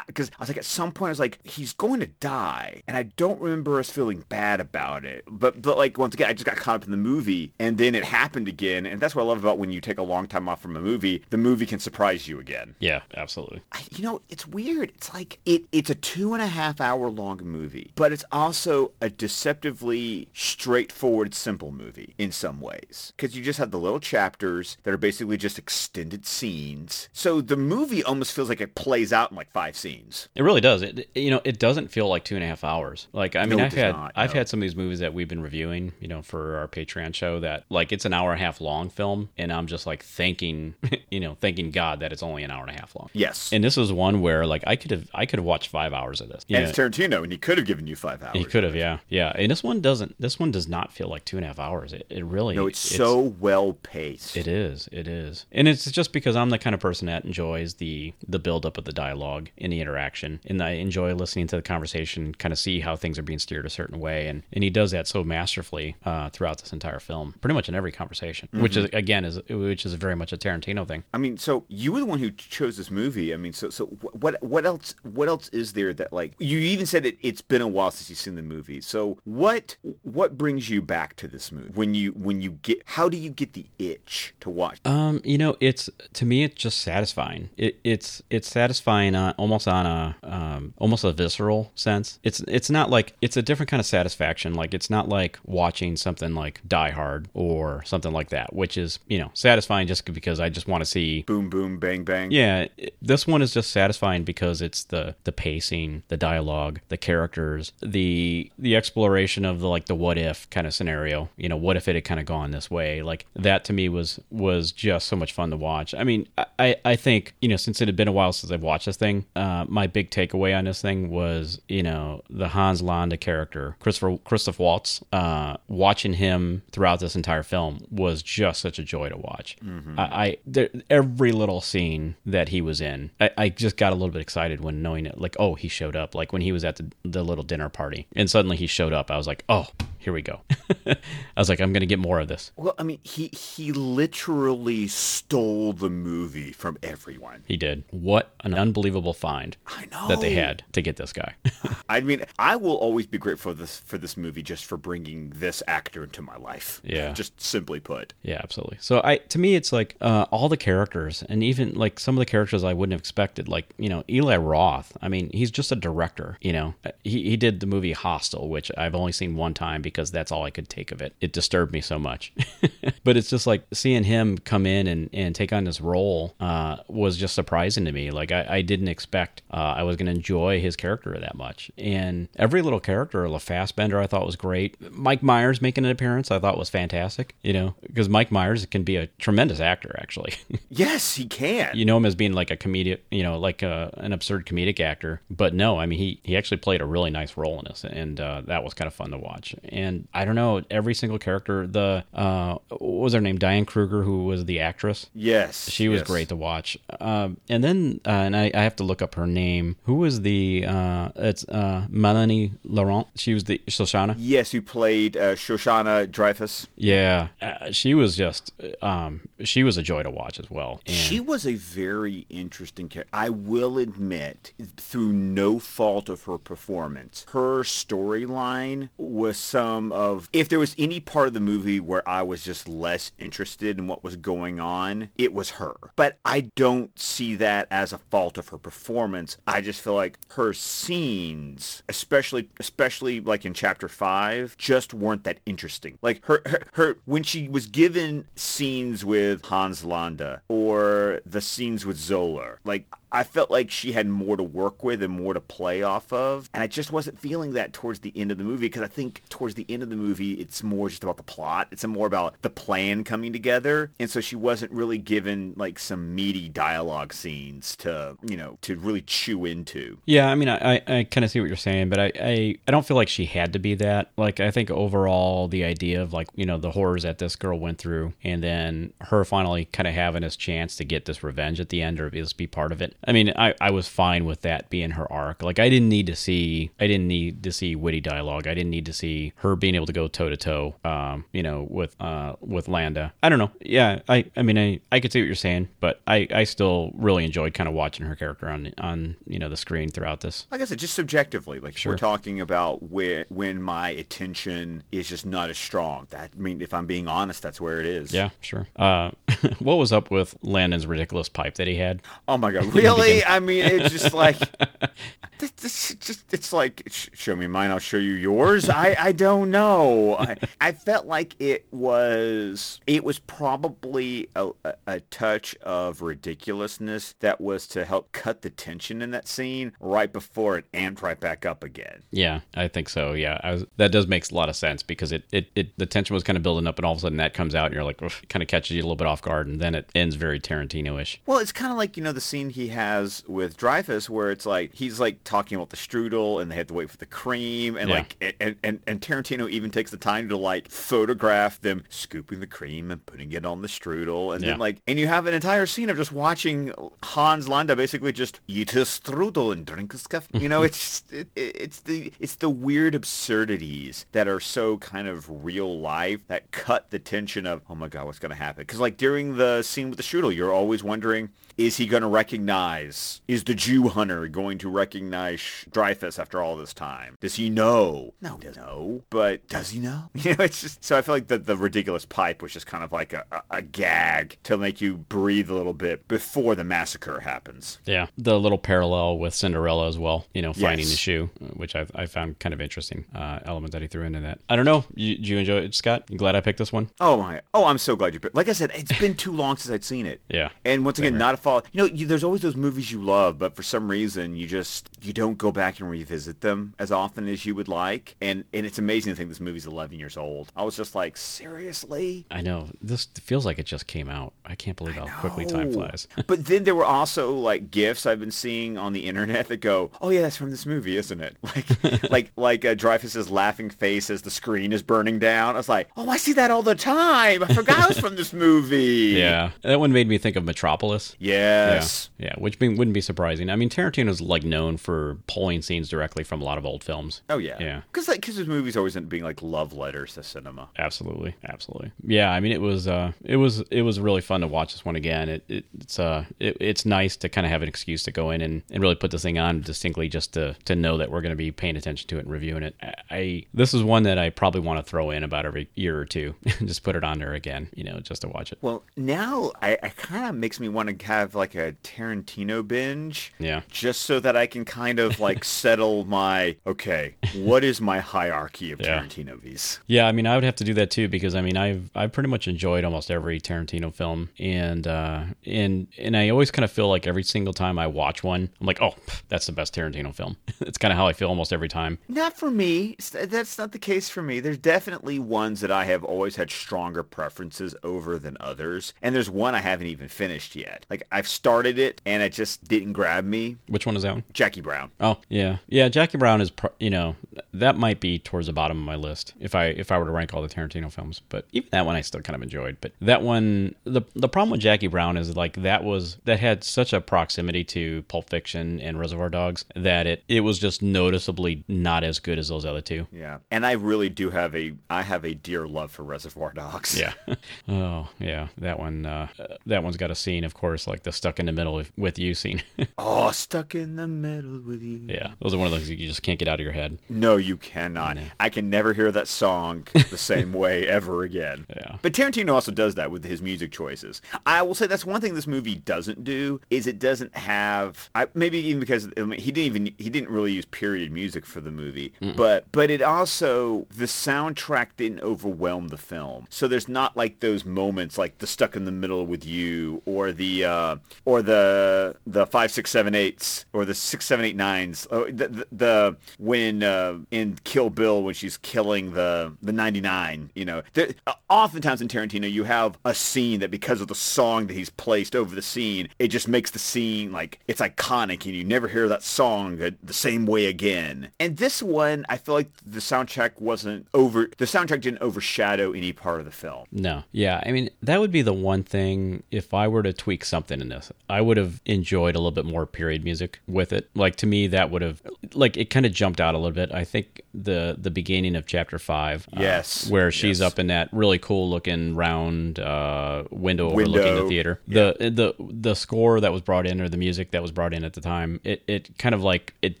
Because 0.06 0.30
I 0.30 0.40
was 0.40 0.48
like, 0.48 0.56
at 0.56 0.64
some 0.64 0.92
point, 0.92 1.08
I 1.08 1.12
was 1.12 1.18
like, 1.20 1.38
"He's 1.44 1.72
going 1.74 2.00
to 2.00 2.06
die," 2.06 2.82
and 2.88 2.96
I 2.96 3.02
don't 3.04 3.40
remember 3.40 3.78
us 3.78 3.90
feeling 3.90 4.24
bad 4.28 4.60
about 4.60 5.04
it. 5.04 5.24
But 5.28 5.60
but 5.60 5.76
like 5.76 5.98
once 5.98 6.14
again, 6.14 6.30
I 6.30 6.32
just 6.32 6.46
got 6.46 6.56
caught 6.56 6.76
up 6.76 6.84
in 6.84 6.90
the 6.90 6.96
movie, 6.96 7.52
and 7.58 7.76
then 7.76 7.94
it 7.94 8.04
happened 8.04 8.48
again, 8.48 8.86
and 8.86 8.98
that's 9.00 9.14
what 9.14 9.22
I 9.22 9.26
love 9.26 9.38
about 9.38 9.58
when 9.58 9.70
you 9.70 9.80
take 9.82 9.98
a 9.98 10.02
long 10.02 10.26
time 10.26 10.48
off 10.48 10.62
from 10.62 10.76
a 10.76 10.80
movie. 10.80 11.22
The 11.30 11.36
movie 11.36 11.66
can 11.66 11.80
surprise 11.80 12.26
you 12.28 12.38
again. 12.40 12.76
Yeah, 12.78 13.02
absolutely. 13.14 13.62
I, 13.72 13.82
you 13.94 14.04
know, 14.04 14.22
it's 14.30 14.46
weird. 14.46 14.90
It's 14.94 15.12
like 15.12 15.38
it, 15.44 15.64
it's 15.72 15.90
a 15.90 15.94
two 15.94 16.32
and 16.32 16.42
a 16.42 16.46
half 16.46 16.80
hour 16.80 17.10
long 17.10 17.40
movie, 17.44 17.90
but 17.94 18.10
it's 18.12 18.24
also 18.32 18.53
a 19.00 19.10
deceptively 19.10 20.28
straightforward, 20.32 21.34
simple 21.34 21.70
movie 21.70 22.14
in 22.18 22.32
some 22.32 22.60
ways. 22.60 23.12
Because 23.16 23.36
you 23.36 23.42
just 23.42 23.58
have 23.58 23.70
the 23.70 23.78
little 23.78 24.00
chapters 24.00 24.76
that 24.82 24.92
are 24.92 24.98
basically 24.98 25.36
just 25.36 25.58
extended 25.58 26.24
scenes. 26.26 27.08
So 27.12 27.40
the 27.40 27.56
movie 27.56 28.02
almost 28.02 28.32
feels 28.32 28.48
like 28.48 28.60
it 28.60 28.74
plays 28.74 29.12
out 29.12 29.30
in 29.30 29.36
like 29.36 29.50
five 29.52 29.76
scenes. 29.76 30.28
It 30.34 30.42
really 30.42 30.60
does. 30.60 30.82
It 30.82 31.08
you 31.14 31.30
know 31.30 31.40
it 31.44 31.58
doesn't 31.58 31.88
feel 31.88 32.08
like 32.08 32.24
two 32.24 32.34
and 32.36 32.44
a 32.44 32.46
half 32.46 32.64
hours. 32.64 33.08
Like 33.12 33.36
I 33.36 33.46
mean, 33.46 33.58
No, 33.58 33.64
I've 33.64 33.72
had 33.72 33.92
not, 33.92 34.12
I've 34.16 34.32
no. 34.34 34.38
had 34.40 34.48
some 34.48 34.60
of 34.60 34.62
these 34.62 34.76
movies 34.76 35.00
that 35.00 35.14
we've 35.14 35.28
been 35.28 35.42
reviewing, 35.42 35.92
you 36.00 36.08
know, 36.08 36.22
for 36.22 36.56
our 36.58 36.68
Patreon 36.68 37.14
show 37.14 37.40
that 37.40 37.64
like 37.68 37.92
it's 37.92 38.04
an 38.04 38.12
hour 38.12 38.32
and 38.32 38.40
a 38.40 38.44
half 38.44 38.60
long 38.60 38.88
film, 38.88 39.28
and 39.36 39.52
I'm 39.52 39.66
just 39.66 39.86
like 39.86 40.02
thanking, 40.02 40.74
you 41.10 41.20
know, 41.20 41.36
thanking 41.40 41.70
God 41.70 42.00
that 42.00 42.12
it's 42.12 42.22
only 42.22 42.42
an 42.44 42.50
hour 42.50 42.62
and 42.66 42.76
a 42.76 42.80
half 42.80 42.94
long. 42.94 43.10
Yes. 43.12 43.52
And 43.52 43.62
this 43.62 43.76
was 43.76 43.92
one 43.92 44.20
where 44.20 44.46
like 44.46 44.64
I 44.66 44.76
could 44.76 44.90
have 44.90 45.08
I 45.14 45.26
could 45.26 45.38
have 45.38 45.44
watched 45.46 45.68
five 45.68 45.92
hours 45.92 46.20
of 46.20 46.28
this. 46.28 46.44
And 46.48 46.62
know, 46.62 46.68
it's 46.68 46.78
Tarantino, 46.78 47.22
and 47.22 47.32
he 47.32 47.38
could 47.38 47.58
have 47.58 47.66
given 47.66 47.86
you 47.86 47.96
five 47.96 48.22
hours. 48.22 48.43
Could 48.44 48.64
have, 48.64 48.76
yeah, 48.76 48.98
yeah. 49.08 49.32
And 49.34 49.50
this 49.50 49.62
one 49.62 49.80
doesn't. 49.80 50.14
This 50.20 50.38
one 50.38 50.50
does 50.50 50.68
not 50.68 50.92
feel 50.92 51.08
like 51.08 51.24
two 51.24 51.36
and 51.36 51.44
a 51.44 51.48
half 51.48 51.58
hours. 51.58 51.92
It, 51.92 52.06
it 52.10 52.24
really. 52.24 52.54
No, 52.54 52.66
it's, 52.66 52.78
so 52.78 53.18
well 53.18 53.74
paced. 53.74 54.36
It 54.36 54.46
is. 54.46 54.88
It 54.92 55.08
is. 55.08 55.46
And 55.52 55.66
it's 55.68 55.90
just 55.90 56.12
because 56.12 56.36
I'm 56.36 56.50
the 56.50 56.58
kind 56.58 56.74
of 56.74 56.80
person 56.80 57.06
that 57.06 57.24
enjoys 57.24 57.74
the 57.74 58.12
the 58.26 58.38
buildup 58.38 58.78
of 58.78 58.84
the 58.84 58.92
dialogue 58.92 59.50
and 59.58 59.72
the 59.72 59.80
interaction. 59.80 60.40
And 60.46 60.62
I 60.62 60.70
enjoy 60.70 61.14
listening 61.14 61.46
to 61.48 61.56
the 61.56 61.62
conversation, 61.62 62.34
kind 62.34 62.52
of 62.52 62.58
see 62.58 62.80
how 62.80 62.96
things 62.96 63.18
are 63.18 63.22
being 63.22 63.38
steered 63.38 63.66
a 63.66 63.70
certain 63.70 64.00
way. 64.00 64.28
And, 64.28 64.42
and 64.52 64.62
he 64.62 64.70
does 64.70 64.90
that 64.92 65.06
so 65.06 65.24
masterfully 65.24 65.96
uh, 66.04 66.30
throughout 66.30 66.58
this 66.58 66.72
entire 66.72 67.00
film, 67.00 67.34
pretty 67.40 67.54
much 67.54 67.68
in 67.68 67.74
every 67.74 67.92
conversation, 67.92 68.48
which 68.52 68.76
is, 68.76 68.88
again, 68.92 69.24
is 69.24 69.40
which 69.48 69.86
is 69.86 69.94
very 69.94 70.14
much 70.14 70.32
a 70.32 70.36
Tarantino 70.36 70.86
thing. 70.86 71.04
I 71.12 71.18
mean, 71.18 71.38
so 71.38 71.64
you 71.68 71.92
were 71.92 72.00
the 72.00 72.06
one 72.06 72.18
who 72.18 72.30
chose 72.30 72.76
this 72.76 72.90
movie. 72.90 73.32
I 73.32 73.36
mean, 73.36 73.52
so 73.52 73.70
so 73.70 73.86
what 73.86 74.42
what 74.42 74.64
else 74.66 74.94
what 75.02 75.28
else 75.28 75.48
is 75.50 75.72
there 75.72 75.92
that 75.94 76.12
like 76.12 76.34
you 76.38 76.58
even 76.58 76.86
said 76.86 77.06
it, 77.06 77.18
it's 77.20 77.42
been 77.42 77.62
a 77.62 77.68
while 77.68 77.90
since 77.90 78.10
you've 78.10 78.18
seen 78.18 78.33
the 78.34 78.42
movie. 78.42 78.80
So 78.80 79.18
what 79.24 79.76
what 80.02 80.36
brings 80.38 80.68
you 80.70 80.82
back 80.82 81.16
to 81.16 81.28
this 81.28 81.50
movie 81.52 81.70
when 81.74 81.94
you 81.94 82.10
when 82.12 82.40
you 82.40 82.52
get 82.62 82.82
how 82.86 83.08
do 83.08 83.16
you 83.16 83.30
get 83.30 83.52
the 83.54 83.66
itch 83.78 84.34
to 84.40 84.50
watch? 84.50 84.78
Um, 84.84 85.20
you 85.24 85.38
know, 85.38 85.56
it's 85.60 85.88
to 86.14 86.24
me, 86.24 86.44
it's 86.44 86.54
just 86.54 86.80
satisfying. 86.80 87.50
It, 87.56 87.78
it's 87.84 88.22
it's 88.30 88.48
satisfying 88.48 89.14
on 89.14 89.32
almost 89.38 89.68
on 89.68 89.86
a 89.86 90.16
um, 90.22 90.74
almost 90.78 91.04
a 91.04 91.12
visceral 91.12 91.72
sense. 91.74 92.18
It's 92.22 92.40
it's 92.48 92.70
not 92.70 92.90
like 92.90 93.14
it's 93.22 93.36
a 93.36 93.42
different 93.42 93.70
kind 93.70 93.80
of 93.80 93.86
satisfaction. 93.86 94.54
Like 94.54 94.74
it's 94.74 94.90
not 94.90 95.08
like 95.08 95.38
watching 95.44 95.96
something 95.96 96.34
like 96.34 96.60
Die 96.66 96.90
Hard 96.90 97.28
or 97.34 97.82
something 97.84 98.12
like 98.12 98.30
that, 98.30 98.54
which 98.54 98.76
is 98.76 98.98
you 99.08 99.18
know 99.18 99.30
satisfying 99.34 99.86
just 99.86 100.04
because 100.12 100.40
I 100.40 100.48
just 100.48 100.68
want 100.68 100.80
to 100.82 100.86
see 100.86 101.22
boom 101.22 101.48
boom 101.50 101.78
bang 101.78 102.04
bang. 102.04 102.30
yeah, 102.30 102.66
it- 102.76 102.94
this 103.02 103.26
one 103.26 103.42
is 103.42 103.52
just 103.52 103.70
satisfying 103.70 104.24
because 104.24 104.62
it's 104.62 104.84
the 104.84 105.14
the 105.24 105.32
pacing, 105.32 106.02
the 106.08 106.16
dialogue, 106.16 106.80
the 106.88 106.96
characters, 106.96 107.72
the 107.82 108.23
the 108.58 108.76
exploration 108.76 109.44
of 109.44 109.60
the 109.60 109.68
like 109.68 109.86
the 109.86 109.94
what 109.94 110.18
if 110.18 110.48
kind 110.50 110.66
of 110.66 110.74
scenario. 110.74 111.28
You 111.36 111.48
know, 111.48 111.56
what 111.56 111.76
if 111.76 111.88
it 111.88 111.94
had 111.94 112.04
kind 112.04 112.20
of 112.20 112.26
gone 112.26 112.50
this 112.50 112.70
way? 112.70 113.02
Like 113.02 113.26
that 113.34 113.64
to 113.66 113.72
me 113.72 113.88
was 113.88 114.20
was 114.30 114.72
just 114.72 115.06
so 115.08 115.16
much 115.16 115.32
fun 115.32 115.50
to 115.50 115.56
watch. 115.56 115.94
I 115.94 116.04
mean, 116.04 116.28
I 116.58 116.76
I 116.84 116.96
think 116.96 117.34
you 117.40 117.48
know 117.48 117.56
since 117.56 117.80
it 117.80 117.88
had 117.88 117.96
been 117.96 118.08
a 118.08 118.12
while 118.12 118.32
since 118.32 118.50
I've 118.50 118.62
watched 118.62 118.86
this 118.86 118.96
thing, 118.96 119.26
uh, 119.36 119.64
my 119.68 119.86
big 119.86 120.10
takeaway 120.10 120.56
on 120.56 120.64
this 120.64 120.80
thing 120.82 121.10
was 121.10 121.60
you 121.68 121.82
know 121.82 122.22
the 122.30 122.48
Hans 122.48 122.82
Landa 122.82 123.16
character, 123.16 123.76
Christopher 123.80 124.18
Christoph 124.24 124.58
Waltz. 124.58 125.02
Uh, 125.12 125.56
watching 125.68 126.14
him 126.14 126.62
throughout 126.72 127.00
this 127.00 127.16
entire 127.16 127.42
film 127.42 127.84
was 127.90 128.22
just 128.22 128.60
such 128.60 128.78
a 128.78 128.82
joy 128.82 129.08
to 129.08 129.16
watch. 129.16 129.56
I, 129.98 130.02
I 130.02 130.36
there, 130.46 130.68
every 130.90 131.32
little 131.32 131.60
scene 131.60 132.16
that 132.26 132.48
he 132.48 132.60
was 132.60 132.80
in, 132.80 133.10
I, 133.20 133.30
I 133.36 133.48
just 133.48 133.76
got 133.76 133.92
a 133.92 133.96
little 133.96 134.10
bit 134.10 134.22
excited 134.22 134.60
when 134.60 134.82
knowing 134.82 135.06
it. 135.06 135.18
Like, 135.18 135.36
oh, 135.38 135.54
he 135.54 135.68
showed 135.68 135.96
up. 135.96 136.14
Like 136.14 136.32
when 136.32 136.42
he 136.42 136.52
was 136.52 136.64
at 136.64 136.76
the, 136.76 136.90
the 137.04 137.22
little 137.24 137.44
dinner 137.44 137.68
party, 137.68 138.06
and 138.14 138.30
suddenly 138.30 138.56
he 138.56 138.66
showed 138.66 138.92
up. 138.92 139.10
I 139.10 139.16
was 139.16 139.26
like, 139.26 139.44
oh, 139.48 139.68
here 140.04 140.12
we 140.12 140.20
go. 140.20 140.42
I 140.86 140.96
was 141.36 141.48
like, 141.48 141.60
I'm 141.60 141.72
gonna 141.72 141.86
get 141.86 141.98
more 141.98 142.20
of 142.20 142.28
this. 142.28 142.52
Well, 142.56 142.74
I 142.78 142.82
mean, 142.82 142.98
he 143.02 143.28
he 143.28 143.72
literally 143.72 144.86
stole 144.86 145.72
the 145.72 145.88
movie 145.88 146.52
from 146.52 146.76
everyone. 146.82 147.42
He 147.46 147.56
did. 147.56 147.84
What 147.90 148.34
an 148.40 148.52
unbelievable 148.52 149.14
find 149.14 149.56
I 149.66 149.86
know 149.90 150.08
that 150.08 150.20
they 150.20 150.34
had 150.34 150.62
to 150.72 150.82
get 150.82 150.96
this 150.96 151.12
guy. 151.12 151.34
I 151.88 152.00
mean, 152.00 152.24
I 152.38 152.56
will 152.56 152.74
always 152.74 153.06
be 153.06 153.16
grateful 153.16 153.52
for 153.52 153.58
this 153.58 153.80
for 153.80 153.96
this 153.96 154.16
movie 154.16 154.42
just 154.42 154.66
for 154.66 154.76
bringing 154.76 155.30
this 155.30 155.62
actor 155.66 156.04
into 156.04 156.20
my 156.20 156.36
life. 156.36 156.82
Yeah. 156.84 157.12
just 157.12 157.40
simply 157.40 157.80
put. 157.80 158.12
Yeah, 158.22 158.40
absolutely. 158.42 158.76
So 158.80 159.00
I 159.02 159.16
to 159.16 159.38
me 159.38 159.54
it's 159.54 159.72
like 159.72 159.96
uh, 160.02 160.26
all 160.30 160.50
the 160.50 160.58
characters 160.58 161.24
and 161.28 161.42
even 161.42 161.72
like 161.74 161.98
some 161.98 162.14
of 162.16 162.18
the 162.18 162.26
characters 162.26 162.62
I 162.62 162.74
wouldn't 162.74 162.92
have 162.92 163.00
expected. 163.00 163.48
Like 163.48 163.72
you 163.78 163.88
know 163.88 164.04
Eli 164.10 164.36
Roth. 164.36 164.96
I 165.00 165.08
mean 165.08 165.30
he's 165.32 165.50
just 165.50 165.72
a 165.72 165.76
director. 165.76 166.36
You 166.42 166.52
know 166.52 166.74
he 167.02 167.30
he 167.30 167.36
did 167.38 167.60
the 167.60 167.66
movie 167.66 167.92
Hostel, 167.92 168.50
which 168.50 168.70
I've 168.76 168.94
only 168.94 169.12
seen 169.12 169.34
one 169.36 169.54
time 169.54 169.80
because 169.80 169.93
that's 169.94 170.32
all 170.32 170.44
I 170.44 170.50
could 170.50 170.68
take 170.68 170.92
of 170.92 171.00
it. 171.00 171.14
It 171.20 171.32
disturbed 171.32 171.72
me 171.72 171.80
so 171.80 171.98
much. 171.98 172.32
but 173.04 173.16
it's 173.16 173.30
just 173.30 173.46
like 173.46 173.64
seeing 173.72 174.04
him 174.04 174.38
come 174.38 174.66
in 174.66 174.86
and, 174.86 175.10
and 175.12 175.34
take 175.34 175.52
on 175.52 175.64
this 175.64 175.80
role 175.80 176.34
uh, 176.40 176.76
was 176.88 177.16
just 177.16 177.34
surprising 177.34 177.84
to 177.84 177.92
me. 177.92 178.10
Like 178.10 178.32
I, 178.32 178.46
I 178.48 178.62
didn't 178.62 178.88
expect 178.88 179.42
uh, 179.50 179.74
I 179.76 179.82
was 179.82 179.96
going 179.96 180.06
to 180.06 180.12
enjoy 180.12 180.60
his 180.60 180.76
character 180.76 181.16
that 181.18 181.36
much. 181.36 181.70
And 181.78 182.28
every 182.36 182.62
little 182.62 182.80
character, 182.80 183.28
La 183.28 183.38
Fassbender, 183.38 184.00
I 184.00 184.06
thought 184.06 184.26
was 184.26 184.36
great. 184.36 184.76
Mike 184.92 185.22
Myers 185.22 185.62
making 185.62 185.84
an 185.84 185.90
appearance, 185.90 186.30
I 186.30 186.38
thought 186.38 186.58
was 186.58 186.70
fantastic. 186.70 187.34
You 187.42 187.52
know, 187.52 187.74
because 187.86 188.08
Mike 188.08 188.30
Myers 188.30 188.66
can 188.66 188.82
be 188.82 188.96
a 188.96 189.06
tremendous 189.18 189.60
actor, 189.60 189.94
actually. 189.98 190.34
Yes, 190.70 191.14
he 191.14 191.26
can. 191.26 191.70
you 191.74 191.84
know 191.84 191.96
him 191.96 192.04
as 192.04 192.16
being 192.16 192.32
like 192.32 192.50
a 192.50 192.56
comedic, 192.56 192.98
you 193.10 193.22
know, 193.22 193.38
like 193.38 193.62
a, 193.62 193.94
an 193.98 194.12
absurd 194.12 194.44
comedic 194.44 194.80
actor. 194.80 195.20
But 195.30 195.54
no, 195.54 195.78
I 195.78 195.86
mean, 195.86 195.98
he, 195.98 196.20
he 196.24 196.36
actually 196.36 196.56
played 196.56 196.80
a 196.80 196.84
really 196.84 197.10
nice 197.10 197.36
role 197.36 197.58
in 197.60 197.66
this, 197.66 197.84
and 197.84 198.18
uh, 198.20 198.42
that 198.46 198.64
was 198.64 198.74
kind 198.74 198.88
of 198.88 198.94
fun 198.94 199.10
to 199.12 199.18
watch. 199.18 199.54
And 199.68 199.83
I 200.14 200.24
don't 200.24 200.34
know, 200.34 200.62
every 200.70 200.94
single 200.94 201.18
character, 201.18 201.66
the, 201.66 202.04
uh, 202.14 202.56
what 202.68 202.80
was 202.80 203.12
her 203.12 203.20
name? 203.20 203.38
Diane 203.38 203.64
Kruger, 203.64 204.02
who 204.02 204.24
was 204.24 204.44
the 204.44 204.60
actress. 204.60 205.08
yes, 205.14 205.68
She 205.70 205.88
was 205.88 206.00
yes. 206.00 206.06
great 206.06 206.28
to 206.28 206.36
watch. 206.36 206.78
Um, 207.00 207.38
and 207.48 207.62
then, 207.62 208.00
uh, 208.06 208.10
and 208.10 208.36
I, 208.36 208.50
I 208.54 208.60
have 208.62 208.76
to 208.76 208.84
look 208.84 209.02
up 209.02 209.14
her 209.16 209.26
name. 209.26 209.76
Who 209.84 209.94
was 209.96 210.20
the, 210.22 210.64
uh, 210.66 211.08
it's 211.16 211.44
uh, 211.48 211.86
Melanie 211.88 212.52
Laurent. 212.64 213.06
She 213.16 213.34
was 213.34 213.44
the 213.44 213.60
Shosanna. 213.68 214.14
Yes, 214.18 214.52
who 214.52 214.62
played 214.62 215.16
uh, 215.16 215.34
Shosanna 215.34 216.06
Dreyfus. 216.10 216.66
Yeah. 216.76 217.28
Uh, 217.42 217.70
she 217.72 217.94
was 217.94 218.16
just, 218.16 218.52
um, 218.82 219.28
she 219.42 219.62
was 219.62 219.76
a 219.76 219.82
joy 219.82 220.02
to 220.02 220.10
watch 220.10 220.38
as 220.38 220.50
well. 220.50 220.80
And 220.86 220.94
She 220.94 221.20
was 221.20 221.46
a 221.46 221.54
very 221.54 222.26
interesting 222.30 222.88
character. 222.88 223.10
I 223.12 223.28
will 223.30 223.78
admit, 223.78 224.52
through 224.76 225.12
no 225.12 225.58
fault 225.58 226.08
of 226.08 226.24
her 226.24 226.38
performance, 226.38 227.26
her 227.32 227.62
storyline 227.62 228.88
was 228.96 229.36
some 229.36 229.73
of. 229.92 230.28
If 230.32 230.48
there 230.48 230.58
was 230.58 230.74
any 230.78 231.00
part 231.00 231.28
of 231.28 231.34
the 231.34 231.40
movie 231.40 231.80
where 231.80 232.06
I 232.08 232.22
was 232.22 232.42
just 232.42 232.68
less 232.68 233.12
interested 233.18 233.78
in 233.78 233.86
what 233.86 234.04
was 234.04 234.16
going 234.16 234.60
on, 234.60 235.10
it 235.16 235.32
was 235.32 235.50
her. 235.50 235.74
But 235.96 236.18
I 236.24 236.52
don't 236.56 236.96
see 236.98 237.34
that 237.36 237.68
as 237.70 237.92
a 237.92 237.98
fault 237.98 238.38
of 238.38 238.48
her 238.48 238.58
performance. 238.58 239.36
I 239.46 239.60
just 239.60 239.80
feel 239.80 239.94
like 239.94 240.18
her 240.30 240.52
scenes, 240.52 241.82
especially 241.88 242.48
especially 242.58 243.20
like 243.20 243.44
in 243.44 243.54
chapter 243.54 243.88
five, 243.88 244.56
just 244.56 244.94
weren't 244.94 245.24
that 245.24 245.40
interesting. 245.46 245.98
Like 246.02 246.24
her 246.26 246.42
her, 246.46 246.62
her 246.74 246.96
when 247.04 247.22
she 247.22 247.48
was 247.48 247.66
given 247.66 248.26
scenes 248.36 249.04
with 249.04 249.44
Hans 249.44 249.84
Landa 249.84 250.42
or 250.48 251.20
the 251.26 251.40
scenes 251.40 251.84
with 251.86 251.96
Zola, 251.96 252.56
like 252.64 252.86
I 253.14 253.22
felt 253.22 253.50
like 253.50 253.70
she 253.70 253.92
had 253.92 254.08
more 254.08 254.36
to 254.36 254.42
work 254.42 254.82
with 254.82 255.00
and 255.02 255.12
more 255.12 255.34
to 255.34 255.40
play 255.40 255.82
off 255.84 256.12
of. 256.12 256.50
And 256.52 256.62
I 256.62 256.66
just 256.66 256.90
wasn't 256.90 257.20
feeling 257.20 257.52
that 257.52 257.72
towards 257.72 258.00
the 258.00 258.12
end 258.16 258.32
of 258.32 258.38
the 258.38 258.44
movie 258.44 258.66
because 258.66 258.82
I 258.82 258.88
think 258.88 259.22
towards 259.28 259.54
the 259.54 259.64
end 259.68 259.84
of 259.84 259.88
the 259.88 259.96
movie, 259.96 260.32
it's 260.32 260.64
more 260.64 260.88
just 260.88 261.04
about 261.04 261.16
the 261.16 261.22
plot. 261.22 261.68
It's 261.70 261.84
more 261.84 262.08
about 262.08 262.34
the 262.42 262.50
plan 262.50 263.04
coming 263.04 263.32
together. 263.32 263.92
And 264.00 264.10
so 264.10 264.20
she 264.20 264.34
wasn't 264.34 264.72
really 264.72 264.98
given 264.98 265.54
like 265.56 265.78
some 265.78 266.14
meaty 266.14 266.48
dialogue 266.48 267.14
scenes 267.14 267.76
to, 267.76 268.16
you 268.28 268.36
know, 268.36 268.58
to 268.62 268.76
really 268.76 269.02
chew 269.02 269.44
into. 269.44 269.98
Yeah, 270.06 270.28
I 270.28 270.34
mean, 270.34 270.48
I, 270.48 270.82
I, 270.86 271.04
kind 271.04 271.24
of 271.24 271.30
see 271.30 271.38
what 271.38 271.46
you're 271.46 271.56
saying, 271.56 271.90
but 271.90 272.00
I, 272.00 272.12
I, 272.20 272.58
I 272.66 272.70
don't 272.72 272.84
feel 272.84 272.96
like 272.96 273.08
she 273.08 273.26
had 273.26 273.52
to 273.52 273.60
be 273.60 273.74
that. 273.76 274.10
Like, 274.16 274.40
I 274.40 274.50
think 274.50 274.72
overall, 274.72 275.46
the 275.46 275.62
idea 275.62 276.02
of 276.02 276.12
like, 276.12 276.28
you 276.34 276.46
know, 276.46 276.58
the 276.58 276.72
horrors 276.72 277.04
that 277.04 277.18
this 277.18 277.36
girl 277.36 277.60
went 277.60 277.78
through, 277.78 278.12
and 278.24 278.42
then 278.42 278.92
her 279.02 279.24
finally 279.24 279.66
kind 279.66 279.86
of 279.86 279.94
having 279.94 280.22
this 280.22 280.34
chance 280.34 280.74
to 280.76 280.84
get 280.84 281.04
this 281.04 281.22
revenge 281.22 281.60
at 281.60 281.68
the 281.68 281.80
end 281.80 282.00
or 282.00 282.06
at 282.06 282.12
least 282.12 282.36
be 282.36 282.46
part 282.46 282.72
of 282.72 282.82
it. 282.82 282.96
I 283.06 283.12
mean, 283.12 283.32
I, 283.36 283.54
I 283.60 283.70
was 283.70 283.88
fine 283.88 284.24
with 284.24 284.42
that 284.42 284.70
being 284.70 284.92
her 284.92 285.10
arc. 285.12 285.42
Like, 285.42 285.58
I 285.58 285.68
didn't 285.68 285.88
need 285.88 286.06
to 286.06 286.16
see, 286.16 286.70
I 286.80 286.86
didn't 286.86 287.08
need 287.08 287.42
to 287.44 287.52
see 287.52 287.74
witty 287.76 288.00
dialogue. 288.00 288.46
I 288.46 288.54
didn't 288.54 288.70
need 288.70 288.86
to 288.86 288.92
see 288.92 289.32
her 289.36 289.56
being 289.56 289.74
able 289.74 289.86
to 289.86 289.92
go 289.92 290.08
toe 290.08 290.28
to 290.28 290.36
toe, 290.36 290.74
um, 290.84 291.24
you 291.32 291.42
know, 291.42 291.66
with, 291.70 291.94
uh, 292.00 292.34
with 292.40 292.68
Landa. 292.68 293.12
I 293.22 293.28
don't 293.28 293.38
know. 293.38 293.50
Yeah. 293.60 294.00
I, 294.08 294.24
I 294.36 294.42
mean, 294.42 294.58
I, 294.58 294.80
I 294.90 295.00
could 295.00 295.12
see 295.12 295.20
what 295.20 295.26
you're 295.26 295.34
saying, 295.34 295.68
but 295.80 296.00
I, 296.06 296.26
I 296.34 296.44
still 296.44 296.92
really 296.94 297.24
enjoyed 297.24 297.54
kind 297.54 297.68
of 297.68 297.74
watching 297.74 298.06
her 298.06 298.14
character 298.16 298.48
on, 298.48 298.72
on, 298.78 299.16
you 299.26 299.38
know, 299.38 299.48
the 299.48 299.56
screen 299.56 299.88
throughout 299.90 300.20
this. 300.20 300.46
Like 300.50 300.60
I 300.60 300.64
said, 300.64 300.78
just 300.78 300.94
subjectively, 300.94 301.60
like 301.60 301.76
Sure. 301.76 301.92
we're 301.92 301.98
talking 301.98 302.40
about 302.40 302.82
where 302.90 303.26
when 303.28 303.60
my 303.60 303.90
attention 303.90 304.82
is 304.92 305.08
just 305.08 305.26
not 305.26 305.50
as 305.50 305.58
strong. 305.58 306.06
That 306.10 306.30
I 306.36 306.40
mean, 306.40 306.62
if 306.62 306.72
I'm 306.72 306.86
being 306.86 307.08
honest, 307.08 307.42
that's 307.42 307.60
where 307.60 307.80
it 307.80 307.86
is. 307.86 308.12
Yeah, 308.12 308.30
sure. 308.40 308.68
Uh, 308.76 309.10
what 309.58 309.74
was 309.74 309.92
up 309.92 310.10
with 310.10 310.36
Landa's 310.42 310.86
ridiculous 310.86 311.28
pipe 311.28 311.56
that 311.56 311.66
he 311.66 311.76
had? 311.76 312.00
Oh 312.28 312.36
my 312.38 312.52
god, 312.52 312.72
really? 312.84 313.24
I 313.24 313.40
mean, 313.40 313.64
it's 313.64 313.90
just 313.90 314.14
like, 314.14 314.38
this, 315.38 315.50
this 315.52 315.94
just 316.00 316.32
it's 316.32 316.52
like, 316.52 316.82
show 316.90 317.36
me 317.36 317.46
mine, 317.46 317.70
I'll 317.70 317.78
show 317.78 317.96
you 317.96 318.12
yours. 318.12 318.68
I 318.68 318.96
I 318.98 319.12
don't 319.12 319.50
know. 319.50 320.16
I, 320.16 320.36
I 320.60 320.72
felt 320.72 321.06
like 321.06 321.34
it 321.40 321.66
was 321.70 322.80
it 322.86 323.04
was 323.04 323.18
probably 323.18 324.28
a, 324.36 324.50
a, 324.64 324.74
a 324.86 325.00
touch 325.00 325.54
of 325.56 326.02
ridiculousness 326.02 327.14
that 327.20 327.40
was 327.40 327.66
to 327.68 327.84
help 327.84 328.12
cut 328.12 328.42
the 328.42 328.50
tension 328.50 329.02
in 329.02 329.10
that 329.10 329.28
scene 329.28 329.72
right 329.80 330.12
before 330.12 330.58
it 330.58 330.70
amped 330.72 331.02
right 331.02 331.18
back 331.18 331.46
up 331.46 331.64
again. 331.64 332.02
Yeah, 332.10 332.40
I 332.54 332.68
think 332.68 332.88
so. 332.88 333.12
Yeah, 333.12 333.40
I 333.42 333.52
was, 333.52 333.64
that 333.76 333.92
does 333.92 334.06
make 334.06 334.30
a 334.30 334.34
lot 334.34 334.48
of 334.48 334.56
sense 334.56 334.82
because 334.82 335.12
it, 335.12 335.24
it, 335.32 335.50
it 335.54 335.78
the 335.78 335.86
tension 335.86 336.14
was 336.14 336.22
kind 336.22 336.36
of 336.36 336.42
building 336.42 336.66
up, 336.66 336.78
and 336.78 336.86
all 336.86 336.92
of 336.92 336.98
a 336.98 337.00
sudden 337.02 337.18
that 337.18 337.34
comes 337.34 337.54
out, 337.54 337.66
and 337.66 337.74
you're 337.74 337.84
like, 337.84 337.98
kind 338.28 338.42
of 338.42 338.48
catches 338.48 338.76
you 338.76 338.82
a 338.82 338.84
little 338.84 338.96
bit 338.96 339.06
off 339.06 339.22
guard, 339.22 339.46
and 339.46 339.60
then 339.60 339.74
it 339.74 339.90
ends 339.94 340.16
very 340.16 340.40
Tarantino-ish. 340.40 341.20
Well, 341.26 341.38
it's 341.38 341.52
kind 341.52 341.70
of 341.72 341.78
like, 341.78 341.96
you 341.96 342.02
know, 342.02 342.12
the 342.12 342.20
scene 342.20 342.50
he 342.50 342.68
has 342.74 343.24
with 343.26 343.56
Dreyfus 343.56 344.08
where 344.08 344.30
it's 344.30 344.46
like, 344.46 344.74
he's 344.74 345.00
like 345.00 345.24
talking 345.24 345.56
about 345.56 345.70
the 345.70 345.76
strudel 345.76 346.40
and 346.40 346.50
they 346.52 346.56
have 346.56 346.68
to 346.68 346.74
wait 346.74 346.90
for 346.90 346.96
the 346.98 347.06
cream 347.06 347.76
and 347.76 347.88
Yeah. 347.88 347.96
like, 347.96 348.36
and, 348.40 348.56
and, 348.62 348.80
and 348.86 349.00
Tarantino 349.00 349.48
even 349.50 349.70
takes 349.72 349.90
the 349.90 349.96
time 349.96 350.28
to 350.28 350.36
like 350.36 350.68
photograph 350.70 351.60
them 351.60 351.82
scooping 351.88 352.40
the 352.40 352.46
cream 352.46 352.90
and 352.90 353.04
putting 353.06 353.32
it 353.32 353.44
on 353.44 353.62
the 353.62 353.68
strudel. 353.68 354.34
And 354.34 354.44
Yeah. 354.44 354.50
then 354.50 354.58
like, 354.58 354.78
and 354.86 354.98
you 354.98 355.06
have 355.08 355.26
an 355.26 355.34
entire 355.34 355.66
scene 355.66 355.88
of 355.90 355.96
just 355.96 356.12
watching 356.12 356.72
Hans 357.02 357.48
Landa 357.48 357.74
basically 357.74 358.12
just 358.12 358.40
eat 358.46 358.74
a 358.74 358.80
strudel 358.80 359.52
and 359.52 359.64
drink 359.66 359.94
a 359.94 359.98
scuff. 359.98 360.28
You 360.32 360.48
know, 360.48 360.62
it's, 360.68 360.78
just- 361.00 361.12
it, 361.12 361.28
it, 361.34 361.56
it's 361.56 361.80
the, 361.80 362.12
it's 362.20 362.36
the 362.36 362.50
weird 362.50 362.94
absurdities 362.94 364.06
that 364.12 364.28
are 364.28 364.40
so 364.40 364.76
kind 364.78 365.08
of 365.08 365.44
real 365.44 365.80
life 365.80 366.20
that 366.28 366.50
cut 366.50 366.90
the 366.90 366.98
tension 366.98 367.46
of, 367.46 367.62
oh 367.68 367.74
my 367.74 367.88
God, 367.88 368.06
what's 368.06 368.18
to 368.30 368.34
happen? 368.34 368.62
Because 368.62 368.80
like 368.80 368.96
during 368.96 369.36
the 369.36 369.62
scene 369.62 369.88
with 369.90 369.96
the 369.96 370.02
strudel, 370.02 370.34
you're 370.34 370.52
always 370.52 370.82
wondering, 370.82 371.30
is 371.56 371.76
he 371.76 371.86
going 371.86 372.02
to 372.02 372.08
recognize, 372.08 373.20
is 373.28 373.44
the 373.44 373.54
Jew 373.54 373.88
hunter 373.88 374.28
going 374.28 374.58
to 374.58 374.68
recognize 374.68 375.40
Dreyfus 375.70 376.18
after 376.18 376.42
all 376.42 376.56
this 376.56 376.74
time? 376.74 377.16
Does 377.20 377.34
he 377.34 377.50
know? 377.50 378.14
No, 378.20 378.36
he 378.36 378.44
doesn't 378.44 378.62
know. 378.62 379.02
But 379.10 379.46
does 379.48 379.70
he 379.70 379.78
know? 379.80 380.10
You 380.24 380.34
know, 380.36 380.44
it's 380.44 380.62
just, 380.62 380.82
so 380.82 380.96
I 380.96 381.02
feel 381.02 381.14
like 381.14 381.28
the, 381.28 381.36
the 381.38 381.56
ridiculous 381.56 382.06
pipe 382.06 382.40
was 382.40 382.52
just 382.52 382.66
kind 382.66 382.82
of 382.82 382.92
like 382.92 383.12
a, 383.12 383.24
a, 383.30 383.42
a 383.58 383.62
gag 383.62 384.38
to 384.44 384.56
make 384.56 384.80
you 384.80 384.96
breathe 384.96 385.50
a 385.50 385.54
little 385.54 385.74
bit 385.74 386.08
before 386.08 386.54
the 386.54 386.64
massacre 386.64 387.20
happens. 387.20 387.78
Yeah, 387.84 388.06
the 388.16 388.38
little 388.40 388.56
parallel 388.58 389.18
with 389.18 389.34
Cinderella 389.34 389.86
as 389.88 389.98
well. 389.98 390.26
You 390.32 390.40
know, 390.42 390.52
finding 390.54 390.80
Yes. 390.86 390.90
the 390.90 390.96
shoe, 390.96 391.30
which 391.56 391.76
I, 391.76 391.86
I 391.94 392.06
found 392.06 392.38
kind 392.38 392.54
of 392.54 392.60
interesting 392.60 393.04
uh, 393.14 393.40
element 393.44 393.72
that 393.72 393.82
he 393.82 393.88
threw 393.88 394.02
into 394.04 394.20
that. 394.20 394.38
I 394.48 394.56
don't 394.56 394.64
know. 394.64 394.84
You, 394.94 395.16
did 395.16 395.28
you 395.28 395.38
enjoy 395.38 395.58
it, 395.58 395.74
Scott? 395.74 396.04
You 396.08 396.16
glad 396.16 396.34
I 396.36 396.40
picked 396.40 396.58
this 396.58 396.72
one? 396.72 396.90
Oh 397.00 397.18
my! 397.18 397.42
Oh, 397.52 397.66
I'm 397.66 397.78
so 397.78 397.96
glad 397.96 398.14
you. 398.14 398.20
picked- 398.20 398.34
Like 398.34 398.48
I 398.48 398.52
said, 398.52 398.70
it's 398.74 398.98
been 398.98 399.14
too 399.14 399.32
long 399.32 399.56
since 399.58 399.72
I'd 399.74 399.84
seen 399.84 400.06
it. 400.06 400.20
Yeah. 400.28 400.48
And 400.64 400.84
once 400.86 400.98
again, 400.98 401.18
not 401.18 401.34
a 401.34 401.36
fault. 401.44 401.66
You 401.72 401.82
know, 401.82 401.94
you, 401.94 402.06
there's 402.06 402.24
always 402.24 402.40
those 402.40 402.56
movies 402.56 402.90
you 402.90 403.02
love, 403.02 403.38
but 403.38 403.54
for 403.54 403.62
some 403.62 403.88
reason, 403.88 404.34
you 404.34 404.46
just 404.48 404.88
you 405.02 405.12
don't 405.12 405.38
go 405.38 405.52
back 405.52 405.78
and 405.78 405.88
revisit 405.88 406.40
them 406.40 406.74
as 406.78 406.90
often 406.90 407.28
as 407.28 407.46
you 407.46 407.54
would 407.54 407.68
like. 407.68 408.16
And 408.20 408.44
and 408.52 408.66
it's 408.66 408.78
amazing 408.78 409.12
to 409.12 409.16
think 409.16 409.28
this 409.28 409.40
movie's 409.40 409.66
11 409.66 409.98
years 409.98 410.16
old. 410.16 410.50
I 410.56 410.64
was 410.64 410.76
just 410.76 410.94
like, 410.94 411.16
seriously. 411.16 412.26
I 412.30 412.40
know 412.40 412.68
this 412.82 413.04
feels 413.22 413.46
like 413.46 413.58
it 413.58 413.66
just 413.66 413.86
came 413.86 414.08
out. 414.08 414.32
I 414.44 414.54
can't 414.54 414.76
believe 414.76 414.96
how 414.96 415.06
quickly 415.20 415.46
time 415.46 415.72
flies. 415.72 416.08
but 416.26 416.46
then 416.46 416.64
there 416.64 416.74
were 416.74 416.84
also 416.84 417.32
like 417.32 417.70
gifs 417.70 418.06
I've 418.06 418.20
been 418.20 418.30
seeing 418.30 418.76
on 418.76 418.92
the 418.92 419.06
internet 419.06 419.48
that 419.48 419.58
go, 419.58 419.90
"Oh 420.00 420.10
yeah, 420.10 420.22
that's 420.22 420.36
from 420.36 420.50
this 420.50 420.66
movie, 420.66 420.96
isn't 420.96 421.20
it?" 421.20 421.36
Like 421.54 422.10
like 422.10 422.32
like 422.36 422.64
uh, 422.64 422.74
Dreyfus's 422.74 423.30
laughing 423.30 423.70
face 423.70 424.10
as 424.10 424.22
the 424.22 424.30
screen 424.30 424.72
is 424.72 424.82
burning 424.82 425.18
down. 425.18 425.54
I 425.54 425.58
was 425.58 425.68
like, 425.68 425.88
"Oh, 425.96 426.08
I 426.08 426.16
see 426.16 426.32
that 426.32 426.50
all 426.50 426.62
the 426.62 426.74
time. 426.74 427.42
I 427.42 427.52
forgot 427.54 427.84
it 427.84 427.88
was 427.88 428.00
from 428.00 428.16
this 428.16 428.32
movie." 428.32 429.14
yeah, 429.16 429.50
that 429.62 429.78
one 429.78 429.92
made 429.92 430.08
me 430.08 430.18
think 430.18 430.36
of 430.36 430.44
Metropolis. 430.44 431.14
Yes. 431.34 432.10
Yeah, 432.18 432.26
yeah, 432.26 432.34
which 432.38 432.58
be, 432.58 432.68
wouldn't 432.68 432.94
be 432.94 433.00
surprising. 433.00 433.50
I 433.50 433.56
mean, 433.56 433.68
Tarantino's 433.68 434.20
like 434.20 434.44
known 434.44 434.76
for 434.76 435.18
pulling 435.26 435.62
scenes 435.62 435.88
directly 435.88 436.24
from 436.24 436.40
a 436.40 436.44
lot 436.44 436.58
of 436.58 436.66
old 436.66 436.82
films. 436.82 437.22
Oh 437.28 437.38
yeah. 437.38 437.56
Yeah. 437.60 437.82
Because 437.92 438.08
like, 438.08 438.22
cause 438.22 438.36
his 438.36 438.46
movies 438.46 438.76
always 438.76 438.96
end 438.96 439.06
up 439.06 439.10
being 439.10 439.24
like 439.24 439.42
love 439.42 439.72
letters 439.72 440.14
to 440.14 440.22
cinema. 440.22 440.68
Absolutely, 440.78 441.34
absolutely. 441.44 441.92
Yeah, 442.06 442.30
I 442.30 442.40
mean, 442.40 442.52
it 442.52 442.60
was 442.60 442.88
uh, 442.88 443.12
it 443.24 443.36
was 443.36 443.60
it 443.70 443.82
was 443.82 444.00
really 444.00 444.20
fun 444.20 444.40
to 444.40 444.46
watch 444.46 444.72
this 444.72 444.84
one 444.84 444.96
again. 444.96 445.28
It, 445.28 445.44
it 445.48 445.64
it's 445.80 445.98
uh, 445.98 446.24
it, 446.38 446.56
it's 446.60 446.84
nice 446.84 447.16
to 447.16 447.28
kind 447.28 447.46
of 447.46 447.50
have 447.50 447.62
an 447.62 447.68
excuse 447.68 448.02
to 448.04 448.12
go 448.12 448.30
in 448.30 448.40
and, 448.40 448.62
and 448.70 448.82
really 448.82 448.94
put 448.94 449.10
this 449.10 449.22
thing 449.22 449.38
on 449.38 449.60
distinctly, 449.60 450.08
just 450.08 450.32
to 450.34 450.54
to 450.64 450.74
know 450.74 450.98
that 450.98 451.10
we're 451.10 451.20
going 451.20 451.30
to 451.30 451.36
be 451.36 451.50
paying 451.50 451.76
attention 451.76 452.08
to 452.08 452.18
it 452.18 452.24
and 452.24 452.30
reviewing 452.30 452.62
it. 452.62 452.74
I, 452.82 452.94
I 453.10 453.46
this 453.54 453.74
is 453.74 453.82
one 453.82 454.02
that 454.04 454.18
I 454.18 454.30
probably 454.30 454.60
want 454.60 454.84
to 454.84 454.88
throw 454.88 455.10
in 455.10 455.24
about 455.24 455.46
every 455.46 455.68
year 455.74 455.98
or 455.98 456.04
two, 456.04 456.34
and 456.44 456.68
just 456.68 456.82
put 456.82 456.96
it 456.96 457.04
on 457.04 457.18
there 457.18 457.34
again, 457.34 457.68
you 457.74 457.84
know, 457.84 458.00
just 458.00 458.22
to 458.22 458.28
watch 458.28 458.52
it. 458.52 458.58
Well, 458.60 458.82
now 458.96 459.52
I, 459.62 459.78
I 459.82 459.88
kind 459.88 460.28
of 460.28 460.34
makes 460.34 460.60
me 460.60 460.68
want 460.68 460.98
to 460.98 461.06
have 461.06 461.23
like 461.32 461.54
a 461.54 461.74
Tarantino 461.84 462.66
binge. 462.66 463.32
Yeah. 463.38 463.60
Just 463.68 464.02
so 464.02 464.18
that 464.20 464.36
I 464.36 464.46
can 464.46 464.64
kind 464.64 464.98
of 464.98 465.20
like 465.20 465.44
settle 465.62 466.04
my 466.04 466.56
okay, 466.66 467.14
what 467.36 467.62
is 467.62 467.80
my 467.80 468.00
hierarchy 468.00 468.72
of 468.72 468.80
Yeah. 468.80 469.00
Tarantino 469.00 469.34
movies? 469.34 469.80
Yeah, 469.86 470.06
I 470.06 470.12
mean, 470.12 470.26
I 470.26 470.34
would 470.34 470.44
have 470.44 470.56
to 470.56 470.64
do 470.64 470.74
that 470.74 470.90
too 470.90 471.08
because 471.08 471.34
I 471.34 471.40
mean, 471.40 471.56
I've 471.56 471.90
I've 471.94 472.12
pretty 472.12 472.28
much 472.28 472.48
enjoyed 472.48 472.84
almost 472.84 473.10
every 473.10 473.40
Tarantino 473.40 473.92
film, 473.94 474.30
and 474.38 474.86
uh, 474.86 475.24
and 475.46 475.86
and 475.98 476.16
I 476.16 476.28
always 476.30 476.50
kind 476.50 476.64
of 476.64 476.70
feel 476.72 476.88
like 476.88 477.06
every 477.06 477.22
single 477.22 477.52
time 477.52 477.78
I 477.78 477.86
watch 477.86 478.22
one, 478.24 478.50
I'm 478.60 478.66
like, 478.66 478.80
oh, 478.82 478.94
that's 479.28 479.46
the 479.46 479.52
best 479.52 479.74
Tarantino 479.74 480.14
film. 480.14 480.36
it's 480.60 480.78
kind 480.78 480.90
of 480.92 480.98
how 480.98 481.06
I 481.06 481.12
feel 481.12 481.28
almost 481.28 481.52
every 481.52 481.68
time. 481.68 481.98
Not 482.08 482.36
for 482.36 482.50
me. 482.50 482.96
That's 483.12 483.58
not 483.58 483.72
the 483.72 483.78
case 483.78 484.08
for 484.08 484.22
me. 484.22 484.40
There's 484.40 484.58
definitely 484.58 485.18
ones 485.18 485.60
that 485.60 485.70
I 485.70 485.84
have 485.84 486.02
always 486.02 486.36
had 486.36 486.50
stronger 486.50 487.02
preferences 487.02 487.74
over 487.82 488.18
than 488.18 488.36
others. 488.40 488.94
And 489.02 489.14
there's 489.14 489.30
one 489.30 489.54
I 489.54 489.60
haven't 489.60 489.86
even 489.88 490.08
finished 490.08 490.56
yet. 490.56 490.86
Like 490.90 491.02
I've 491.14 491.28
started 491.28 491.78
it 491.78 492.02
and 492.04 492.24
it 492.24 492.32
just 492.32 492.64
didn't 492.64 492.92
grab 492.92 493.24
me. 493.24 493.56
Which 493.68 493.86
one 493.86 493.94
is 493.94 494.02
that 494.02 494.14
one? 494.14 494.24
Jackie 494.32 494.60
Brown. 494.60 494.90
Oh 494.98 495.18
yeah, 495.28 495.58
yeah. 495.68 495.88
Jackie 495.88 496.18
Brown 496.18 496.40
is, 496.40 496.50
you 496.80 496.90
know, 496.90 497.14
that 497.52 497.76
might 497.76 498.00
be 498.00 498.18
towards 498.18 498.48
the 498.48 498.52
bottom 498.52 498.76
of 498.78 498.84
my 498.84 498.96
list 498.96 499.32
if 499.38 499.54
I 499.54 499.66
if 499.66 499.92
I 499.92 499.98
were 499.98 500.06
to 500.06 500.10
rank 500.10 500.34
all 500.34 500.42
the 500.42 500.48
Tarantino 500.48 500.90
films. 500.90 501.22
But 501.28 501.46
even 501.52 501.68
that 501.70 501.86
one 501.86 501.94
I 501.94 502.00
still 502.00 502.20
kind 502.20 502.34
of 502.34 502.42
enjoyed. 502.42 502.78
But 502.80 502.94
that 503.00 503.22
one, 503.22 503.76
the 503.84 504.02
the 504.16 504.28
problem 504.28 504.50
with 504.50 504.60
Jackie 504.60 504.88
Brown 504.88 505.16
is 505.16 505.36
like 505.36 505.62
that 505.62 505.84
was 505.84 506.16
that 506.24 506.40
had 506.40 506.64
such 506.64 506.92
a 506.92 507.00
proximity 507.00 507.62
to 507.62 508.02
Pulp 508.08 508.28
Fiction 508.28 508.80
and 508.80 508.98
Reservoir 508.98 509.28
Dogs 509.28 509.64
that 509.76 510.08
it 510.08 510.24
it 510.26 510.40
was 510.40 510.58
just 510.58 510.82
noticeably 510.82 511.62
not 511.68 512.02
as 512.02 512.18
good 512.18 512.40
as 512.40 512.48
those 512.48 512.64
other 512.64 512.80
two. 512.80 513.06
Yeah. 513.12 513.38
And 513.52 513.64
I 513.64 513.72
really 513.72 514.08
do 514.08 514.30
have 514.30 514.56
a 514.56 514.74
I 514.90 515.02
have 515.02 515.24
a 515.24 515.34
dear 515.34 515.68
love 515.68 515.92
for 515.92 516.02
Reservoir 516.02 516.52
Dogs. 516.52 516.98
Yeah. 516.98 517.12
oh 517.68 518.08
yeah, 518.18 518.48
that 518.58 518.80
one. 518.80 519.06
Uh, 519.06 519.28
that 519.66 519.84
one's 519.84 519.96
got 519.96 520.10
a 520.10 520.16
scene, 520.16 520.42
of 520.42 520.54
course, 520.54 520.88
like 520.88 521.03
the 521.04 521.12
stuck 521.12 521.38
in 521.38 521.46
the 521.46 521.52
middle 521.52 521.82
with, 521.96 522.18
you 522.18 522.34
scene. 522.34 522.62
Oh, 522.98 523.30
stuck 523.30 523.74
in 523.74 523.96
the 523.96 524.06
middle 524.08 524.60
with 524.60 524.82
you. 524.82 525.00
yeah, 525.08 525.32
those 525.40 525.54
are 525.54 525.58
one 525.58 525.66
of 525.66 525.72
those 525.72 525.88
you 525.88 525.96
just 526.08 526.22
can't 526.22 526.38
get 526.38 526.48
out 526.48 526.60
of 526.60 526.64
your 526.64 526.72
head. 526.72 526.98
No, 527.08 527.36
you 527.36 527.56
cannot. 527.56 528.18
I 528.40 528.48
can 528.48 528.70
never 528.70 528.92
hear 528.92 529.10
that 529.12 529.28
song 529.28 529.86
the 530.10 530.18
same 530.18 530.52
way 530.64 530.86
ever 530.86 531.22
again. 531.22 531.66
Yeah. 531.70 531.96
But 532.02 532.12
Tarantino 532.12 532.52
also 532.54 532.72
does 532.72 532.94
that 532.96 533.10
with 533.10 533.24
his 533.24 533.40
music 533.42 533.72
choices. 533.72 534.20
I 534.46 534.62
will 534.62 534.74
say 534.74 534.86
that's 534.86 535.04
one 535.04 535.20
thing 535.20 535.34
this 535.34 535.46
movie 535.46 535.74
doesn't 535.76 536.24
do 536.24 536.60
is 536.70 536.86
it 536.86 536.98
doesn't 536.98 537.36
have 537.36 538.10
I, 538.14 538.26
maybe 538.34 538.58
even 538.58 538.80
because 538.80 539.08
I 539.16 539.22
mean, 539.22 539.38
he 539.40 539.50
didn't 539.52 539.66
even 539.66 539.94
he 539.98 540.10
didn't 540.10 540.30
really 540.30 540.52
use 540.52 540.64
period 540.64 541.12
music 541.12 541.44
for 541.46 541.60
the 541.60 541.70
movie, 541.70 542.12
but 542.36 542.66
but 542.72 542.90
it 542.90 543.02
also 543.02 543.86
the 543.94 544.06
soundtrack 544.06 544.88
didn't 544.96 545.20
overwhelm 545.20 545.88
the 545.88 545.96
film. 545.98 546.46
So 546.50 546.68
there's 546.68 546.88
not 546.88 547.16
like 547.16 547.40
those 547.40 547.64
moments 547.64 548.18
like 548.18 548.38
the 548.38 548.46
stuck 548.46 548.76
in 548.76 548.84
the 548.84 548.92
middle 548.92 549.26
with 549.26 549.44
you 549.44 550.02
or 550.06 550.32
the 550.32 550.64
uh, 550.64 550.93
or 551.24 551.42
the 551.42 552.16
the 552.26 552.46
five 552.46 552.70
six 552.70 552.90
seven 552.90 553.14
eights 553.14 553.66
or 553.72 553.84
the 553.84 553.94
six 553.94 554.24
seven 554.24 554.44
eight 554.44 554.56
nines. 554.56 555.06
Oh, 555.10 555.24
the, 555.26 555.48
the, 555.48 555.66
the 555.72 556.16
when 556.38 556.82
uh, 556.82 557.18
in 557.30 557.58
Kill 557.64 557.90
Bill 557.90 558.22
when 558.22 558.34
she's 558.34 558.56
killing 558.58 559.12
the 559.12 559.52
the 559.62 559.72
ninety 559.72 560.00
nine. 560.00 560.50
You 560.54 560.64
know, 560.64 560.82
there, 560.94 561.08
uh, 561.26 561.34
oftentimes 561.48 562.00
in 562.00 562.08
Tarantino 562.08 562.50
you 562.50 562.64
have 562.64 562.98
a 563.04 563.14
scene 563.14 563.60
that 563.60 563.70
because 563.70 564.00
of 564.00 564.08
the 564.08 564.14
song 564.14 564.66
that 564.66 564.74
he's 564.74 564.90
placed 564.90 565.34
over 565.36 565.54
the 565.54 565.62
scene, 565.62 566.08
it 566.18 566.28
just 566.28 566.48
makes 566.48 566.70
the 566.70 566.78
scene 566.78 567.32
like 567.32 567.60
it's 567.68 567.80
iconic 567.80 568.44
and 568.44 568.54
you 568.54 568.64
never 568.64 568.88
hear 568.88 569.08
that 569.08 569.22
song 569.22 569.76
the 569.76 570.12
same 570.12 570.46
way 570.46 570.66
again. 570.66 571.30
And 571.40 571.56
this 571.56 571.82
one, 571.82 572.24
I 572.28 572.36
feel 572.36 572.54
like 572.54 572.70
the 572.84 573.00
soundtrack 573.00 573.60
wasn't 573.60 574.06
over. 574.14 574.50
The 574.56 574.64
soundtrack 574.64 575.00
didn't 575.00 575.20
overshadow 575.20 575.92
any 575.92 576.12
part 576.12 576.40
of 576.40 576.46
the 576.46 576.52
film. 576.52 576.86
No. 576.92 577.24
Yeah. 577.32 577.62
I 577.64 577.72
mean, 577.72 577.90
that 578.02 578.20
would 578.20 578.30
be 578.32 578.42
the 578.42 578.52
one 578.52 578.82
thing 578.82 579.42
if 579.50 579.74
I 579.74 579.88
were 579.88 580.02
to 580.02 580.12
tweak 580.12 580.44
something 580.44 580.80
in 580.84 580.90
this. 580.90 581.10
I 581.28 581.40
would 581.40 581.56
have 581.56 581.80
enjoyed 581.86 582.36
a 582.36 582.38
little 582.38 582.50
bit 582.52 582.64
more 582.64 582.86
period 582.86 583.24
music 583.24 583.58
with 583.66 583.92
it. 583.92 584.08
Like 584.14 584.36
to 584.36 584.46
me, 584.46 584.68
that 584.68 584.90
would 584.90 585.02
have 585.02 585.20
like 585.54 585.76
it 585.76 585.90
kind 585.90 586.06
of 586.06 586.12
jumped 586.12 586.40
out 586.40 586.54
a 586.54 586.58
little 586.58 586.70
bit. 586.74 586.92
I 586.92 587.04
think 587.04 587.42
the 587.52 587.96
the 587.98 588.10
beginning 588.10 588.54
of 588.56 588.66
chapter 588.66 588.98
five, 588.98 589.48
uh, 589.56 589.60
Yes, 589.60 590.08
where 590.08 590.30
she's 590.30 590.60
yes. 590.60 590.72
up 590.72 590.78
in 590.78 590.86
that 590.88 591.08
really 591.12 591.38
cool 591.38 591.68
looking 591.70 592.14
round 592.14 592.78
uh, 592.78 593.44
window 593.50 593.90
overlooking 593.90 594.36
the 594.36 594.48
theater. 594.48 594.80
The 594.86 595.16
the 595.18 595.54
the 595.58 595.94
score 595.94 596.40
that 596.40 596.52
was 596.52 596.62
brought 596.62 596.86
in 596.86 597.00
or 597.00 597.08
the 597.08 597.16
music 597.16 597.50
that 597.52 597.62
was 597.62 597.70
brought 597.72 597.94
in 597.94 598.04
at 598.04 598.12
the 598.12 598.20
time, 598.20 598.60
it, 598.64 598.82
it 598.86 599.18
kind 599.18 599.34
of 599.34 599.42
like 599.42 599.74
it 599.82 600.00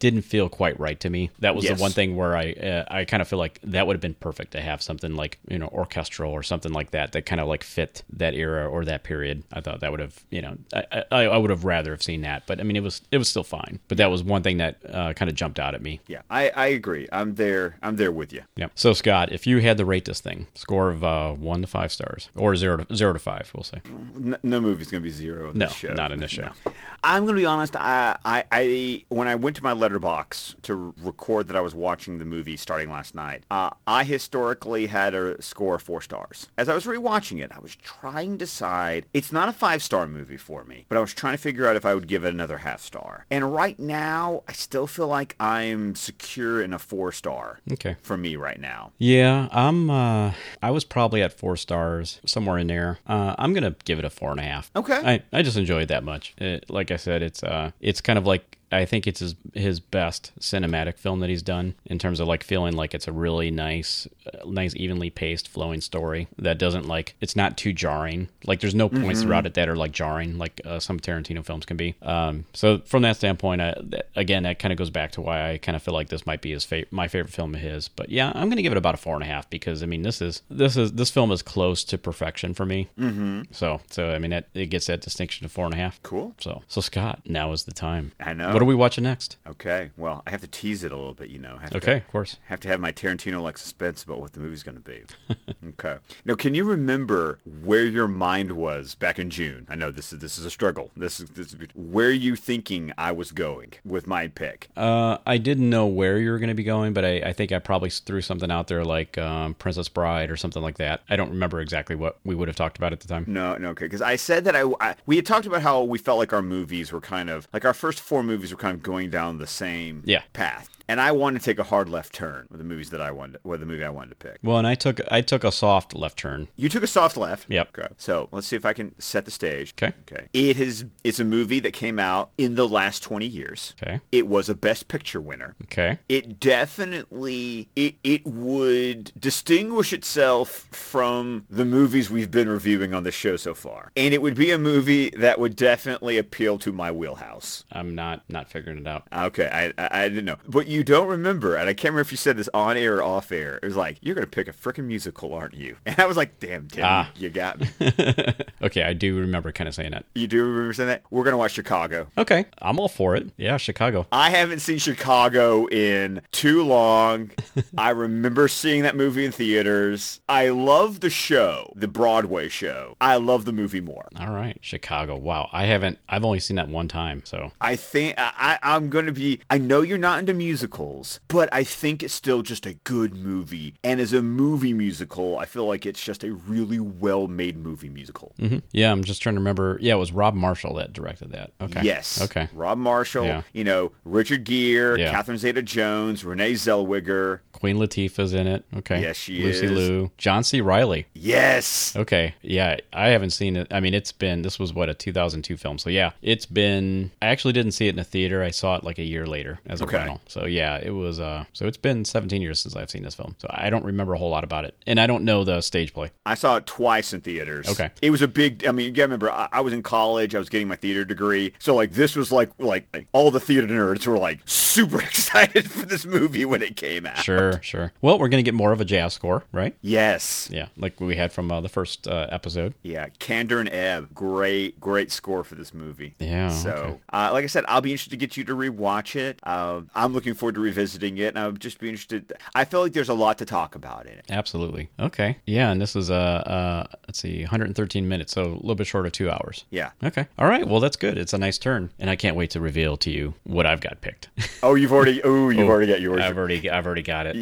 didn't 0.00 0.22
feel 0.22 0.48
quite 0.48 0.78
right 0.80 0.98
to 1.00 1.08
me. 1.10 1.30
That 1.38 1.54
was 1.54 1.64
Yes. 1.64 1.78
the 1.78 1.82
one 1.82 1.92
thing 1.92 2.16
where 2.16 2.36
I 2.36 2.52
uh, 2.52 2.84
I 2.90 3.04
kind 3.04 3.20
of 3.20 3.28
feel 3.28 3.38
like 3.38 3.60
that 3.62 3.86
would 3.86 3.94
have 3.94 4.00
been 4.00 4.14
perfect 4.14 4.52
to 4.52 4.60
have 4.60 4.82
something 4.82 5.14
like 5.14 5.38
you 5.48 5.58
know 5.58 5.68
orchestral 5.68 6.32
or 6.32 6.42
something 6.42 6.72
like 6.72 6.90
that 6.90 7.12
that 7.12 7.26
kind 7.26 7.40
of 7.40 7.46
like 7.48 7.62
fit 7.62 8.02
that 8.14 8.34
era 8.34 8.68
or 8.68 8.84
that 8.84 9.04
period. 9.04 9.44
I 9.52 9.60
thought 9.60 9.80
that 9.80 9.90
would 9.90 10.00
have 10.00 10.24
you 10.30 10.42
know 10.42 10.56
I, 10.74 11.04
I, 11.10 11.22
I 11.24 11.36
would 11.36 11.50
have 11.50 11.64
rather 11.64 11.90
have 11.92 12.02
seen 12.02 12.22
that, 12.22 12.44
but 12.46 12.60
I 12.60 12.62
mean 12.62 12.76
it 12.76 12.82
was 12.82 13.02
it 13.10 13.18
was 13.18 13.28
still 13.28 13.44
fine. 13.44 13.80
But 13.88 13.98
that 13.98 14.10
was 14.10 14.22
one 14.22 14.42
thing 14.42 14.58
that 14.58 14.78
uh, 14.88 15.12
kind 15.14 15.28
of 15.28 15.34
jumped 15.34 15.58
out 15.58 15.74
at 15.74 15.82
me. 15.82 16.00
Yeah, 16.06 16.22
I, 16.30 16.50
I 16.50 16.66
agree. 16.68 17.08
I'm 17.12 17.34
there. 17.34 17.76
I'm 17.82 17.96
there 17.96 18.12
with 18.12 18.32
you. 18.32 18.42
Yeah. 18.56 18.68
So 18.74 18.92
Scott, 18.92 19.32
if 19.32 19.46
you 19.46 19.58
had 19.58 19.78
to 19.78 19.84
rate 19.84 20.04
this 20.04 20.20
thing, 20.20 20.46
score 20.54 20.90
of 20.90 21.04
uh, 21.04 21.32
one 21.32 21.60
to 21.62 21.66
five 21.66 21.92
stars 21.92 22.28
or 22.36 22.54
zero 22.56 22.78
to 22.78 22.96
zero 22.96 23.12
to 23.12 23.18
five, 23.18 23.50
we'll 23.54 23.64
say. 23.64 23.80
N- 23.86 24.38
no 24.42 24.60
movie's 24.60 24.90
gonna 24.90 25.02
be 25.02 25.10
zero. 25.10 25.50
In 25.50 25.58
No, 25.58 25.70
not 25.94 26.12
in 26.12 26.20
this 26.20 26.30
show. 26.30 26.42
No. 26.66 26.72
I'm 27.04 27.26
gonna 27.26 27.38
be 27.38 27.46
honest. 27.46 27.74
I, 27.76 28.16
I, 28.24 28.44
I, 28.52 29.04
when 29.08 29.26
I 29.28 29.34
went 29.34 29.56
to 29.56 29.62
my 29.62 29.74
Letterboxd 29.74 30.62
to 30.62 30.94
record 31.02 31.48
that 31.48 31.56
I 31.56 31.60
was 31.60 31.74
watching 31.74 32.18
the 32.18 32.24
movie 32.24 32.56
starting 32.56 32.90
last 32.90 33.14
night, 33.14 33.44
uh, 33.50 33.70
I 33.86 34.04
historically 34.04 34.86
had 34.86 35.14
a 35.14 35.40
score 35.42 35.76
of 35.76 35.82
four 35.82 36.00
stars. 36.00 36.48
As 36.56 36.68
I 36.68 36.74
was 36.74 36.84
rewatching 36.84 37.42
it, 37.42 37.50
I 37.54 37.58
was 37.58 37.74
trying 37.76 38.32
to 38.32 38.38
decide. 38.38 39.06
It's 39.12 39.32
not 39.32 39.48
a 39.48 39.52
five 39.52 39.82
star 39.82 40.06
movie 40.06 40.36
for 40.36 40.51
me, 40.64 40.84
but 40.88 40.98
I 40.98 41.00
was 41.00 41.14
trying 41.14 41.34
to 41.34 41.38
figure 41.38 41.66
out 41.66 41.76
if 41.76 41.84
I 41.86 41.94
would 41.94 42.06
give 42.06 42.24
it 42.24 42.34
another 42.34 42.58
half 42.58 42.80
star. 42.80 43.26
And 43.30 43.54
right 43.54 43.78
now, 43.78 44.42
I 44.46 44.52
still 44.52 44.86
feel 44.86 45.08
like 45.08 45.34
I'm 45.40 45.94
secure 45.94 46.62
in 46.62 46.72
a 46.72 46.78
four 46.78 47.12
star. 47.12 47.60
Okay. 47.72 47.96
For 48.02 48.16
me 48.16 48.36
right 48.36 48.60
now. 48.60 48.92
Yeah, 48.98 49.48
I'm. 49.50 49.90
Uh, 49.90 50.32
I 50.62 50.70
was 50.70 50.84
probably 50.84 51.22
at 51.22 51.32
four 51.32 51.56
stars, 51.56 52.20
somewhere 52.26 52.58
in 52.58 52.66
there. 52.66 52.98
Uh, 53.06 53.34
I'm 53.38 53.54
gonna 53.54 53.74
give 53.84 53.98
it 53.98 54.04
a 54.04 54.10
four 54.10 54.30
and 54.30 54.40
a 54.40 54.44
half. 54.44 54.70
Okay. 54.76 55.00
I, 55.04 55.22
I 55.32 55.42
just 55.42 55.56
enjoy 55.56 55.82
it 55.82 55.86
that 55.86 56.04
much. 56.04 56.34
It, 56.38 56.68
like 56.68 56.90
I 56.90 56.96
said, 56.96 57.22
it's 57.22 57.42
uh, 57.42 57.70
it's 57.80 58.00
kind 58.00 58.18
of 58.18 58.26
like 58.26 58.58
I 58.72 58.84
think 58.84 59.06
it's 59.06 59.20
his 59.20 59.34
his 59.54 59.80
best 59.80 60.32
cinematic 60.40 60.98
film 60.98 61.20
that 61.20 61.30
he's 61.30 61.42
done 61.42 61.74
in 61.84 61.98
terms 61.98 62.20
of 62.20 62.28
like 62.28 62.42
feeling 62.42 62.74
like 62.74 62.94
it's 62.94 63.06
a 63.06 63.12
really 63.12 63.50
nice, 63.50 64.08
uh, 64.26 64.44
nice 64.46 64.74
evenly 64.76 65.10
paced, 65.10 65.48
flowing 65.48 65.80
story 65.80 66.28
that 66.38 66.58
doesn't 66.58 66.86
like 66.86 67.14
it's 67.20 67.36
not 67.36 67.56
too 67.56 67.72
jarring. 67.72 68.28
Like 68.44 68.60
there's 68.60 68.74
no 68.74 68.88
points 68.88 69.22
throughout 69.22 69.46
it 69.46 69.54
that 69.54 69.68
are 69.68 69.76
like 69.76 69.92
jarring, 69.92 70.38
like 70.38 70.60
uh, 70.64 70.80
some 70.80 70.98
Tarantino 70.98 71.44
films 71.44 71.66
can 71.66 71.76
be. 71.76 71.94
Um, 72.02 72.46
so 72.54 72.78
from 72.78 73.02
that 73.02 73.16
standpoint, 73.16 73.60
I, 73.60 73.74
that, 73.80 74.08
again, 74.16 74.44
that 74.44 74.58
kind 74.58 74.72
of 74.72 74.78
goes 74.78 74.90
back 74.90 75.12
to 75.12 75.20
why 75.20 75.52
I 75.52 75.58
kind 75.58 75.76
of 75.76 75.82
feel 75.82 75.94
like 75.94 76.08
this 76.08 76.26
might 76.26 76.40
be 76.40 76.52
his 76.52 76.64
fa- 76.64 76.86
my 76.90 77.08
favorite 77.08 77.32
film 77.32 77.54
of 77.54 77.60
his. 77.60 77.88
But 77.88 78.08
yeah, 78.08 78.32
I'm 78.34 78.48
gonna 78.48 78.62
give 78.62 78.72
it 78.72 78.78
about 78.78 78.94
a 78.94 78.98
four 78.98 79.14
and 79.14 79.22
a 79.22 79.26
half 79.26 79.50
because 79.50 79.82
I 79.82 79.86
mean 79.86 80.02
this 80.02 80.22
is 80.22 80.42
this 80.50 80.76
is 80.76 80.92
this 80.92 81.10
film 81.10 81.30
is 81.30 81.42
close 81.42 81.84
to 81.84 81.98
perfection 81.98 82.54
for 82.54 82.64
me. 82.64 82.88
Mm-hmm. 82.98 83.42
So 83.50 83.80
so 83.90 84.10
I 84.12 84.18
mean 84.18 84.32
it, 84.32 84.48
it 84.54 84.66
gets 84.66 84.86
that 84.86 85.02
distinction 85.02 85.44
of 85.44 85.52
four 85.52 85.66
and 85.66 85.74
a 85.74 85.78
half. 85.78 86.02
Cool. 86.02 86.34
So 86.38 86.62
so 86.68 86.80
Scott, 86.80 87.20
now 87.26 87.52
is 87.52 87.64
the 87.64 87.72
time. 87.72 88.12
I 88.18 88.32
know. 88.32 88.52
What 88.52 88.61
are 88.62 88.66
we 88.66 88.74
watching 88.74 89.04
next? 89.04 89.36
Okay. 89.46 89.90
Well, 89.96 90.22
I 90.26 90.30
have 90.30 90.40
to 90.40 90.46
tease 90.46 90.84
it 90.84 90.92
a 90.92 90.96
little 90.96 91.14
bit, 91.14 91.28
you 91.28 91.38
know. 91.38 91.58
Have 91.58 91.70
to- 91.70 91.76
Okay, 91.78 91.96
of 91.98 92.08
course. 92.08 92.36
have 92.46 92.60
to 92.60 92.68
have 92.68 92.80
my 92.80 92.92
Tarantino 92.92 93.42
like 93.42 93.58
suspense 93.58 94.02
about 94.04 94.20
what 94.20 94.32
the 94.32 94.40
movie's 94.40 94.62
going 94.62 94.76
to 94.76 94.80
be. 94.80 95.02
okay. 95.70 95.96
Now, 96.24 96.34
can 96.34 96.54
you 96.54 96.64
remember 96.64 97.38
where 97.64 97.84
your 97.84 98.08
mind 98.08 98.52
was 98.52 98.94
back 98.94 99.18
in 99.18 99.30
June? 99.30 99.66
I 99.68 99.74
know 99.74 99.90
this 99.90 100.12
is 100.12 100.20
this 100.20 100.38
is 100.38 100.44
a 100.44 100.50
struggle. 100.50 100.90
This 100.96 101.20
is 101.20 101.30
this 101.30 101.48
is 101.52 101.56
where 101.74 102.10
you 102.10 102.36
thinking 102.36 102.92
I 102.96 103.12
was 103.12 103.32
going 103.32 103.72
with 103.84 104.06
my 104.06 104.28
pick. 104.28 104.68
Uh, 104.76 105.18
I 105.26 105.38
didn't 105.38 105.68
know 105.68 105.86
where 105.86 106.18
you 106.18 106.30
were 106.30 106.38
going 106.38 106.48
to 106.48 106.54
be 106.54 106.62
going, 106.64 106.92
but 106.92 107.04
I, 107.04 107.16
I 107.20 107.32
think 107.32 107.52
I 107.52 107.58
probably 107.58 107.90
threw 107.90 108.20
something 108.20 108.50
out 108.50 108.68
there 108.68 108.84
like 108.84 109.18
um, 109.18 109.54
Princess 109.54 109.88
Bride 109.88 110.30
or 110.30 110.36
something 110.36 110.62
like 110.62 110.78
that. 110.78 111.02
I 111.10 111.16
don't 111.16 111.30
remember 111.30 111.60
exactly 111.60 111.96
what 111.96 112.18
we 112.24 112.34
would 112.34 112.48
have 112.48 112.56
talked 112.56 112.78
about 112.78 112.92
at 112.92 113.00
the 113.00 113.08
time. 113.08 113.24
No, 113.26 113.56
no, 113.56 113.70
okay. 113.70 113.86
Because 113.86 114.02
I 114.02 114.16
said 114.16 114.44
that 114.44 114.54
I, 114.54 114.64
I 114.80 114.94
we 115.06 115.16
had 115.16 115.26
talked 115.26 115.46
about 115.46 115.62
how 115.62 115.82
we 115.82 115.98
felt 115.98 116.18
like 116.18 116.32
our 116.32 116.42
movies 116.42 116.92
were 116.92 117.00
kind 117.00 117.28
of 117.30 117.48
like 117.52 117.64
our 117.64 117.74
first 117.74 118.00
four 118.00 118.22
movies 118.22 118.51
were 118.52 118.58
kind 118.58 118.74
of 118.76 118.82
going 118.82 119.10
down 119.10 119.38
the 119.38 119.46
same 119.46 120.02
Yeah. 120.04 120.22
path. 120.32 120.68
And 120.88 121.00
I 121.00 121.12
wanted 121.12 121.40
to 121.40 121.44
take 121.44 121.58
a 121.58 121.64
hard 121.64 121.88
left 121.88 122.12
turn 122.14 122.46
with 122.50 122.58
the 122.58 122.64
movies 122.64 122.90
that 122.90 123.00
I 123.00 123.10
wanted, 123.10 123.40
with 123.44 123.60
the 123.60 123.66
movie 123.66 123.84
I 123.84 123.88
wanted 123.90 124.10
to 124.10 124.16
pick. 124.16 124.38
Well, 124.42 124.58
and 124.58 124.66
I 124.66 124.74
took 124.74 125.00
I 125.10 125.20
took 125.20 125.44
a 125.44 125.52
soft 125.52 125.94
left 125.94 126.18
turn. 126.18 126.48
You 126.56 126.68
took 126.68 126.82
a 126.82 126.86
soft 126.86 127.16
left. 127.16 127.50
Yep. 127.50 127.78
Okay. 127.78 127.88
So 127.96 128.28
let's 128.32 128.46
see 128.46 128.56
if 128.56 128.64
I 128.64 128.72
can 128.72 128.94
set 129.00 129.24
the 129.24 129.30
stage. 129.30 129.74
Okay. 129.76 129.94
Okay. 130.10 130.28
It 130.32 130.60
is. 130.60 130.84
It's 131.04 131.20
a 131.20 131.24
movie 131.24 131.60
that 131.60 131.72
came 131.72 131.98
out 131.98 132.30
in 132.36 132.54
the 132.54 132.68
last 132.68 133.02
twenty 133.02 133.26
years. 133.26 133.74
Okay. 133.82 134.00
It 134.10 134.26
was 134.26 134.48
a 134.48 134.54
Best 134.54 134.88
Picture 134.88 135.20
winner. 135.20 135.54
Okay. 135.64 135.98
It 136.08 136.40
definitely 136.40 137.68
it 137.76 137.94
it 138.02 138.26
would 138.26 139.12
distinguish 139.18 139.92
itself 139.92 140.68
from 140.72 141.46
the 141.48 141.64
movies 141.64 142.10
we've 142.10 142.30
been 142.30 142.48
reviewing 142.48 142.94
on 142.94 143.04
the 143.04 143.12
show 143.12 143.36
so 143.36 143.54
far, 143.54 143.90
and 143.96 144.12
it 144.12 144.22
would 144.22 144.34
be 144.34 144.50
a 144.50 144.58
movie 144.58 145.10
that 145.10 145.38
would 145.38 145.56
definitely 145.56 146.18
appeal 146.18 146.58
to 146.58 146.72
my 146.72 146.90
wheelhouse. 146.90 147.64
I'm 147.72 147.94
not 147.94 148.22
not 148.28 148.48
figuring 148.48 148.78
it 148.78 148.86
out. 148.86 149.06
Okay, 149.12 149.48
I, 149.48 149.82
I 149.82 150.02
I 150.04 150.08
didn't 150.08 150.24
know, 150.24 150.36
but 150.46 150.66
you 150.72 150.82
don't 150.82 151.08
remember, 151.08 151.54
and 151.54 151.68
I 151.68 151.74
can't 151.74 151.92
remember 151.92 152.00
if 152.02 152.10
you 152.12 152.16
said 152.16 152.36
this 152.36 152.48
on 152.54 152.76
air 152.76 152.96
or 152.96 153.02
off 153.02 153.30
air. 153.30 153.58
It 153.62 153.66
was 153.66 153.76
like 153.76 153.98
you're 154.00 154.14
gonna 154.14 154.26
pick 154.26 154.48
a 154.48 154.52
freaking 154.52 154.84
musical, 154.84 155.32
aren't 155.34 155.54
you? 155.54 155.76
And 155.86 155.98
I 156.00 156.06
was 156.06 156.16
like, 156.16 156.40
damn, 156.40 156.68
Tim, 156.68 156.84
Ah. 156.86 157.10
you 157.16 157.28
got 157.30 157.60
me. 157.60 157.68
okay, 158.62 158.82
I 158.82 158.92
do 158.92 159.18
remember 159.18 159.52
kind 159.52 159.68
of 159.68 159.74
saying 159.74 159.90
that. 159.92 160.04
You 160.14 160.26
do 160.26 160.44
remember 160.44 160.72
saying 160.72 160.88
that? 160.88 161.02
We're 161.10 161.24
gonna 161.24 161.36
watch 161.36 161.52
Chicago. 161.52 162.06
Okay, 162.16 162.46
I'm 162.60 162.78
all 162.80 162.88
for 162.88 163.14
it. 163.16 163.30
Yeah, 163.36 163.56
Chicago. 163.56 164.06
I 164.12 164.30
haven't 164.30 164.60
seen 164.60 164.78
Chicago 164.78 165.66
in 165.68 166.22
too 166.32 166.62
long. 166.62 167.30
I 167.78 167.90
remember 167.90 168.48
seeing 168.48 168.82
that 168.82 168.96
movie 168.96 169.24
in 169.24 169.32
theaters. 169.32 170.20
I 170.28 170.48
love 170.48 171.00
the 171.00 171.10
show, 171.10 171.72
the 171.76 171.88
Broadway 171.88 172.48
show. 172.48 172.96
I 173.00 173.16
love 173.16 173.44
the 173.44 173.52
movie 173.52 173.80
more. 173.80 174.08
All 174.18 174.32
right, 174.32 174.58
Chicago. 174.62 175.16
Wow, 175.16 175.48
I 175.52 175.66
haven't. 175.66 175.98
I've 176.08 176.24
only 176.24 176.40
seen 176.40 176.56
that 176.56 176.68
one 176.68 176.88
time. 176.88 177.22
So 177.24 177.52
I 177.60 177.76
think 177.76 178.14
I, 178.18 178.58
I'm 178.62 178.88
going 178.88 179.06
to 179.06 179.12
be. 179.12 179.40
I 179.50 179.58
know 179.58 179.82
you're 179.82 179.98
not 179.98 180.18
into 180.20 180.32
musicals, 180.62 181.18
but 181.28 181.48
I 181.52 181.64
think 181.64 182.02
it's 182.04 182.14
still 182.14 182.42
just 182.42 182.66
a 182.66 182.74
good 182.84 183.14
movie. 183.16 183.74
And 183.82 184.00
as 184.00 184.12
a 184.12 184.22
movie 184.22 184.72
musical, 184.72 185.36
I 185.38 185.44
feel 185.44 185.66
like 185.66 185.84
it's 185.86 186.02
just 186.02 186.22
a 186.22 186.32
really 186.32 186.78
well-made 186.78 187.56
movie 187.58 187.88
musical. 187.88 188.32
Mhm. 188.38 188.62
yeah, 188.72 188.92
I'm 188.92 189.02
just 189.02 189.20
trying 189.22 189.34
to 189.34 189.40
remember. 189.40 189.76
Yeah, 189.80 189.94
it 189.94 189.98
was 189.98 190.12
Rob 190.12 190.34
Marshall 190.34 190.74
that 190.74 190.92
directed 190.92 191.32
that. 191.32 191.50
Okay. 191.60 191.80
Yes. 191.82 192.22
Okay. 192.22 192.48
Rob 192.54 192.78
Marshall, 192.78 193.24
Yeah. 193.24 193.42
you 193.52 193.64
know, 193.64 193.90
Richard 194.04 194.44
Gere, 194.44 194.98
Yeah. 195.00 195.10
Catherine 195.10 195.38
Zeta-Jones, 195.38 196.24
Renee 196.24 196.52
Zellweger. 196.52 197.40
Queen 197.62 197.76
Latifah's 197.76 198.34
in 198.34 198.48
it. 198.48 198.64
Okay. 198.78 199.00
Yes, 199.02 199.16
she 199.16 199.40
Lucy 199.40 199.66
is. 199.66 199.70
Liu. 199.70 200.10
John 200.18 200.42
C. 200.42 200.60
Reilly. 200.60 201.06
Yes. 201.14 201.94
Okay. 201.94 202.34
Yeah, 202.42 202.78
I 202.92 203.10
haven't 203.10 203.30
seen 203.30 203.54
it. 203.56 203.68
I 203.70 203.78
mean, 203.78 203.94
it's 203.94 204.10
been 204.10 204.42
this 204.42 204.58
was 204.58 204.74
what 204.74 204.88
a 204.88 204.94
2002 204.94 205.56
film. 205.56 205.78
So 205.78 205.88
yeah, 205.88 206.10
it's 206.22 206.44
been. 206.44 207.12
I 207.22 207.26
actually 207.26 207.52
didn't 207.52 207.70
see 207.70 207.86
it 207.86 207.94
in 207.94 208.00
a 208.00 208.04
theater. 208.04 208.42
I 208.42 208.50
saw 208.50 208.74
it 208.74 208.82
like 208.82 208.98
a 208.98 209.04
year 209.04 209.26
later 209.26 209.60
as 209.66 209.80
a 209.80 209.84
Okay. 209.84 209.98
rental. 209.98 210.20
So 210.26 210.44
yeah, 210.46 210.80
it 210.82 210.90
was. 210.90 211.20
Uh, 211.20 211.44
so 211.52 211.66
it's 211.68 211.76
been 211.76 212.04
17 212.04 212.42
years 212.42 212.58
since 212.58 212.74
I've 212.74 212.90
seen 212.90 213.04
this 213.04 213.14
film. 213.14 213.36
So 213.38 213.46
I 213.48 213.70
don't 213.70 213.84
remember 213.84 214.14
a 214.14 214.18
whole 214.18 214.30
lot 214.30 214.42
about 214.42 214.64
it, 214.64 214.74
and 214.88 214.98
I 214.98 215.06
don't 215.06 215.22
know 215.24 215.44
the 215.44 215.60
stage 215.60 215.94
play. 215.94 216.10
I 216.26 216.34
saw 216.34 216.56
it 216.56 216.66
twice 216.66 217.12
in 217.12 217.20
theaters. 217.20 217.68
Okay. 217.68 217.90
It 218.02 218.10
was 218.10 218.22
a 218.22 218.28
big. 218.28 218.66
I 218.66 218.72
mean, 218.72 218.86
you 218.86 218.90
gotta 218.92 219.06
remember, 219.06 219.30
I, 219.30 219.48
I 219.52 219.60
was 219.60 219.72
in 219.72 219.84
college. 219.84 220.34
I 220.34 220.40
was 220.40 220.48
getting 220.48 220.66
my 220.66 220.74
theater 220.74 221.04
degree, 221.04 221.52
so 221.60 221.76
like 221.76 221.92
this 221.92 222.16
was 222.16 222.32
like 222.32 222.50
like, 222.58 222.88
like 222.92 223.06
all 223.12 223.30
the 223.30 223.38
theater 223.38 223.68
nerds 223.68 224.04
were 224.04 224.18
like 224.18 224.40
super 224.46 225.00
excited 225.12 225.70
for 225.70 225.86
this 225.86 226.04
movie 226.04 226.44
when 226.44 226.60
it 226.60 226.74
came 226.74 227.06
out. 227.06 227.18
Sure, 227.18 227.51
sure. 227.60 227.92
Well, 228.00 228.18
we're 228.18 228.28
gonna 228.28 228.42
get 228.42 228.54
more 228.54 228.72
of 228.72 228.80
a 228.80 228.84
jazz 228.84 229.12
score, 229.14 229.44
right? 229.52 229.76
Yes. 229.82 230.48
Yeah, 230.50 230.68
like 230.76 231.00
we 231.00 231.16
had 231.16 231.32
from 231.32 231.50
uh, 231.50 231.60
the 231.60 231.68
first 231.68 232.06
uh, 232.08 232.26
episode. 232.30 232.74
Yeah, 232.82 233.08
Kander 233.20 233.60
and 233.60 233.68
Ebb, 233.68 234.14
great, 234.14 234.80
great 234.80 235.10
score 235.12 235.44
for 235.44 235.54
this 235.54 235.74
movie. 235.74 236.14
Yeah, 236.18 236.48
So, 236.50 236.70
okay. 236.70 236.98
uh, 237.12 237.30
like 237.32 237.44
I 237.44 237.46
said, 237.48 237.64
I'll 237.68 237.80
be 237.80 237.90
interested 237.92 238.10
to 238.10 238.16
get 238.16 238.36
you 238.36 238.44
to 238.44 238.54
rewatch 238.54 239.16
it. 239.16 239.38
Uh, 239.42 239.82
I'm 239.94 240.12
looking 240.12 240.34
forward 240.34 240.54
to 240.54 240.60
revisiting 240.60 241.18
it, 241.18 241.28
and 241.28 241.38
I'll 241.38 241.52
just 241.52 241.78
be 241.78 241.88
interested. 241.88 242.32
I 242.54 242.64
feel 242.64 242.80
like 242.80 242.92
there's 242.92 243.08
a 243.08 243.14
lot 243.14 243.38
to 243.38 243.44
talk 243.44 243.74
about 243.74 244.06
in 244.06 244.12
it. 244.12 244.24
Absolutely. 244.30 244.88
Okay. 245.00 245.38
Yeah, 245.46 245.70
and 245.70 245.80
this 245.80 245.96
is 245.96 246.10
uh, 246.10 246.14
uh 246.14 246.86
let's 247.06 247.18
see, 247.18 247.42
113 247.42 248.08
minutes, 248.08 248.32
so 248.32 248.42
a 248.42 248.46
little 248.54 248.74
bit 248.74 248.86
short 248.86 249.06
of 249.06 249.12
two 249.12 249.30
hours. 249.30 249.64
Yeah. 249.70 249.90
Okay. 250.02 250.26
All 250.38 250.46
right. 250.48 250.66
Well, 250.66 250.80
that's 250.80 250.96
good. 250.96 251.18
It's 251.18 251.32
a 251.32 251.38
nice 251.38 251.58
turn, 251.58 251.90
and 251.98 252.08
I 252.08 252.16
can't 252.16 252.36
wait 252.36 252.50
to 252.50 252.60
reveal 252.60 252.96
to 252.98 253.10
you 253.10 253.34
what 253.44 253.66
I've 253.66 253.80
got 253.80 254.00
picked. 254.00 254.28
Oh, 254.62 254.74
you've 254.74 254.92
already. 254.92 255.20
Oh, 255.32 255.50
you've 255.50 255.68
already 255.68 255.90
got 255.90 256.00
yours. 256.00 256.20
I've 256.22 256.36
already, 256.36 256.68
I've 256.70 256.84
already 256.86 257.02
got 257.02 257.26
it. 257.26 257.41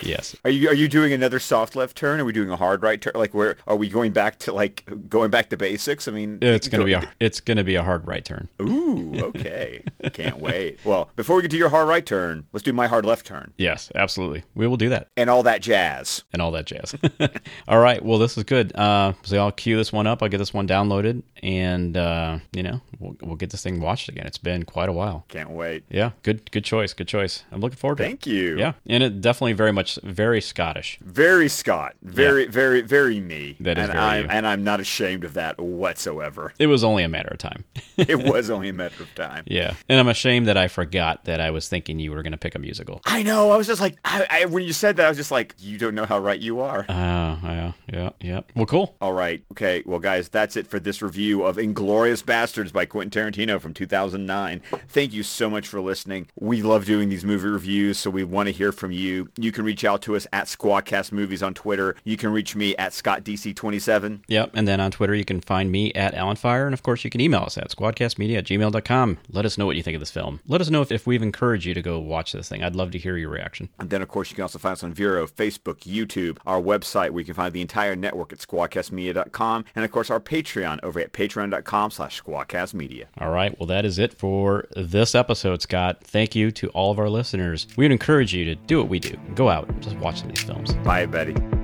yes. 0.00 0.34
Are 0.44 0.50
you 0.50 0.68
are 0.68 0.74
you 0.74 0.88
doing 0.88 1.12
another 1.12 1.38
soft 1.38 1.76
left 1.76 1.96
turn? 1.96 2.20
Are 2.20 2.24
we 2.24 2.32
doing 2.32 2.50
a 2.50 2.56
hard 2.56 2.82
right 2.82 3.00
turn? 3.00 3.12
Like 3.14 3.34
where 3.34 3.56
are 3.66 3.76
we 3.76 3.88
going 3.88 4.12
back 4.12 4.38
to 4.40 4.52
like 4.52 4.84
going 5.08 5.30
back 5.30 5.50
to 5.50 5.56
basics? 5.56 6.08
I 6.08 6.12
mean, 6.12 6.38
It's 6.40 6.68
gonna 6.68 6.82
go- 6.82 6.86
be 6.86 6.92
a 6.94 7.08
it's 7.20 7.40
gonna 7.40 7.64
be 7.64 7.74
a 7.74 7.82
hard 7.82 8.06
right 8.06 8.24
turn. 8.24 8.48
Ooh, 8.60 9.12
okay. 9.24 9.82
Can't 10.12 10.38
wait. 10.38 10.78
Well, 10.84 11.10
before 11.16 11.36
we 11.36 11.42
get 11.42 11.50
to 11.52 11.56
your 11.56 11.68
hard 11.68 11.88
right 11.88 12.04
turn, 12.04 12.46
let's 12.52 12.62
do 12.64 12.72
my 12.72 12.86
hard 12.86 13.04
left 13.04 13.26
turn 13.26 13.52
Yes, 13.58 13.90
absolutely. 13.94 14.44
We 14.54 14.66
will 14.66 14.76
do 14.76 14.88
that 14.90 15.08
and 15.16 15.28
all 15.28 15.42
that 15.44 15.60
jazz. 15.62 16.24
and 16.32 16.40
all 16.40 16.50
that 16.52 16.66
jazz. 16.66 16.94
all 17.68 17.78
right. 17.80 18.04
Well, 18.04 18.18
this 18.18 18.36
is 18.38 18.44
good. 18.44 18.74
Uh, 18.76 19.12
so 19.22 19.36
I'll 19.38 19.52
cue 19.52 19.76
this 19.76 19.92
one 19.92 20.06
up. 20.06 20.22
I'll 20.22 20.28
get 20.28 20.38
this 20.38 20.54
one 20.54 20.66
downloaded, 20.68 21.22
and 21.42 21.96
uh, 21.96 22.38
you 22.52 22.62
know 22.62 22.80
we'll, 22.98 23.16
we'll 23.22 23.36
get 23.36 23.50
this 23.50 23.62
thing 23.62 23.80
watched 23.80 24.08
again. 24.08 24.26
It's 24.26 24.38
been 24.38 24.64
quite 24.64 24.88
a 24.88 24.92
while. 24.92 25.24
Can't 25.28 25.50
wait. 25.50 25.84
Yeah. 25.90 26.10
Good. 26.22 26.50
Good 26.50 26.64
choice. 26.64 26.92
Good 26.94 27.08
choice. 27.08 27.44
I'm 27.50 27.60
looking 27.60 27.76
forward 27.76 27.98
to 27.98 28.04
it. 28.04 28.06
Thank 28.06 28.26
you. 28.26 28.58
Yeah, 28.58 28.72
and 28.86 29.02
it 29.02 29.20
definitely 29.20 29.52
very 29.54 29.72
much 29.72 29.81
very 30.02 30.40
Scottish. 30.40 30.98
Very 31.02 31.48
Scott. 31.48 31.94
Very, 32.02 32.46
very, 32.46 32.80
very 32.82 33.20
me. 33.20 33.56
That 33.60 33.78
is 33.78 33.84
and 33.84 33.92
very 33.92 34.04
I'm 34.04 34.24
you. 34.24 34.30
and 34.30 34.46
I'm 34.46 34.64
not 34.64 34.80
ashamed 34.80 35.24
of 35.24 35.34
that 35.34 35.58
whatsoever. 35.60 36.52
It 36.58 36.66
was 36.66 36.84
only 36.84 37.02
a 37.02 37.08
matter 37.08 37.28
of 37.30 37.38
time. 37.38 37.64
it 37.96 38.18
was 38.24 38.50
only 38.50 38.68
a 38.68 38.72
matter 38.72 39.02
of 39.02 39.14
time. 39.14 39.44
yeah, 39.46 39.74
and 39.88 39.98
I'm 40.00 40.08
ashamed 40.08 40.46
that 40.46 40.56
I 40.56 40.68
forgot 40.68 41.24
that 41.24 41.40
I 41.40 41.50
was 41.50 41.68
thinking 41.68 41.98
you 41.98 42.10
were 42.12 42.22
going 42.22 42.32
to 42.32 42.38
pick 42.38 42.54
a 42.54 42.58
musical. 42.58 43.00
I 43.06 43.22
know. 43.22 43.50
I 43.50 43.56
was 43.56 43.66
just 43.66 43.80
like, 43.80 43.96
I, 44.04 44.26
I, 44.30 44.44
when 44.46 44.64
you 44.64 44.72
said 44.72 44.96
that, 44.96 45.06
I 45.06 45.08
was 45.08 45.18
just 45.18 45.30
like, 45.30 45.54
you 45.58 45.78
don't 45.78 45.94
know 45.94 46.06
how 46.06 46.18
right 46.18 46.40
you 46.40 46.60
are. 46.60 46.84
Oh, 46.88 46.92
yeah, 46.92 47.72
yeah, 47.92 48.10
yeah. 48.20 48.40
Well, 48.54 48.66
cool. 48.66 48.96
All 49.00 49.12
right. 49.12 49.42
Okay. 49.52 49.82
Well, 49.86 49.98
guys, 49.98 50.28
that's 50.28 50.56
it 50.56 50.66
for 50.66 50.78
this 50.80 51.02
review 51.02 51.44
of 51.44 51.56
Inglourious 51.56 52.22
Basterds 52.22 52.72
by 52.72 52.86
Quentin 52.86 53.10
Tarantino 53.32 53.60
from 53.60 53.74
2009. 53.74 54.60
Thank 54.88 55.12
you 55.12 55.22
so 55.22 55.48
much 55.50 55.66
for 55.68 55.80
listening. 55.80 56.28
We 56.38 56.62
love 56.62 56.84
doing 56.84 57.08
these 57.08 57.24
movie 57.24 57.48
reviews, 57.48 57.98
so 57.98 58.10
we 58.10 58.24
want 58.24 58.48
to 58.48 58.52
hear 58.52 58.72
from 58.72 58.92
you. 58.92 59.28
You 59.36 59.52
can 59.52 59.64
reach 59.64 59.71
out 59.84 60.02
to 60.02 60.14
us 60.16 60.26
at 60.32 60.46
Squadcast 60.46 61.12
Movies 61.12 61.42
on 61.42 61.54
Twitter. 61.54 61.96
You 62.04 62.16
can 62.16 62.30
reach 62.30 62.54
me 62.54 62.76
at 62.76 62.92
ScottDC27. 62.92 64.20
Yep. 64.28 64.50
And 64.54 64.68
then 64.68 64.80
on 64.80 64.90
Twitter, 64.90 65.14
you 65.14 65.24
can 65.24 65.40
find 65.40 65.70
me 65.72 65.92
at 65.94 66.14
Allenfire. 66.14 66.64
And 66.66 66.74
of 66.74 66.82
course, 66.82 67.04
you 67.04 67.10
can 67.10 67.20
email 67.20 67.42
us 67.42 67.58
at 67.58 67.70
squadcastmedia 67.70 68.38
at 68.38 68.44
gmail.com. 68.44 69.18
Let 69.30 69.44
us 69.44 69.58
know 69.58 69.66
what 69.66 69.76
you 69.76 69.82
think 69.82 69.94
of 69.94 70.00
this 70.00 70.10
film. 70.10 70.40
Let 70.46 70.60
us 70.60 70.70
know 70.70 70.82
if, 70.82 70.92
if 70.92 71.06
we've 71.06 71.22
encouraged 71.22 71.64
you 71.64 71.74
to 71.74 71.82
go 71.82 71.98
watch 71.98 72.32
this 72.32 72.48
thing. 72.48 72.62
I'd 72.62 72.76
love 72.76 72.90
to 72.92 72.98
hear 72.98 73.16
your 73.16 73.30
reaction. 73.30 73.68
And 73.78 73.90
then, 73.90 74.02
of 74.02 74.08
course, 74.08 74.30
you 74.30 74.36
can 74.36 74.42
also 74.42 74.58
find 74.58 74.74
us 74.74 74.84
on 74.84 74.92
Vero, 74.92 75.26
Facebook, 75.26 75.80
YouTube, 75.80 76.38
our 76.46 76.60
website 76.60 77.10
where 77.10 77.20
you 77.20 77.24
can 77.26 77.34
find 77.34 77.52
the 77.52 77.60
entire 77.60 77.96
network 77.96 78.32
at 78.32 78.38
squadcastmedia.com, 78.38 79.64
and, 79.74 79.84
of 79.84 79.90
course, 79.90 80.10
our 80.10 80.20
Patreon 80.20 80.80
over 80.82 81.00
at 81.00 81.12
patreon.com 81.12 81.90
slash 81.90 82.22
squadcastmedia. 82.22 83.06
All 83.18 83.30
right. 83.30 83.58
Well, 83.58 83.66
that 83.66 83.84
is 83.84 83.98
it 83.98 84.14
for 84.14 84.66
this 84.76 85.14
episode, 85.14 85.62
Scott. 85.62 85.98
Thank 86.04 86.34
you 86.34 86.50
to 86.52 86.68
all 86.68 86.90
of 86.90 86.98
our 86.98 87.08
listeners. 87.08 87.66
We 87.76 87.84
would 87.84 87.92
encourage 87.92 88.34
you 88.34 88.44
to 88.46 88.54
do 88.54 88.78
what 88.78 88.88
we 88.88 88.98
do. 88.98 89.16
Go 89.34 89.48
out, 89.48 89.61
just 89.80 89.96
watch 89.96 90.20
some 90.20 90.30
of 90.30 90.36
these 90.36 90.44
films. 90.44 90.72
Bye, 90.84 91.06
Betty. 91.06 91.61